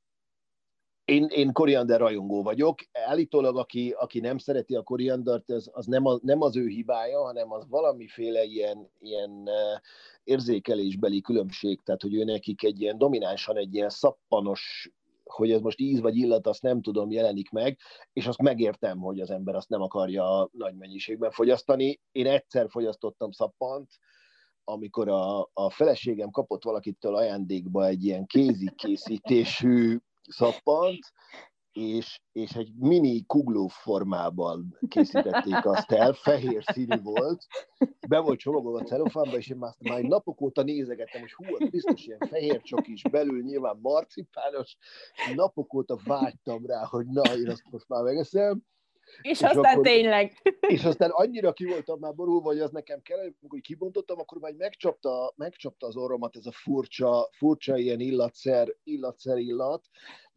Én, 1.06 1.26
én 1.30 1.52
koriander 1.52 2.00
rajongó 2.00 2.42
vagyok. 2.42 2.78
Állítólag, 2.92 3.56
aki, 3.56 3.94
aki 3.98 4.20
nem 4.20 4.38
szereti 4.38 4.74
a 4.74 4.82
koriandert, 4.82 5.50
az, 5.50 5.70
az 5.72 5.86
nem, 5.86 6.06
a, 6.06 6.18
nem 6.22 6.42
az 6.42 6.56
ő 6.56 6.66
hibája, 6.66 7.22
hanem 7.22 7.52
az 7.52 7.68
valamiféle 7.68 8.44
ilyen, 8.44 8.90
ilyen 8.98 9.48
érzékelésbeli 10.24 11.20
különbség, 11.20 11.82
tehát 11.82 12.02
hogy 12.02 12.14
ő 12.14 12.24
nekik 12.24 12.62
egy 12.62 12.80
ilyen 12.80 12.98
dominánsan 12.98 13.56
egy 13.56 13.74
ilyen 13.74 13.88
szappanos 13.88 14.90
hogy 15.24 15.52
ez 15.52 15.60
most 15.60 15.80
íz 15.80 16.00
vagy 16.00 16.16
illat, 16.16 16.46
azt 16.46 16.62
nem 16.62 16.82
tudom, 16.82 17.10
jelenik 17.10 17.50
meg, 17.50 17.78
és 18.12 18.26
azt 18.26 18.42
megértem, 18.42 18.98
hogy 18.98 19.20
az 19.20 19.30
ember 19.30 19.54
azt 19.54 19.68
nem 19.68 19.82
akarja 19.82 20.48
nagy 20.52 20.76
mennyiségben 20.76 21.30
fogyasztani. 21.30 22.00
Én 22.12 22.26
egyszer 22.26 22.70
fogyasztottam 22.70 23.30
szappant, 23.30 23.88
amikor 24.64 25.08
a, 25.08 25.50
a 25.52 25.70
feleségem 25.70 26.30
kapott 26.30 26.64
valakitől 26.64 27.14
ajándékba 27.14 27.86
egy 27.86 28.04
ilyen 28.04 28.26
kézikészítésű 28.26 29.98
szappant, 30.30 30.98
és, 31.72 32.20
és 32.32 32.50
egy 32.50 32.72
mini 32.78 33.24
kugló 33.26 33.66
formában 33.66 34.78
készítették 34.88 35.64
azt 35.64 35.92
el, 35.92 36.12
fehér 36.12 36.62
színű 36.72 37.00
volt, 37.02 37.46
be 38.08 38.18
volt 38.18 38.38
csomagolva 38.38 38.78
a 38.78 38.84
celofánba, 38.84 39.36
és 39.36 39.48
én 39.48 39.56
már, 39.56 39.74
már 39.80 40.02
napok 40.02 40.40
óta 40.40 40.62
nézegettem, 40.62 41.20
hogy 41.20 41.32
hú, 41.32 41.68
biztos 41.70 42.06
ilyen 42.06 42.18
fehér 42.28 42.62
csak 42.62 42.88
is, 42.88 43.02
belül 43.02 43.42
nyilván 43.42 43.78
marcipános, 43.80 44.76
napok 45.34 45.74
óta 45.74 45.98
vágytam 46.04 46.66
rá, 46.66 46.84
hogy 46.84 47.06
na, 47.06 47.36
én 47.36 47.50
azt 47.50 47.70
most 47.70 47.88
már 47.88 48.02
megeszem, 48.02 48.62
és, 49.22 49.30
és 49.30 49.42
aztán 49.42 49.72
akkor, 49.72 49.84
tényleg. 49.84 50.32
És 50.68 50.84
aztán 50.84 51.10
annyira 51.10 51.52
ki 51.52 51.64
voltam 51.64 51.98
már 51.98 52.14
borulva, 52.14 52.46
hogy 52.46 52.60
az 52.60 52.70
nekem 52.70 53.02
kell, 53.02 53.18
amikor 53.18 53.60
kibontottam, 53.60 54.18
akkor 54.18 54.38
már 54.38 54.52
megcsapta, 54.52 55.32
megcsapta 55.36 55.86
az 55.86 55.96
orromat 55.96 56.36
ez 56.36 56.46
a 56.46 56.52
furcsa, 56.52 57.28
furcsa 57.32 57.76
ilyen 57.76 58.00
illatszer, 58.00 58.74
illatszer 58.84 59.38
illat, 59.38 59.84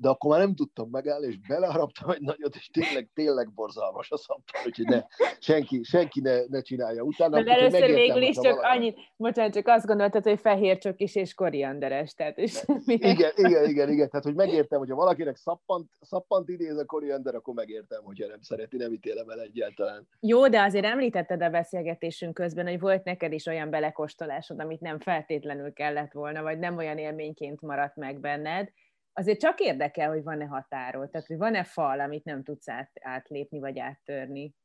de 0.02 0.10
akkor 0.10 0.32
már 0.32 0.39
nem 0.39 0.56
tudtam 0.56 0.89
megállni, 0.89 1.28
és 1.28 1.39
beleharaptam 1.47 2.10
egy 2.10 2.22
nagyot, 2.22 2.56
és 2.56 2.68
tényleg, 2.68 3.10
tényleg 3.14 3.54
borzalmas 3.54 4.12
a 4.12 4.18
szappan, 4.18 4.62
úgyhogy 4.66 4.86
ne, 4.86 5.02
senki, 5.39 5.84
senki 5.84 6.22
ne, 6.22 6.45
ne 6.47 6.62
csinálja 6.62 7.04
utána. 7.04 7.43
De 7.43 7.52
először 7.52 7.93
végül 7.93 8.22
is 8.22 8.36
csak 8.36 8.56
valami... 8.56 8.78
annyit, 8.78 8.97
bocsánat, 9.16 9.54
csak 9.54 9.68
azt 9.68 9.86
gondoltad, 9.86 10.24
hogy 10.24 10.39
fehér 10.39 10.78
csak 10.78 11.00
is 11.00 11.16
és 11.16 11.34
korianderes, 11.34 12.14
tehát 12.14 12.38
és 12.38 12.64
igen, 12.86 13.32
igen, 13.36 13.70
igen, 13.70 13.89
igen, 13.89 14.10
tehát 14.10 14.26
hogy 14.26 14.36
megértem, 14.36 14.80
hogyha 14.80 14.95
valakinek 14.95 15.36
szappant, 15.36 15.89
szappant 16.02 16.50
idéz 16.50 16.78
a 16.78 16.86
koriander, 16.86 17.36
akkor 17.36 17.54
megértem, 17.54 18.04
hogyha 18.04 18.28
nem 18.28 18.41
szereti, 18.41 18.78
nem 18.78 18.93
ítélem 18.93 19.30
el 19.30 19.41
egyáltalán. 19.41 20.08
Jó, 20.20 20.47
de 20.47 20.62
azért 20.62 20.86
említetted 20.86 21.41
a 21.41 21.50
beszélgetésünk 21.50 22.34
közben, 22.34 22.68
hogy 22.68 22.80
volt 22.80 23.04
neked 23.04 23.34
is 23.34 23.45
olyan 23.45 23.70
belekóstolásod, 23.70 24.60
amit 24.60 24.82
nem 24.82 25.00
feltétlenül 25.00 25.74
kellett 25.74 26.12
volna, 26.12 26.41
vagy 26.41 26.60
nem 26.60 26.78
olyan 26.78 26.97
élményként 26.97 27.62
maradt 27.62 27.95
meg 27.95 28.20
benned, 28.20 28.70
azért 29.14 29.39
csak 29.39 29.60
érdekel, 29.60 30.10
hogy 30.10 30.24
van-e 30.24 30.45
határod, 30.45 31.10
tehát 31.10 31.28
hogy 31.28 31.38
van-e 31.38 31.64
fal, 31.64 31.99
amit 31.99 32.24
nem 32.24 32.43
tudsz 32.43 32.70
át, 32.70 32.91
átlépni 33.01 33.60
vagy 33.60 33.80
áttörni. 33.80 34.55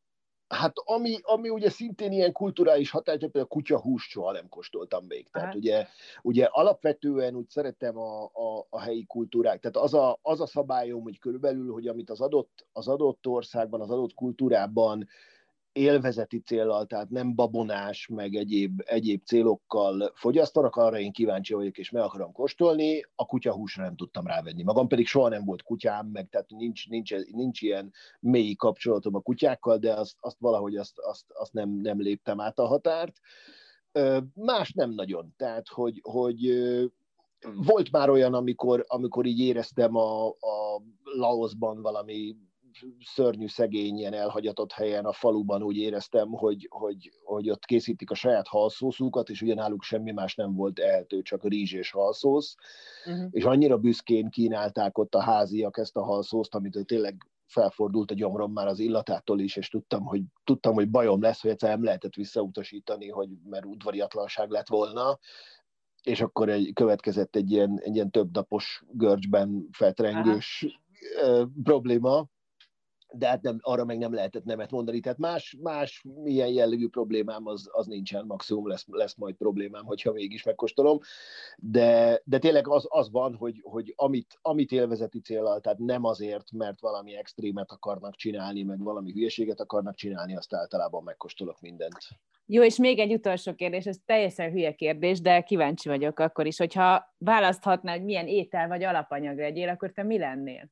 Hát 0.49 0.73
ami, 0.85 1.19
ami 1.23 1.49
ugye 1.49 1.71
szintén 1.71 2.13
ilyen 2.13 2.33
kulturális 2.33 2.91
határ, 2.91 3.19
például 3.19 3.45
a 3.45 3.49
kutyahúst 3.49 4.11
soha 4.11 4.33
nem 4.33 4.49
kóstoltam 4.49 5.05
még. 5.05 5.31
Tehát 5.31 5.55
ugye, 5.55 5.87
ugye 6.23 6.45
alapvetően 6.45 7.35
úgy 7.35 7.49
szeretem 7.49 7.99
a, 7.99 8.25
a, 8.25 8.67
a 8.69 8.81
helyi 8.81 9.05
kultúrák. 9.07 9.61
Tehát 9.61 9.77
az 9.77 9.95
a, 9.95 10.19
az 10.23 10.41
a 10.41 10.47
szabályom, 10.47 11.03
hogy 11.03 11.19
körülbelül, 11.19 11.73
hogy 11.73 11.87
amit 11.87 12.11
az 12.11 12.21
adott, 12.21 12.67
az 12.73 12.89
adott 12.89 13.27
országban, 13.27 13.81
az 13.81 13.91
adott 13.91 14.15
kultúrában 14.15 15.09
élvezeti 15.75 16.41
célral, 16.41 16.87
tehát 16.87 17.11
nem 17.11 17.35
babonás, 17.35 18.09
meg 18.09 18.35
egyéb, 18.35 18.83
egyéb 18.85 19.25
célokkal 19.25 20.13
fogyasztanak, 20.15 20.77
arra 20.77 20.99
én 20.99 21.13
kíváncsi 21.13 21.55
vagyok, 21.55 21.79
és 21.79 21.91
meg 21.91 22.03
akarom 22.03 22.33
kóstolni, 22.33 23.07
a 23.15 23.27
kutyahúsra 23.27 23.83
nem 23.83 23.97
tudtam 23.97 24.27
rávenni. 24.27 24.63
Magam 24.63 24.89
pedig 24.89 25.07
soha 25.07 25.29
nem 25.29 25.45
volt 25.45 25.63
kutyám, 25.63 26.07
meg 26.07 26.29
tehát 26.29 26.51
nincs, 26.51 26.89
nincs, 26.89 27.15
nincs 27.33 27.63
ilyen 27.63 27.93
mély 28.21 28.55
kapcsolatom 28.55 29.15
a 29.15 29.21
kutyákkal, 29.21 29.79
de 29.79 29.93
azt, 29.93 30.17
azt 30.21 30.39
valahogy 30.39 30.77
azt, 30.77 30.99
azt, 30.99 31.25
azt 31.29 31.53
nem, 31.53 31.71
nem 31.71 32.01
léptem 32.01 32.41
át 32.41 32.59
a 32.59 32.67
határt. 32.67 33.21
Más 34.35 34.73
nem 34.73 34.91
nagyon, 34.91 35.35
tehát 35.37 35.69
hogy, 35.69 36.01
hogy 36.03 36.55
volt 37.55 37.91
már 37.91 38.11
olyan, 38.11 38.35
amikor, 38.35 38.85
amikor 38.89 39.27
így 39.27 39.41
éreztem 39.41 39.97
a, 39.97 40.27
a 40.29 40.83
Laosban 41.03 41.83
valami 41.83 42.37
szörnyű 43.01 43.47
szegény, 43.47 43.99
ilyen 43.99 44.13
elhagyatott 44.13 44.73
helyen 44.73 45.05
a 45.05 45.13
faluban 45.13 45.63
úgy 45.63 45.77
éreztem, 45.77 46.29
hogy, 46.29 46.67
hogy, 46.71 47.13
hogy 47.25 47.51
ott 47.51 47.65
készítik 47.65 48.11
a 48.11 48.15
saját 48.15 48.49
halszószukat, 48.49 49.29
és 49.29 49.43
ugye 49.43 49.55
náluk 49.55 49.83
semmi 49.83 50.13
más 50.13 50.35
nem 50.35 50.55
volt 50.55 50.79
ehető, 50.79 51.23
csak 51.23 51.49
rizs 51.49 51.73
és 51.73 51.91
halszósz, 51.91 52.55
uh-huh. 53.07 53.29
és 53.31 53.45
annyira 53.45 53.79
büszkén 53.79 54.31
kínálták 54.31 54.99
ott 54.99 55.15
a 55.15 55.23
háziak 55.23 55.79
ezt 55.79 55.97
a 55.97 56.05
halszószt, 56.05 56.55
amit 56.55 56.87
tényleg 56.87 57.29
felfordult 57.47 58.11
a 58.11 58.15
gyomrom 58.15 58.53
már 58.53 58.67
az 58.67 58.79
illatától 58.79 59.41
is, 59.41 59.57
és 59.57 59.69
tudtam, 59.69 60.05
hogy, 60.05 60.23
tudtam, 60.45 60.75
hogy 60.75 60.91
bajom 60.91 61.23
lesz, 61.23 61.41
hogy 61.41 61.51
egyszer 61.51 61.69
nem 61.71 61.85
lehetett 61.85 62.15
visszautasítani, 62.15 63.09
hogy 63.09 63.29
mert 63.45 63.65
udvariatlanság 63.65 64.51
lett 64.51 64.69
volna, 64.69 65.19
és 66.03 66.21
akkor 66.21 66.49
egy, 66.49 66.73
következett 66.73 67.37
egy 67.37 67.51
ilyen, 67.51 67.81
egy 67.83 67.95
ilyen 67.95 68.11
több 68.11 68.33
napos 68.33 68.85
görcsben 68.91 69.69
feltrengős 69.73 70.67
Aha. 71.23 71.49
probléma, 71.63 72.27
de 73.17 73.29
hát 73.29 73.43
nem, 73.43 73.59
arra 73.61 73.85
meg 73.85 73.99
nem 73.99 74.15
lehetett 74.15 74.45
nemet 74.45 74.71
mondani. 74.71 75.01
Tehát 75.01 75.19
más, 75.19 75.57
más 75.63 76.05
milyen 76.23 76.49
jellegű 76.49 76.89
problémám 76.89 77.47
az, 77.47 77.69
az 77.73 77.87
nincsen, 77.87 78.25
maximum 78.27 78.69
lesz, 78.69 78.85
lesz 78.87 79.15
majd 79.15 79.35
problémám, 79.35 79.85
hogyha 79.85 80.13
mégis 80.13 80.43
megkóstolom. 80.43 80.99
De, 81.57 82.21
de 82.25 82.39
tényleg 82.39 82.69
az, 82.69 82.87
az 82.89 83.11
van, 83.11 83.35
hogy, 83.35 83.61
hogy 83.63 83.93
amit, 83.97 84.39
amit 84.43 84.73
élvezeti 84.73 85.21
célral, 85.21 85.61
tehát 85.61 85.79
nem 85.79 86.05
azért, 86.05 86.53
mert 86.53 86.81
valami 86.81 87.17
extrémet 87.17 87.71
akarnak 87.71 88.15
csinálni, 88.15 88.63
meg 88.63 88.83
valami 88.83 89.13
hülyeséget 89.13 89.61
akarnak 89.61 89.95
csinálni, 89.95 90.37
azt 90.37 90.55
általában 90.55 91.03
megkóstolok 91.03 91.61
mindent. 91.61 91.99
Jó, 92.47 92.63
és 92.63 92.77
még 92.77 92.99
egy 92.99 93.13
utolsó 93.13 93.55
kérdés, 93.55 93.85
ez 93.85 93.97
teljesen 94.05 94.51
hülye 94.51 94.75
kérdés, 94.75 95.21
de 95.21 95.41
kíváncsi 95.41 95.89
vagyok 95.89 96.19
akkor 96.19 96.47
is, 96.47 96.59
hogyha 96.59 97.15
választhatnál, 97.19 97.97
hogy 97.97 98.05
milyen 98.05 98.27
étel 98.27 98.69
vagy 98.69 98.83
alapanyag 98.83 99.39
legyél, 99.39 99.69
akkor 99.69 99.93
te 99.93 100.03
mi 100.03 100.19
lennél? 100.19 100.71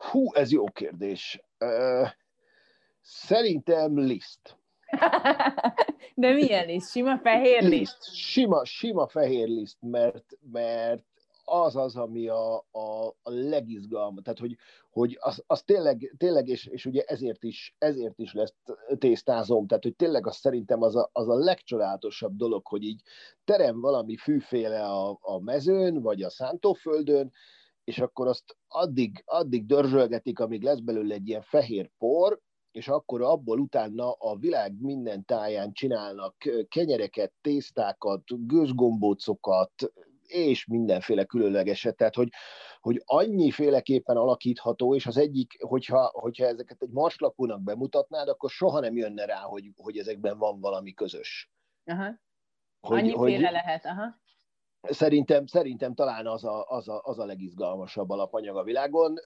Hú, 0.00 0.34
ez 0.34 0.52
jó 0.52 0.64
kérdés. 0.64 1.42
Uh, 1.58 2.08
szerintem 3.00 3.98
liszt. 3.98 4.58
De 6.14 6.32
milyen 6.32 6.66
liszt? 6.66 6.90
Sima 6.90 7.18
fehér 7.18 7.62
liszt? 7.62 7.72
liszt. 7.72 8.14
Sima, 8.14 8.64
sima 8.64 9.08
fehér 9.08 9.48
liszt, 9.48 9.78
mert, 9.80 10.24
mert 10.52 11.04
az 11.50 11.76
az, 11.76 11.96
ami 11.96 12.28
a, 12.28 12.56
a, 12.56 13.06
a 13.22 13.30
legizgalma, 13.30 14.20
tehát 14.20 14.38
hogy, 14.38 14.56
hogy 14.90 15.16
az, 15.20 15.44
az 15.46 15.62
tényleg, 15.62 16.14
tényleg 16.16 16.48
és, 16.48 16.66
és 16.66 16.86
ugye 16.86 17.02
ezért 17.06 17.44
is, 17.44 17.74
ezért 17.78 18.18
is 18.18 18.32
lesz 18.32 18.54
tésztázom, 18.98 19.66
tehát 19.66 19.82
hogy 19.82 19.96
tényleg 19.96 20.26
az 20.26 20.36
szerintem 20.36 20.82
az 20.82 20.96
a, 20.96 21.10
az 21.12 21.28
a 21.28 21.34
legcsodálatosabb 21.34 22.36
dolog, 22.36 22.66
hogy 22.66 22.82
így 22.82 23.02
terem 23.44 23.80
valami 23.80 24.16
fűféle 24.16 24.82
a, 24.84 25.18
a 25.20 25.40
mezőn, 25.40 26.02
vagy 26.02 26.22
a 26.22 26.30
szántóföldön, 26.30 27.32
és 27.90 27.98
akkor 27.98 28.26
azt 28.26 28.56
addig, 28.68 29.22
addig 29.26 29.66
dörzsölgetik, 29.66 30.38
amíg 30.38 30.62
lesz 30.62 30.78
belőle 30.78 31.14
egy 31.14 31.28
ilyen 31.28 31.42
fehér 31.42 31.90
por, 31.98 32.40
és 32.70 32.88
akkor 32.88 33.22
abból 33.22 33.58
utána 33.58 34.12
a 34.12 34.36
világ 34.36 34.80
minden 34.80 35.24
táján 35.24 35.72
csinálnak 35.72 36.34
kenyereket, 36.68 37.32
tésztákat, 37.40 38.22
gőzgombócokat, 38.46 39.72
és 40.22 40.66
mindenféle 40.66 41.24
különlegeset, 41.24 41.96
tehát 41.96 42.14
hogy, 42.14 42.28
hogy 42.80 43.02
annyiféleképpen 43.04 44.16
alakítható, 44.16 44.94
és 44.94 45.06
az 45.06 45.16
egyik, 45.16 45.62
hogyha, 45.62 46.10
hogyha 46.12 46.46
ezeket 46.46 46.82
egy 46.82 46.90
marslapúnak 46.90 47.62
bemutatnád, 47.62 48.28
akkor 48.28 48.50
soha 48.50 48.80
nem 48.80 48.96
jönne 48.96 49.24
rá, 49.24 49.40
hogy, 49.40 49.70
hogy 49.76 49.98
ezekben 49.98 50.38
van 50.38 50.60
valami 50.60 50.92
közös. 50.92 51.50
Aha. 51.84 52.20
Hogy, 52.80 52.98
Annyiféle 52.98 53.46
hogy 53.46 53.52
lehet, 53.52 53.86
aha. 53.86 54.20
Szerintem, 54.82 55.46
szerintem 55.46 55.94
talán 55.94 56.26
az 56.26 56.44
a, 56.44 56.64
az, 56.68 56.88
a, 56.88 57.00
az 57.04 57.18
a 57.18 57.24
legizgalmasabb 57.24 58.10
alapanyag 58.10 58.56
a 58.56 58.62
világon 58.62 59.18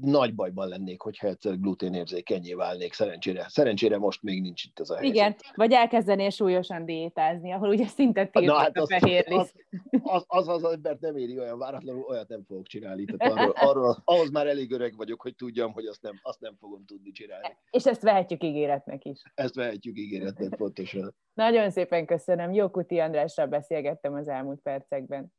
nagy 0.00 0.34
bajban 0.34 0.68
lennék, 0.68 1.00
hogyha 1.00 1.26
egyszer 1.26 1.58
gluténérzékenyé 1.58 2.52
válnék. 2.52 2.92
Szerencsére, 2.92 3.46
szerencsére 3.48 3.98
most 3.98 4.22
még 4.22 4.40
nincs 4.40 4.64
itt 4.64 4.78
az 4.78 4.90
a 4.90 4.96
helyzet. 4.96 5.14
Igen, 5.14 5.36
vagy 5.54 5.72
elkezdenél 5.72 6.30
súlyosan 6.30 6.84
diétázni, 6.84 7.52
ahol 7.52 7.68
ugye 7.68 7.86
szinte 7.86 8.26
tiltott 8.26 8.56
hát 8.56 8.76
a 8.76 8.86
fehér 8.86 9.24
az, 9.28 9.52
az, 10.02 10.24
az, 10.26 10.48
az, 10.48 10.64
az 10.64 10.72
embert 10.72 11.00
nem 11.00 11.16
éri 11.16 11.38
olyan 11.38 11.58
váratlanul, 11.58 12.04
olyat 12.08 12.28
nem 12.28 12.44
fogok 12.44 12.66
csinálni. 12.66 13.04
Tehát 13.04 13.32
arról, 13.38 13.52
arról, 13.54 14.02
ahhoz 14.04 14.30
már 14.30 14.46
elég 14.46 14.72
öreg 14.72 14.96
vagyok, 14.96 15.22
hogy 15.22 15.34
tudjam, 15.34 15.72
hogy 15.72 15.86
azt 15.86 16.02
nem, 16.02 16.14
azt 16.22 16.40
nem 16.40 16.56
fogom 16.60 16.84
tudni 16.84 17.10
csinálni. 17.10 17.56
És 17.70 17.86
ezt 17.86 18.02
vehetjük 18.02 18.44
ígéretnek 18.44 19.04
is. 19.04 19.22
Ezt 19.34 19.54
vehetjük 19.54 19.98
ígéretnek, 19.98 20.56
pontosan. 20.56 21.14
Nagyon 21.34 21.70
szépen 21.70 22.06
köszönöm. 22.06 22.52
Jó 22.52 22.68
Kuti 22.68 22.98
Andrással 22.98 23.46
beszélgettem 23.46 24.14
az 24.14 24.28
elmúlt 24.28 24.60
percekben. 24.60 25.32